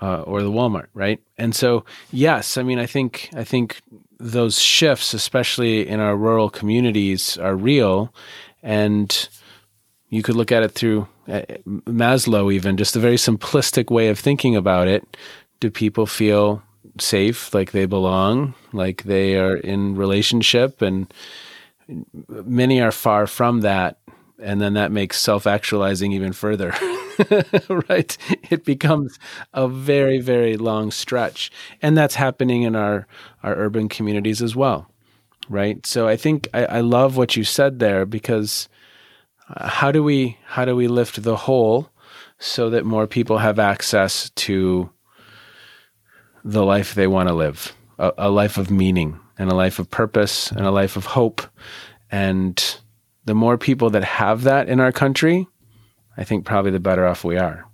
uh, 0.00 0.22
or 0.22 0.42
the 0.42 0.50
Walmart, 0.50 0.88
right? 0.94 1.20
And 1.36 1.54
so, 1.54 1.84
yes, 2.10 2.56
I 2.56 2.62
mean, 2.62 2.78
I 2.78 2.86
think 2.86 3.30
I 3.34 3.44
think 3.44 3.80
those 4.18 4.58
shifts, 4.58 5.14
especially 5.14 5.86
in 5.86 6.00
our 6.00 6.16
rural 6.16 6.50
communities, 6.50 7.38
are 7.38 7.56
real, 7.56 8.12
and 8.62 9.28
you 10.08 10.22
could 10.22 10.36
look 10.36 10.52
at 10.52 10.62
it 10.62 10.72
through 10.72 11.06
uh, 11.28 11.42
Maslow, 11.66 12.52
even 12.52 12.76
just 12.76 12.96
a 12.96 13.00
very 13.00 13.16
simplistic 13.16 13.90
way 13.90 14.08
of 14.08 14.18
thinking 14.18 14.56
about 14.56 14.88
it. 14.88 15.16
Do 15.60 15.70
people 15.70 16.06
feel 16.06 16.62
safe, 16.98 17.54
like 17.54 17.72
they 17.72 17.86
belong, 17.86 18.54
like 18.72 19.04
they 19.04 19.36
are 19.36 19.56
in 19.56 19.96
relationship, 19.96 20.82
and 20.82 21.12
many 22.28 22.80
are 22.80 22.92
far 22.92 23.26
from 23.26 23.60
that 23.60 23.97
and 24.40 24.60
then 24.60 24.74
that 24.74 24.92
makes 24.92 25.18
self-actualizing 25.18 26.12
even 26.12 26.32
further 26.32 26.74
right? 27.88 28.16
It 28.50 28.64
becomes 28.64 29.18
a 29.52 29.66
very 29.68 30.20
very 30.20 30.56
long 30.56 30.90
stretch. 30.90 31.50
And 31.82 31.96
that's 31.96 32.14
happening 32.14 32.62
in 32.62 32.76
our 32.76 33.06
our 33.42 33.54
urban 33.56 33.88
communities 33.88 34.40
as 34.42 34.54
well 34.54 34.88
right? 35.48 35.84
So 35.86 36.06
i 36.06 36.16
think 36.16 36.48
i, 36.54 36.64
I 36.64 36.80
love 36.80 37.16
what 37.16 37.36
you 37.36 37.44
said 37.44 37.78
there 37.78 38.04
because 38.04 38.68
uh, 39.54 39.68
how 39.68 39.90
do 39.90 40.02
we 40.02 40.36
how 40.44 40.64
do 40.64 40.76
we 40.76 40.88
lift 40.88 41.22
the 41.22 41.36
whole 41.36 41.90
so 42.38 42.70
that 42.70 42.84
more 42.84 43.06
people 43.06 43.38
have 43.38 43.58
access 43.58 44.30
to 44.30 44.90
the 46.44 46.64
life 46.64 46.94
they 46.94 47.06
want 47.06 47.28
to 47.28 47.34
live 47.34 47.72
a, 47.98 48.12
a 48.18 48.30
life 48.30 48.58
of 48.58 48.70
meaning 48.70 49.18
and 49.38 49.50
a 49.50 49.54
life 49.54 49.78
of 49.78 49.90
purpose 49.90 50.50
and 50.52 50.66
a 50.66 50.70
life 50.70 50.96
of 50.96 51.06
hope 51.06 51.42
and 52.10 52.80
the 53.28 53.34
more 53.34 53.58
people 53.58 53.90
that 53.90 54.02
have 54.02 54.44
that 54.44 54.70
in 54.70 54.80
our 54.80 54.90
country, 54.90 55.46
I 56.16 56.24
think 56.24 56.46
probably 56.46 56.70
the 56.70 56.80
better 56.80 57.06
off 57.06 57.24
we 57.24 57.36
are. 57.36 57.66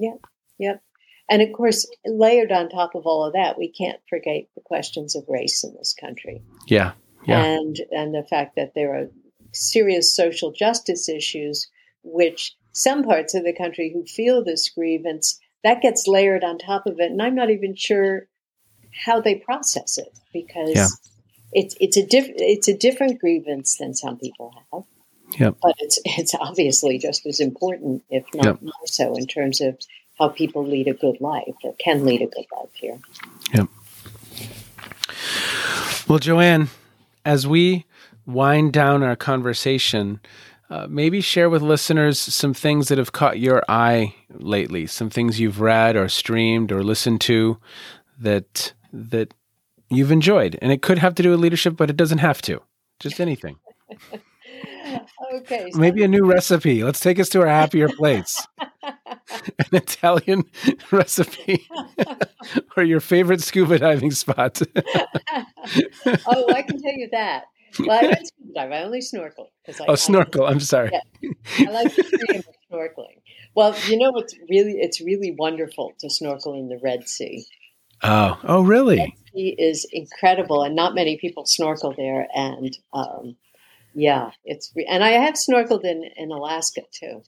Yep, 0.00 0.26
yep. 0.58 0.82
And 1.30 1.40
of 1.40 1.52
course, 1.52 1.88
layered 2.04 2.50
on 2.50 2.68
top 2.68 2.96
of 2.96 3.06
all 3.06 3.24
of 3.24 3.32
that, 3.34 3.56
we 3.56 3.70
can't 3.70 4.00
forget 4.10 4.48
the 4.56 4.60
questions 4.60 5.14
of 5.14 5.22
race 5.28 5.62
in 5.62 5.72
this 5.76 5.94
country. 5.94 6.42
Yeah. 6.66 6.92
Yeah. 7.26 7.44
And 7.44 7.76
and 7.92 8.12
the 8.12 8.26
fact 8.28 8.56
that 8.56 8.72
there 8.74 8.92
are 8.92 9.06
serious 9.52 10.14
social 10.14 10.50
justice 10.50 11.08
issues 11.08 11.68
which 12.02 12.56
some 12.72 13.04
parts 13.04 13.34
of 13.34 13.44
the 13.44 13.54
country 13.54 13.92
who 13.92 14.04
feel 14.04 14.42
this 14.42 14.68
grievance 14.68 15.38
that 15.62 15.80
gets 15.80 16.08
layered 16.08 16.42
on 16.42 16.58
top 16.58 16.86
of 16.86 16.98
it 16.98 17.10
and 17.10 17.22
I'm 17.22 17.34
not 17.36 17.50
even 17.50 17.76
sure 17.76 18.28
how 19.04 19.20
they 19.20 19.36
process 19.36 19.96
it 19.96 20.18
because 20.32 20.74
Yeah. 20.74 20.86
It's 21.52 21.74
it's 21.80 21.96
a 21.96 22.04
diff- 22.06 22.32
it's 22.36 22.68
a 22.68 22.76
different 22.76 23.20
grievance 23.20 23.76
than 23.78 23.94
some 23.94 24.18
people 24.18 24.54
have. 24.72 24.84
Yep. 25.38 25.56
But 25.62 25.74
it's 25.78 25.98
it's 26.04 26.34
obviously 26.34 26.98
just 26.98 27.26
as 27.26 27.40
important, 27.40 28.02
if 28.10 28.24
not 28.34 28.44
Yep. 28.44 28.62
more 28.62 28.86
so, 28.86 29.14
in 29.14 29.26
terms 29.26 29.60
of 29.60 29.78
how 30.18 30.28
people 30.28 30.64
lead 30.66 30.88
a 30.88 30.94
good 30.94 31.20
life 31.20 31.54
or 31.62 31.74
can 31.74 32.04
lead 32.04 32.22
a 32.22 32.26
good 32.26 32.46
life 32.56 32.70
here. 32.74 32.98
Yep. 33.54 33.68
Well, 36.08 36.18
Joanne, 36.18 36.68
as 37.24 37.46
we 37.46 37.84
wind 38.26 38.72
down 38.72 39.02
our 39.02 39.16
conversation, 39.16 40.20
uh, 40.70 40.86
maybe 40.88 41.20
share 41.20 41.48
with 41.50 41.62
listeners 41.62 42.18
some 42.18 42.54
things 42.54 42.88
that 42.88 42.98
have 42.98 43.12
caught 43.12 43.38
your 43.38 43.62
eye 43.68 44.14
lately, 44.30 44.86
some 44.86 45.10
things 45.10 45.38
you've 45.40 45.60
read 45.60 45.96
or 45.96 46.08
streamed 46.08 46.72
or 46.72 46.82
listened 46.82 47.20
to 47.22 47.58
that 48.18 48.72
that 48.92 49.34
you've 49.90 50.12
enjoyed. 50.12 50.58
And 50.62 50.72
it 50.72 50.82
could 50.82 50.98
have 50.98 51.14
to 51.16 51.22
do 51.22 51.30
with 51.30 51.40
leadership, 51.40 51.76
but 51.76 51.90
it 51.90 51.96
doesn't 51.96 52.18
have 52.18 52.40
to. 52.42 52.60
Just 53.00 53.20
anything. 53.20 53.56
Okay. 55.34 55.70
so- 55.70 55.78
Maybe 55.78 56.02
a 56.02 56.08
new 56.08 56.24
recipe. 56.24 56.82
Let's 56.84 57.00
take 57.00 57.18
us 57.18 57.28
to 57.30 57.40
our 57.40 57.46
happier 57.48 57.88
place. 57.96 58.46
An 58.82 59.66
Italian 59.72 60.44
recipe 60.90 61.68
or 62.76 62.82
your 62.82 63.00
favorite 63.00 63.42
scuba 63.42 63.78
diving 63.78 64.10
spot. 64.10 64.60
oh, 66.26 66.52
I 66.54 66.62
can 66.62 66.80
tell 66.80 66.92
you 66.94 67.08
that. 67.12 67.44
Well, 67.78 67.98
I 67.98 68.02
don't 68.02 68.26
scuba 68.26 68.52
dive. 68.54 68.72
I 68.72 68.82
only 68.82 69.00
snorkel 69.02 69.50
because 69.64 69.80
I, 69.80 69.84
oh, 69.88 69.94
snorkel. 69.94 70.46
I'm 70.46 70.60
sorry. 70.60 70.90
Yeah. 70.92 71.30
I, 71.58 71.66
I 71.68 71.70
like 71.70 71.94
the 71.94 72.02
freedom 72.04 72.36
of 72.38 72.54
snorkeling. 72.72 73.20
Well, 73.54 73.76
you 73.86 73.98
know 73.98 74.10
what's 74.12 74.34
really 74.48 74.76
it's 74.78 75.00
really 75.00 75.34
wonderful 75.38 75.92
to 76.00 76.08
snorkel 76.08 76.54
in 76.54 76.68
the 76.68 76.78
Red 76.82 77.06
Sea. 77.08 77.44
Oh, 78.02 78.38
oh, 78.44 78.62
really? 78.62 79.16
He 79.34 79.54
is 79.58 79.86
incredible, 79.92 80.62
and 80.62 80.74
not 80.76 80.94
many 80.94 81.16
people 81.18 81.46
snorkel 81.46 81.92
there. 81.96 82.26
And 82.34 82.76
um, 82.92 83.36
yeah, 83.94 84.30
it's 84.44 84.72
re- 84.76 84.86
and 84.88 85.02
I 85.04 85.10
have 85.10 85.34
snorkeled 85.34 85.84
in 85.84 86.04
in 86.16 86.30
Alaska 86.30 86.82
too, 86.92 87.22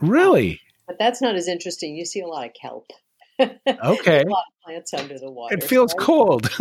Really? 0.00 0.60
but 0.86 0.98
that's 0.98 1.20
not 1.22 1.34
as 1.34 1.48
interesting. 1.48 1.94
You 1.96 2.04
see 2.04 2.20
a 2.20 2.26
lot 2.26 2.46
of 2.46 2.52
kelp. 2.60 2.86
Okay. 3.66 4.22
a 4.22 4.26
lot 4.28 4.44
of 4.46 4.62
plants 4.64 4.94
under 4.94 5.18
the 5.18 5.30
water. 5.30 5.56
It 5.56 5.64
feels 5.64 5.92
so- 5.92 5.98
cold. 5.98 6.48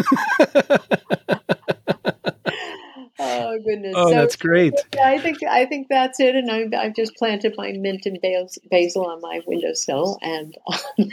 Oh 3.20 3.58
goodness! 3.64 3.94
oh, 3.96 4.10
So- 4.10 4.16
that's 4.16 4.36
great. 4.36 4.74
Yeah, 4.96 5.08
I 5.08 5.20
think 5.20 5.38
I 5.44 5.66
think 5.66 5.88
that's 5.88 6.20
it, 6.20 6.36
and 6.36 6.50
I've, 6.52 6.74
I've 6.74 6.96
just 6.96 7.16
planted 7.16 7.54
my 7.58 7.72
mint 7.74 8.06
and 8.06 8.20
bas- 8.22 8.58
basil 8.72 9.06
on 9.06 9.22
my 9.22 9.40
windowsill, 9.46 10.18
and 10.22 10.56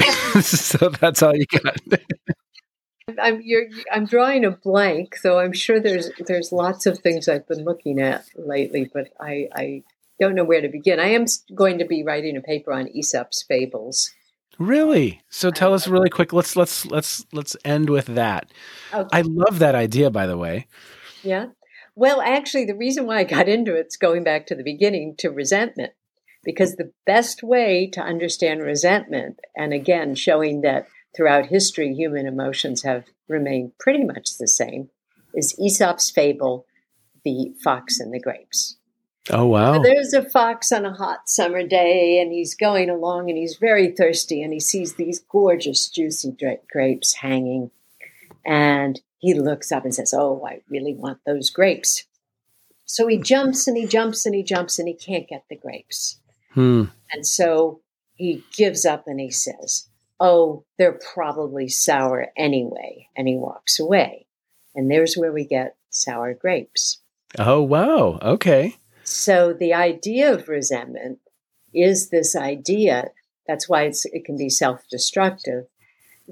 so 0.40 0.88
that's 0.88 1.22
all 1.22 1.34
you 1.34 1.46
got. 1.46 1.76
I'm 3.20 3.40
you're, 3.42 3.66
I'm 3.92 4.06
drawing 4.06 4.44
a 4.44 4.50
blank. 4.50 5.16
So 5.16 5.38
I'm 5.38 5.52
sure 5.52 5.80
there's 5.80 6.10
there's 6.26 6.52
lots 6.52 6.86
of 6.86 6.98
things 6.98 7.28
I've 7.28 7.46
been 7.46 7.64
looking 7.64 8.00
at 8.00 8.24
lately, 8.36 8.90
but 8.92 9.08
I, 9.20 9.48
I 9.54 9.82
don't 10.20 10.34
know 10.34 10.44
where 10.44 10.60
to 10.60 10.68
begin. 10.68 11.00
I 11.00 11.08
am 11.08 11.26
going 11.54 11.78
to 11.78 11.84
be 11.84 12.04
writing 12.04 12.36
a 12.36 12.40
paper 12.40 12.72
on 12.72 12.88
Aesop's 12.88 13.42
fables. 13.42 14.10
Really? 14.58 15.22
So 15.28 15.50
tell 15.50 15.74
us 15.74 15.88
really 15.88 16.10
quick. 16.10 16.32
Let's 16.32 16.56
let's 16.56 16.86
let's 16.86 17.24
let's 17.32 17.56
end 17.64 17.90
with 17.90 18.06
that. 18.06 18.52
Okay. 18.92 19.08
I 19.12 19.22
love 19.22 19.58
that 19.58 19.74
idea 19.74 20.10
by 20.10 20.26
the 20.26 20.38
way. 20.38 20.66
Yeah. 21.22 21.46
Well, 21.94 22.22
actually, 22.22 22.64
the 22.64 22.74
reason 22.74 23.06
why 23.06 23.18
I 23.18 23.24
got 23.24 23.48
into 23.48 23.74
it's 23.74 23.96
going 23.96 24.24
back 24.24 24.46
to 24.46 24.54
the 24.54 24.62
beginning 24.62 25.14
to 25.18 25.28
resentment, 25.28 25.92
because 26.44 26.76
the 26.76 26.92
best 27.06 27.42
way 27.42 27.86
to 27.92 28.00
understand 28.00 28.62
resentment, 28.62 29.40
and 29.56 29.72
again, 29.72 30.14
showing 30.14 30.62
that 30.62 30.86
throughout 31.14 31.46
history, 31.46 31.94
human 31.94 32.26
emotions 32.26 32.82
have 32.82 33.04
remained 33.28 33.78
pretty 33.78 34.04
much 34.04 34.38
the 34.38 34.48
same, 34.48 34.90
is 35.34 35.58
Aesop's 35.58 36.10
fable, 36.10 36.66
the 37.24 37.52
fox 37.62 38.00
and 38.00 38.12
the 38.12 38.20
grapes. 38.20 38.76
Oh, 39.30 39.46
wow. 39.46 39.74
So 39.74 39.82
there's 39.82 40.12
a 40.14 40.28
fox 40.28 40.72
on 40.72 40.84
a 40.84 40.92
hot 40.92 41.28
summer 41.28 41.66
day, 41.66 42.20
and 42.20 42.32
he's 42.32 42.54
going 42.54 42.90
along 42.90 43.30
and 43.30 43.38
he's 43.38 43.56
very 43.56 43.92
thirsty, 43.92 44.42
and 44.42 44.52
he 44.52 44.60
sees 44.60 44.94
these 44.94 45.20
gorgeous, 45.20 45.88
juicy 45.88 46.32
dra- 46.32 46.58
grapes 46.70 47.14
hanging. 47.14 47.70
And 48.44 49.00
he 49.18 49.34
looks 49.34 49.70
up 49.70 49.84
and 49.84 49.94
says, 49.94 50.12
Oh, 50.12 50.44
I 50.44 50.62
really 50.68 50.94
want 50.94 51.20
those 51.24 51.50
grapes. 51.50 52.04
So 52.84 53.06
he 53.06 53.16
jumps 53.16 53.68
and 53.68 53.76
he 53.76 53.86
jumps 53.86 54.26
and 54.26 54.34
he 54.34 54.42
jumps 54.42 54.78
and 54.80 54.88
he 54.88 54.94
can't 54.94 55.28
get 55.28 55.44
the 55.48 55.56
grapes. 55.56 56.18
Hmm. 56.54 56.84
And 57.12 57.26
so 57.26 57.80
he 58.16 58.44
gives 58.56 58.84
up 58.84 59.06
and 59.06 59.20
he 59.20 59.30
says, 59.30 59.88
Oh, 60.20 60.64
they're 60.78 61.00
probably 61.14 61.68
sour 61.68 62.28
anyway. 62.36 63.08
And 63.16 63.26
he 63.26 63.36
walks 63.36 63.80
away. 63.80 64.26
And 64.74 64.90
there's 64.90 65.16
where 65.16 65.32
we 65.32 65.44
get 65.44 65.76
sour 65.90 66.32
grapes. 66.32 67.00
Oh, 67.38 67.62
wow. 67.62 68.18
Okay. 68.22 68.76
So 69.04 69.52
the 69.52 69.74
idea 69.74 70.32
of 70.32 70.48
resentment 70.48 71.18
is 71.74 72.10
this 72.10 72.36
idea 72.36 73.10
that's 73.46 73.68
why 73.68 73.82
it's, 73.82 74.04
it 74.06 74.24
can 74.24 74.36
be 74.36 74.48
self 74.48 74.86
destructive 74.88 75.66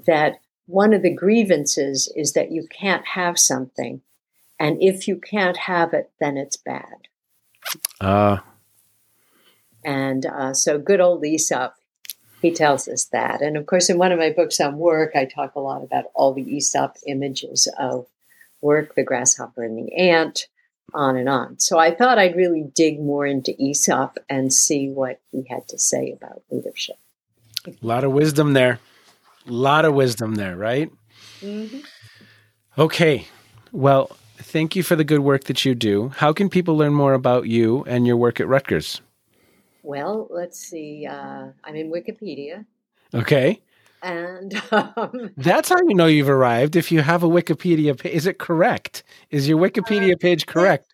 that 0.05 0.39
one 0.65 0.93
of 0.93 1.01
the 1.01 1.13
grievances 1.13 2.11
is 2.15 2.33
that 2.33 2.51
you 2.51 2.67
can't 2.67 3.05
have 3.05 3.37
something. 3.37 4.01
And 4.59 4.81
if 4.81 5.07
you 5.07 5.17
can't 5.17 5.57
have 5.57 5.93
it, 5.93 6.11
then 6.19 6.37
it's 6.37 6.55
bad. 6.55 7.07
Uh, 7.99 8.37
And 9.83 10.25
uh, 10.25 10.53
so 10.53 10.77
good 10.77 11.01
old 11.01 11.23
Aesop, 11.25 11.75
he 12.41 12.51
tells 12.51 12.87
us 12.87 13.05
that. 13.05 13.41
And 13.41 13.57
of 13.57 13.65
course, 13.65 13.89
in 13.89 13.97
one 13.97 14.11
of 14.11 14.19
my 14.19 14.31
books 14.31 14.59
on 14.59 14.77
work, 14.77 15.15
I 15.15 15.25
talk 15.25 15.55
a 15.55 15.59
lot 15.59 15.83
about 15.83 16.05
all 16.13 16.33
the 16.33 16.55
Aesop 16.55 16.97
images 17.07 17.67
of 17.79 18.07
work, 18.61 18.95
the 18.95 19.03
grasshopper 19.03 19.63
and 19.63 19.77
the 19.77 19.95
ant, 19.95 20.47
on 20.93 21.15
and 21.15 21.29
on. 21.29 21.59
So 21.59 21.79
I 21.79 21.93
thought 21.93 22.17
I'd 22.17 22.35
really 22.35 22.63
dig 22.75 22.99
more 22.99 23.25
into 23.25 23.55
Aesop 23.61 24.17
and 24.29 24.53
see 24.53 24.89
what 24.89 25.19
he 25.31 25.43
had 25.49 25.67
to 25.69 25.79
say 25.79 26.11
about 26.11 26.43
leadership. 26.51 26.97
a 27.65 27.73
lot 27.81 28.03
of 28.03 28.11
wisdom 28.11 28.53
there. 28.53 28.79
A 29.47 29.51
lot 29.51 29.85
of 29.85 29.93
wisdom 29.93 30.35
there, 30.35 30.55
right? 30.55 30.91
Okay. 32.77 33.27
Well, 33.71 34.17
thank 34.37 34.75
you 34.75 34.83
for 34.83 34.95
the 34.95 35.03
good 35.03 35.19
work 35.19 35.45
that 35.45 35.65
you 35.65 35.75
do. 35.75 36.09
How 36.09 36.33
can 36.33 36.49
people 36.49 36.77
learn 36.77 36.93
more 36.93 37.13
about 37.13 37.47
you 37.47 37.83
and 37.85 38.05
your 38.05 38.17
work 38.17 38.39
at 38.39 38.47
Rutgers? 38.47 39.01
Well, 39.83 40.27
let's 40.29 40.59
see. 40.59 41.07
Uh, 41.09 41.47
I'm 41.63 41.75
in 41.75 41.91
Wikipedia. 41.91 42.65
Okay. 43.13 43.61
And 44.03 44.59
um, 44.71 45.31
That's 45.37 45.69
how 45.69 45.75
you 45.87 45.93
know 45.95 46.07
you've 46.07 46.29
arrived. 46.29 46.75
If 46.75 46.91
you 46.91 47.01
have 47.01 47.21
a 47.23 47.27
Wikipedia 47.27 47.99
page, 47.99 48.13
is 48.13 48.25
it 48.25 48.39
correct? 48.39 49.03
Is 49.29 49.47
your 49.47 49.59
Wikipedia 49.59 50.19
page 50.19 50.47
correct? 50.47 50.93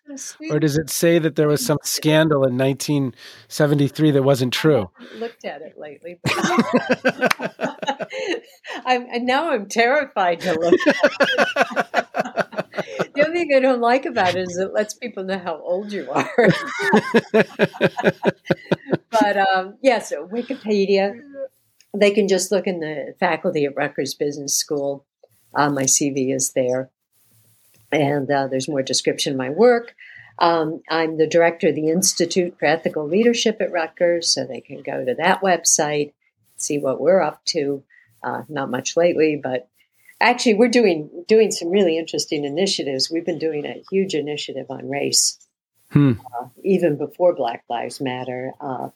Or 0.50 0.60
does 0.60 0.76
it 0.76 0.90
say 0.90 1.18
that 1.18 1.36
there 1.36 1.48
was 1.48 1.64
some 1.64 1.78
scandal 1.82 2.44
in 2.44 2.58
1973 2.58 4.10
that 4.12 4.22
wasn't 4.22 4.52
true? 4.52 4.90
looked 5.16 5.44
at 5.44 5.62
it 5.62 5.78
lately. 5.78 6.18
But 6.22 6.32
I'm, 8.84 9.06
and 9.10 9.26
now 9.26 9.50
I'm 9.50 9.68
terrified 9.68 10.40
to 10.40 10.52
look. 10.54 10.74
the 13.14 13.24
only 13.26 13.40
thing 13.40 13.54
I 13.54 13.60
don't 13.60 13.80
like 13.80 14.06
about 14.06 14.34
it 14.34 14.48
is 14.48 14.56
it 14.58 14.72
lets 14.72 14.94
people 14.94 15.24
know 15.24 15.38
how 15.38 15.60
old 15.60 15.92
you 15.92 16.08
are. 16.10 16.48
but 19.10 19.36
um, 19.36 19.76
yeah, 19.82 19.98
so 19.98 20.26
Wikipedia, 20.26 21.20
they 21.94 22.10
can 22.10 22.28
just 22.28 22.52
look 22.52 22.66
in 22.66 22.80
the 22.80 23.14
faculty 23.18 23.64
at 23.64 23.76
Rutgers 23.76 24.14
Business 24.14 24.56
School. 24.56 25.04
Uh, 25.54 25.70
my 25.70 25.84
CV 25.84 26.34
is 26.34 26.52
there, 26.52 26.90
and 27.90 28.30
uh, 28.30 28.46
there's 28.46 28.68
more 28.68 28.82
description 28.82 29.32
of 29.32 29.38
my 29.38 29.50
work. 29.50 29.94
Um, 30.38 30.82
I'm 30.88 31.16
the 31.16 31.26
director 31.26 31.68
of 31.68 31.74
the 31.74 31.88
Institute 31.88 32.56
for 32.58 32.66
Ethical 32.66 33.08
Leadership 33.08 33.56
at 33.60 33.72
Rutgers, 33.72 34.28
so 34.28 34.44
they 34.44 34.60
can 34.60 34.82
go 34.82 35.04
to 35.04 35.14
that 35.14 35.40
website, 35.40 36.12
see 36.56 36.78
what 36.78 37.00
we're 37.00 37.22
up 37.22 37.44
to. 37.46 37.82
Uh, 38.22 38.42
not 38.48 38.70
much 38.70 38.96
lately, 38.96 39.40
but 39.42 39.68
actually, 40.20 40.54
we're 40.54 40.68
doing 40.68 41.24
doing 41.26 41.50
some 41.50 41.70
really 41.70 41.98
interesting 41.98 42.44
initiatives. 42.44 43.10
We've 43.10 43.26
been 43.26 43.38
doing 43.38 43.64
a 43.64 43.82
huge 43.90 44.14
initiative 44.14 44.66
on 44.70 44.88
race, 44.88 45.38
Hmm. 45.90 46.12
uh, 46.40 46.48
even 46.62 46.96
before 46.96 47.34
Black 47.34 47.64
Lives 47.68 48.00
Matter, 48.00 48.52
uh, 48.60 48.90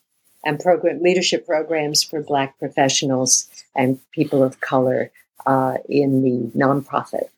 and 0.45 0.59
program 0.59 1.01
leadership 1.03 1.47
programs 1.47 2.03
for 2.03 2.23
Black 2.23 2.59
professionals 2.59 3.49
and 3.77 3.99
people 4.11 4.43
of 4.43 4.61
color 4.61 5.11
uh, 5.47 5.79
in 5.89 6.23
the 6.23 6.59
nonprofit 6.59 7.29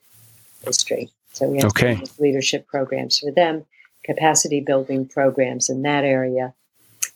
industry. 0.63 1.11
So 1.33 1.49
we 1.49 1.59
have 1.59 1.67
Okay. 1.67 2.01
leadership 2.19 2.67
programs 2.67 3.19
for 3.19 3.31
them, 3.31 3.67
capacity 4.05 4.61
building 4.61 5.07
programs 5.07 5.69
in 5.69 5.83
that 5.83 6.05
area, 6.05 6.55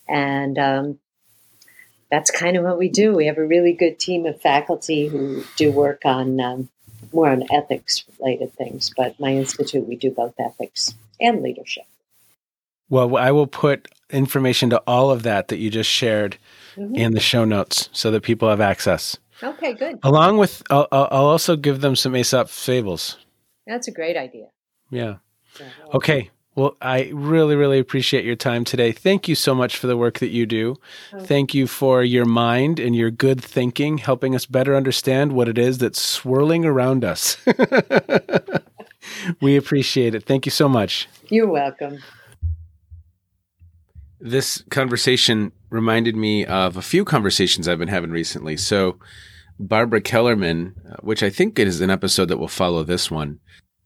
and 0.09 0.59
um, 0.59 0.99
that's 2.11 2.31
kind 2.31 2.57
of 2.57 2.65
what 2.65 2.79
we 2.79 2.89
do. 2.89 3.15
We 3.15 3.27
have 3.27 3.39
a 3.39 3.47
really 3.47 3.73
good 3.73 3.99
team 3.99 4.27
of 4.27 4.41
faculty 4.41 5.09
who 5.09 5.45
do 5.57 5.71
work 5.71 6.03
on 6.05 6.41
um, 6.41 6.69
more 7.13 7.29
on 7.31 7.45
ethics 7.53 8.05
related 8.19 8.53
things. 8.55 8.93
But 8.97 9.19
my 9.21 9.33
institute, 9.35 9.87
we 9.87 9.97
do 9.97 10.11
both 10.11 10.35
ethics 10.39 10.95
and 11.21 11.43
leadership. 11.43 11.85
Well, 12.89 13.17
I 13.17 13.31
will 13.33 13.47
put 13.47 13.89
information 14.11 14.71
to 14.71 14.83
all 14.87 15.11
of 15.11 15.23
that 15.25 15.49
that 15.49 15.59
you 15.59 15.71
just 15.71 15.91
shared 15.91 16.39
Mhm. 16.77 16.97
in 16.97 17.13
the 17.13 17.21
show 17.21 17.45
notes 17.45 17.89
so 17.93 18.11
that 18.13 18.23
people 18.23 18.49
have 18.49 18.61
access. 18.61 19.17
Okay, 19.43 19.75
good. 19.75 19.99
Along 20.03 20.39
with, 20.39 20.63
I'll, 20.71 20.87
I'll 20.93 21.09
I'll 21.11 21.27
also 21.27 21.57
give 21.57 21.81
them 21.81 21.95
some 21.97 22.17
Aesop 22.17 22.49
fables. 22.49 23.19
That's 23.67 23.89
a 23.89 23.93
great 23.93 24.17
idea. 24.17 24.47
Yeah. 24.91 25.17
Yeah. 25.61 25.67
Okay. 25.95 26.31
Well, 26.59 26.77
I 26.83 27.13
really, 27.15 27.55
really 27.55 27.79
appreciate 27.79 28.25
your 28.25 28.35
time 28.35 28.65
today. 28.65 28.91
Thank 28.91 29.29
you 29.29 29.37
so 29.37 29.55
much 29.55 29.77
for 29.77 29.87
the 29.87 29.97
work 29.97 30.19
that 30.19 30.31
you 30.31 30.45
do. 30.45 30.75
Oh. 31.13 31.21
Thank 31.21 31.55
you 31.55 31.69
for 31.69 32.03
your 32.03 32.25
mind 32.25 32.81
and 32.81 32.97
your 32.97 33.13
good 33.13 33.41
thinking, 33.41 33.99
helping 33.99 34.35
us 34.35 34.45
better 34.45 34.75
understand 34.75 35.35
what 35.35 35.49
it 35.49 35.57
is 35.57 35.79
that's 35.79 36.03
swirling 36.03 36.65
around 36.65 37.05
us. 37.05 37.37
we 39.41 39.57
appreciate 39.57 40.17
it. 40.17 40.25
Thank 40.25 40.47
you 40.47 40.51
so 40.51 40.69
much. 40.69 41.09
You're 41.29 41.47
welcome. 41.47 41.99
This 44.19 44.65
conversation 44.69 45.53
reminded 45.71 46.17
me 46.17 46.45
of 46.45 46.77
a 46.77 46.83
few 46.83 47.05
conversations 47.05 47.69
I've 47.69 47.79
been 47.79 47.87
having 47.87 48.11
recently. 48.11 48.57
So, 48.57 48.99
Barbara 49.61 50.01
Kellerman, 50.01 50.75
uh, 50.91 50.97
which 51.03 51.23
I 51.23 51.31
think 51.31 51.57
is 51.57 51.81
an 51.81 51.91
episode 51.91 52.27
that 52.31 52.39
will 52.39 52.49
follow 52.49 52.83
this 52.83 53.13
one, 53.13 53.39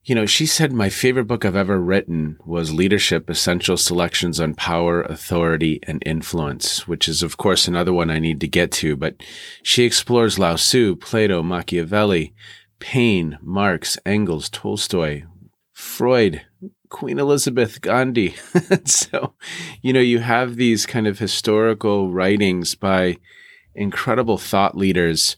you 0.04 0.16
know, 0.16 0.26
she 0.26 0.46
said, 0.46 0.72
My 0.72 0.88
favorite 0.88 1.26
book 1.26 1.44
I've 1.44 1.54
ever 1.54 1.80
written 1.80 2.36
was 2.44 2.72
Leadership 2.72 3.30
Essential 3.30 3.76
Selections 3.76 4.40
on 4.40 4.54
Power, 4.54 5.02
Authority, 5.02 5.78
and 5.84 6.02
Influence, 6.04 6.88
which 6.88 7.08
is, 7.08 7.22
of 7.22 7.36
course, 7.36 7.68
another 7.68 7.92
one 7.92 8.10
I 8.10 8.18
need 8.18 8.40
to 8.40 8.48
get 8.48 8.72
to. 8.72 8.96
But 8.96 9.14
she 9.62 9.84
explores 9.84 10.40
Lao 10.40 10.56
Tzu, 10.56 10.96
Plato, 10.96 11.42
Machiavelli, 11.42 12.34
Paine, 12.80 13.38
Marx, 13.40 13.96
Engels, 14.04 14.50
Tolstoy, 14.50 15.22
Freud, 15.72 16.42
Queen 16.88 17.20
Elizabeth, 17.20 17.80
Gandhi. 17.80 18.34
so, 18.84 19.34
you 19.82 19.92
know, 19.92 20.00
you 20.00 20.18
have 20.18 20.56
these 20.56 20.84
kind 20.84 21.06
of 21.06 21.20
historical 21.20 22.10
writings 22.10 22.74
by 22.74 23.18
incredible 23.72 24.36
thought 24.36 24.76
leaders 24.76 25.36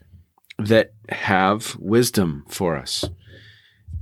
that 0.59 0.95
have 1.11 1.77
wisdom 1.79 2.47
for 2.49 2.77
us. 2.77 3.05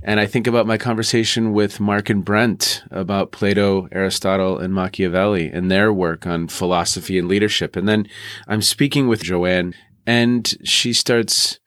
And 0.05 0.19
I 0.19 0.25
think 0.25 0.47
about 0.47 0.67
my 0.67 0.77
conversation 0.77 1.53
with 1.53 1.79
Mark 1.79 2.09
and 2.09 2.25
Brent 2.25 2.83
about 2.91 3.31
Plato, 3.31 3.87
Aristotle, 3.91 4.57
and 4.59 4.73
Machiavelli 4.73 5.49
and 5.49 5.71
their 5.71 5.93
work 5.93 6.27
on 6.27 6.49
philosophy 6.49 7.17
and 7.17 7.29
leadership. 7.29 7.77
And 7.77 7.87
then 7.87 8.07
I'm 8.45 8.61
speaking 8.61 9.07
with 9.07 9.23
Joanne, 9.23 9.73
and 10.05 10.53
she 10.65 10.91
starts 10.91 11.59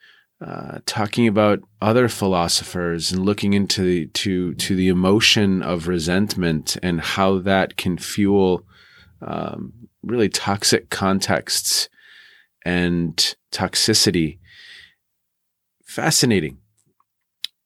uh, 0.45 0.81
talking 0.85 1.27
about 1.27 1.61
other 1.81 2.09
philosophers 2.09 3.11
and 3.11 3.25
looking 3.25 3.55
into 3.55 3.83
the, 3.83 4.07
to 4.09 4.55
to 4.57 4.77
the 4.77 4.89
emotion 4.89 5.63
of 5.63 5.89
resentment 5.89 6.77
and 6.83 7.01
how 7.01 7.39
that 7.39 7.79
can 7.79 7.97
fuel 7.97 8.67
um, 9.23 9.73
really 10.03 10.29
toxic 10.29 10.91
contexts 10.91 11.89
and 12.67 13.35
toxicity. 13.51 14.39
Fascinating. 15.87 16.59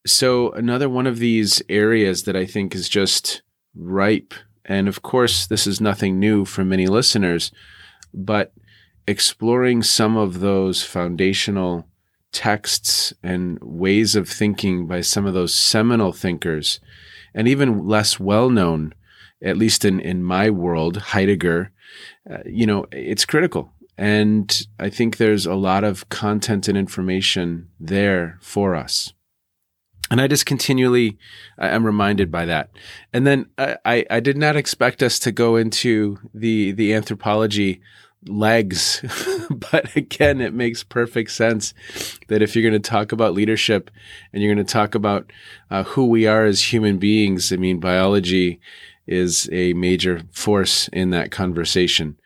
So 0.07 0.51
another 0.53 0.89
one 0.89 1.07
of 1.07 1.19
these 1.19 1.63
areas 1.69 2.23
that 2.23 2.37
I 2.37 2.47
think 2.47 2.75
is 2.75 2.89
just 2.89 3.43
ripe, 3.75 4.33
and 4.65 4.89
of 4.89 5.03
course 5.03 5.47
this 5.47 5.67
is 5.67 5.81
nothing 5.81 6.19
new 6.19 6.45
for 6.45 6.65
many 6.65 6.87
listeners, 6.87 7.53
but 8.15 8.53
exploring 9.07 9.83
some 9.83 10.17
of 10.17 10.41
those 10.41 10.83
foundational 10.83 11.87
texts 12.33 13.13
and 13.23 13.59
ways 13.61 14.17
of 14.17 14.29
thinking 14.29 14.87
by 14.87 15.01
some 15.01 15.27
of 15.27 15.35
those 15.35 15.55
seminal 15.55 16.13
thinkers, 16.13 16.81
and 17.35 17.47
even 17.47 17.87
less 17.87 18.19
well 18.19 18.49
known, 18.49 18.95
at 19.43 19.57
least 19.57 19.85
in, 19.85 20.01
in 20.01 20.23
my 20.23 20.49
world, 20.49 20.97
Heidegger, 20.97 21.73
uh, 22.31 22.39
you 22.47 22.67
know, 22.67 22.87
it's 22.93 23.25
critical. 23.25 23.73
And 23.99 24.67
I 24.79 24.89
think 24.89 25.17
there's 25.17 25.45
a 25.45 25.55
lot 25.55 25.85
of 25.85 26.09
content 26.09 26.69
and 26.69 26.79
information 26.79 27.69
there 27.79 28.39
for 28.41 28.75
us. 28.75 29.13
And 30.11 30.21
I 30.21 30.27
just 30.27 30.45
continually 30.45 31.19
am 31.59 31.87
reminded 31.87 32.31
by 32.31 32.47
that. 32.47 32.71
And 33.13 33.27
then 33.27 33.47
I, 33.57 34.05
I 34.11 34.21
did 34.21 34.37
not 34.37 34.57
expect 34.57 35.03
us 35.03 35.19
to 35.21 35.33
go 35.33 35.57
into 35.57 36.19
the 36.35 36.73
the 36.73 36.95
anthropology 36.95 37.81
legs, 38.27 39.03
but 39.51 39.95
again, 39.97 40.41
it 40.41 40.53
makes 40.53 40.83
perfect 40.83 41.31
sense 41.31 41.75
that 42.29 42.43
if 42.43 42.55
you're 42.55 42.69
going 42.69 42.81
to 42.81 42.91
talk 42.91 43.13
about 43.13 43.35
leadership 43.35 43.91
and 44.33 44.43
you're 44.43 44.55
going 44.55 44.65
to 44.65 44.73
talk 44.73 44.95
about 44.95 45.33
uh, 45.71 45.85
who 45.85 46.07
we 46.07 46.27
are 46.27 46.45
as 46.45 46.73
human 46.73 46.99
beings, 46.99 47.53
I 47.53 47.57
mean, 47.57 47.81
biology 47.81 48.61
is 49.07 49.49
a 49.53 49.73
major 49.75 50.23
force 50.33 50.89
in 50.89 51.11
that 51.11 51.31
conversation. 51.31 52.17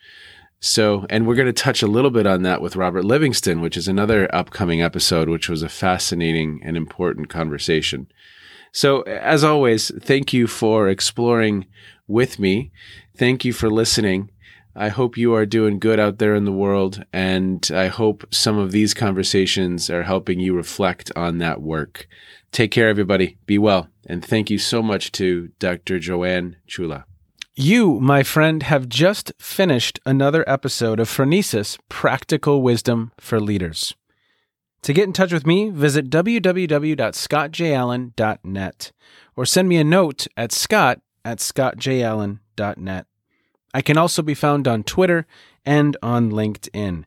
So, 0.66 1.04
and 1.10 1.26
we're 1.26 1.34
going 1.34 1.44
to 1.44 1.52
touch 1.52 1.82
a 1.82 1.86
little 1.86 2.10
bit 2.10 2.26
on 2.26 2.40
that 2.44 2.62
with 2.62 2.74
Robert 2.74 3.04
Livingston, 3.04 3.60
which 3.60 3.76
is 3.76 3.86
another 3.86 4.34
upcoming 4.34 4.80
episode, 4.80 5.28
which 5.28 5.46
was 5.46 5.62
a 5.62 5.68
fascinating 5.68 6.62
and 6.64 6.74
important 6.74 7.28
conversation. 7.28 8.06
So, 8.72 9.02
as 9.02 9.44
always, 9.44 9.92
thank 10.00 10.32
you 10.32 10.46
for 10.46 10.88
exploring 10.88 11.66
with 12.08 12.38
me. 12.38 12.72
Thank 13.14 13.44
you 13.44 13.52
for 13.52 13.68
listening. 13.68 14.30
I 14.74 14.88
hope 14.88 15.18
you 15.18 15.34
are 15.34 15.44
doing 15.44 15.78
good 15.78 16.00
out 16.00 16.16
there 16.16 16.34
in 16.34 16.46
the 16.46 16.50
world, 16.50 17.04
and 17.12 17.70
I 17.70 17.88
hope 17.88 18.24
some 18.32 18.56
of 18.56 18.72
these 18.72 18.94
conversations 18.94 19.90
are 19.90 20.04
helping 20.04 20.40
you 20.40 20.56
reflect 20.56 21.12
on 21.14 21.36
that 21.38 21.60
work. 21.60 22.08
Take 22.52 22.70
care, 22.70 22.88
everybody. 22.88 23.36
Be 23.44 23.58
well. 23.58 23.88
And 24.06 24.24
thank 24.24 24.48
you 24.48 24.56
so 24.56 24.82
much 24.82 25.12
to 25.12 25.48
Dr. 25.58 25.98
Joanne 25.98 26.56
Ciulla. 26.66 27.04
You, 27.56 28.00
my 28.00 28.24
friend, 28.24 28.64
have 28.64 28.88
just 28.88 29.30
finished 29.38 30.00
another 30.04 30.42
episode 30.48 30.98
of 30.98 31.08
Phronesis 31.08 31.78
Practical 31.88 32.62
Wisdom 32.62 33.12
for 33.20 33.38
Leaders. 33.38 33.94
To 34.82 34.92
get 34.92 35.04
in 35.04 35.12
touch 35.12 35.32
with 35.32 35.46
me, 35.46 35.70
visit 35.70 36.10
www.scottjallen.net 36.10 38.92
or 39.36 39.46
send 39.46 39.68
me 39.68 39.76
a 39.76 39.84
note 39.84 40.26
at 40.36 40.50
scott 40.50 41.00
at 41.24 41.38
scottjallen.net. 41.38 43.06
I 43.72 43.82
can 43.82 43.98
also 43.98 44.22
be 44.22 44.34
found 44.34 44.66
on 44.66 44.82
Twitter 44.82 45.24
and 45.64 45.96
on 46.02 46.32
LinkedIn. 46.32 47.04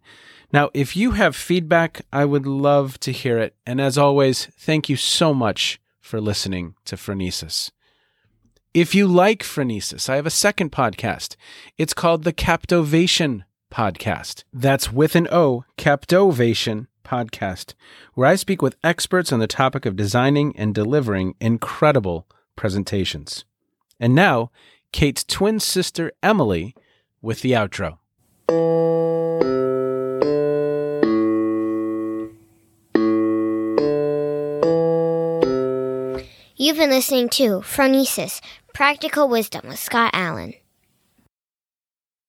Now, 0.54 0.70
if 0.74 0.96
you 0.96 1.12
have 1.12 1.36
feedback, 1.36 2.06
I 2.14 2.24
would 2.24 2.48
love 2.48 3.02
to 3.02 3.12
hear 3.12 3.38
it. 3.38 3.54
And 3.66 3.82
as 3.82 3.98
always, 3.98 4.46
thank 4.58 4.88
you 4.88 4.96
so 4.96 5.34
much 5.34 5.82
for 6.00 6.22
listening 6.22 6.76
to 6.86 6.96
Phronesis. 6.96 7.72
If 8.78 8.94
you 8.94 9.08
like 9.08 9.42
Phronesis, 9.42 10.08
I 10.08 10.18
have 10.18 10.28
a 10.28 10.30
second 10.30 10.72
podcast. 10.72 11.36
It's 11.80 11.96
called 11.96 12.24
the 12.24 12.32
Captovation 12.32 13.44
Podcast. 13.72 14.44
That's 14.54 14.94
with 14.94 15.16
an 15.16 15.28
O, 15.32 15.66
Captovation 15.80 16.86
Podcast, 17.04 17.74
where 18.14 18.28
I 18.28 18.36
speak 18.36 18.62
with 18.62 18.78
experts 18.84 19.32
on 19.32 19.40
the 19.40 19.48
topic 19.48 19.88
of 19.88 19.96
designing 19.96 20.56
and 20.56 20.76
delivering 20.76 21.34
incredible 21.42 22.28
presentations. 22.56 23.46
And 24.00 24.14
now, 24.14 24.52
Kate's 24.92 25.24
twin 25.24 25.60
sister 25.60 26.12
Emily 26.22 26.76
with 27.20 27.42
the 27.42 27.54
outro. 27.54 27.98
You've 36.60 36.78
been 36.78 36.90
listening 36.90 37.30
to 37.30 37.60
Phronesis 37.60 38.42
Practical 38.78 39.28
Wisdom 39.28 39.70
with 39.70 39.80
Scott 39.80 40.12
Allen. 40.14 40.54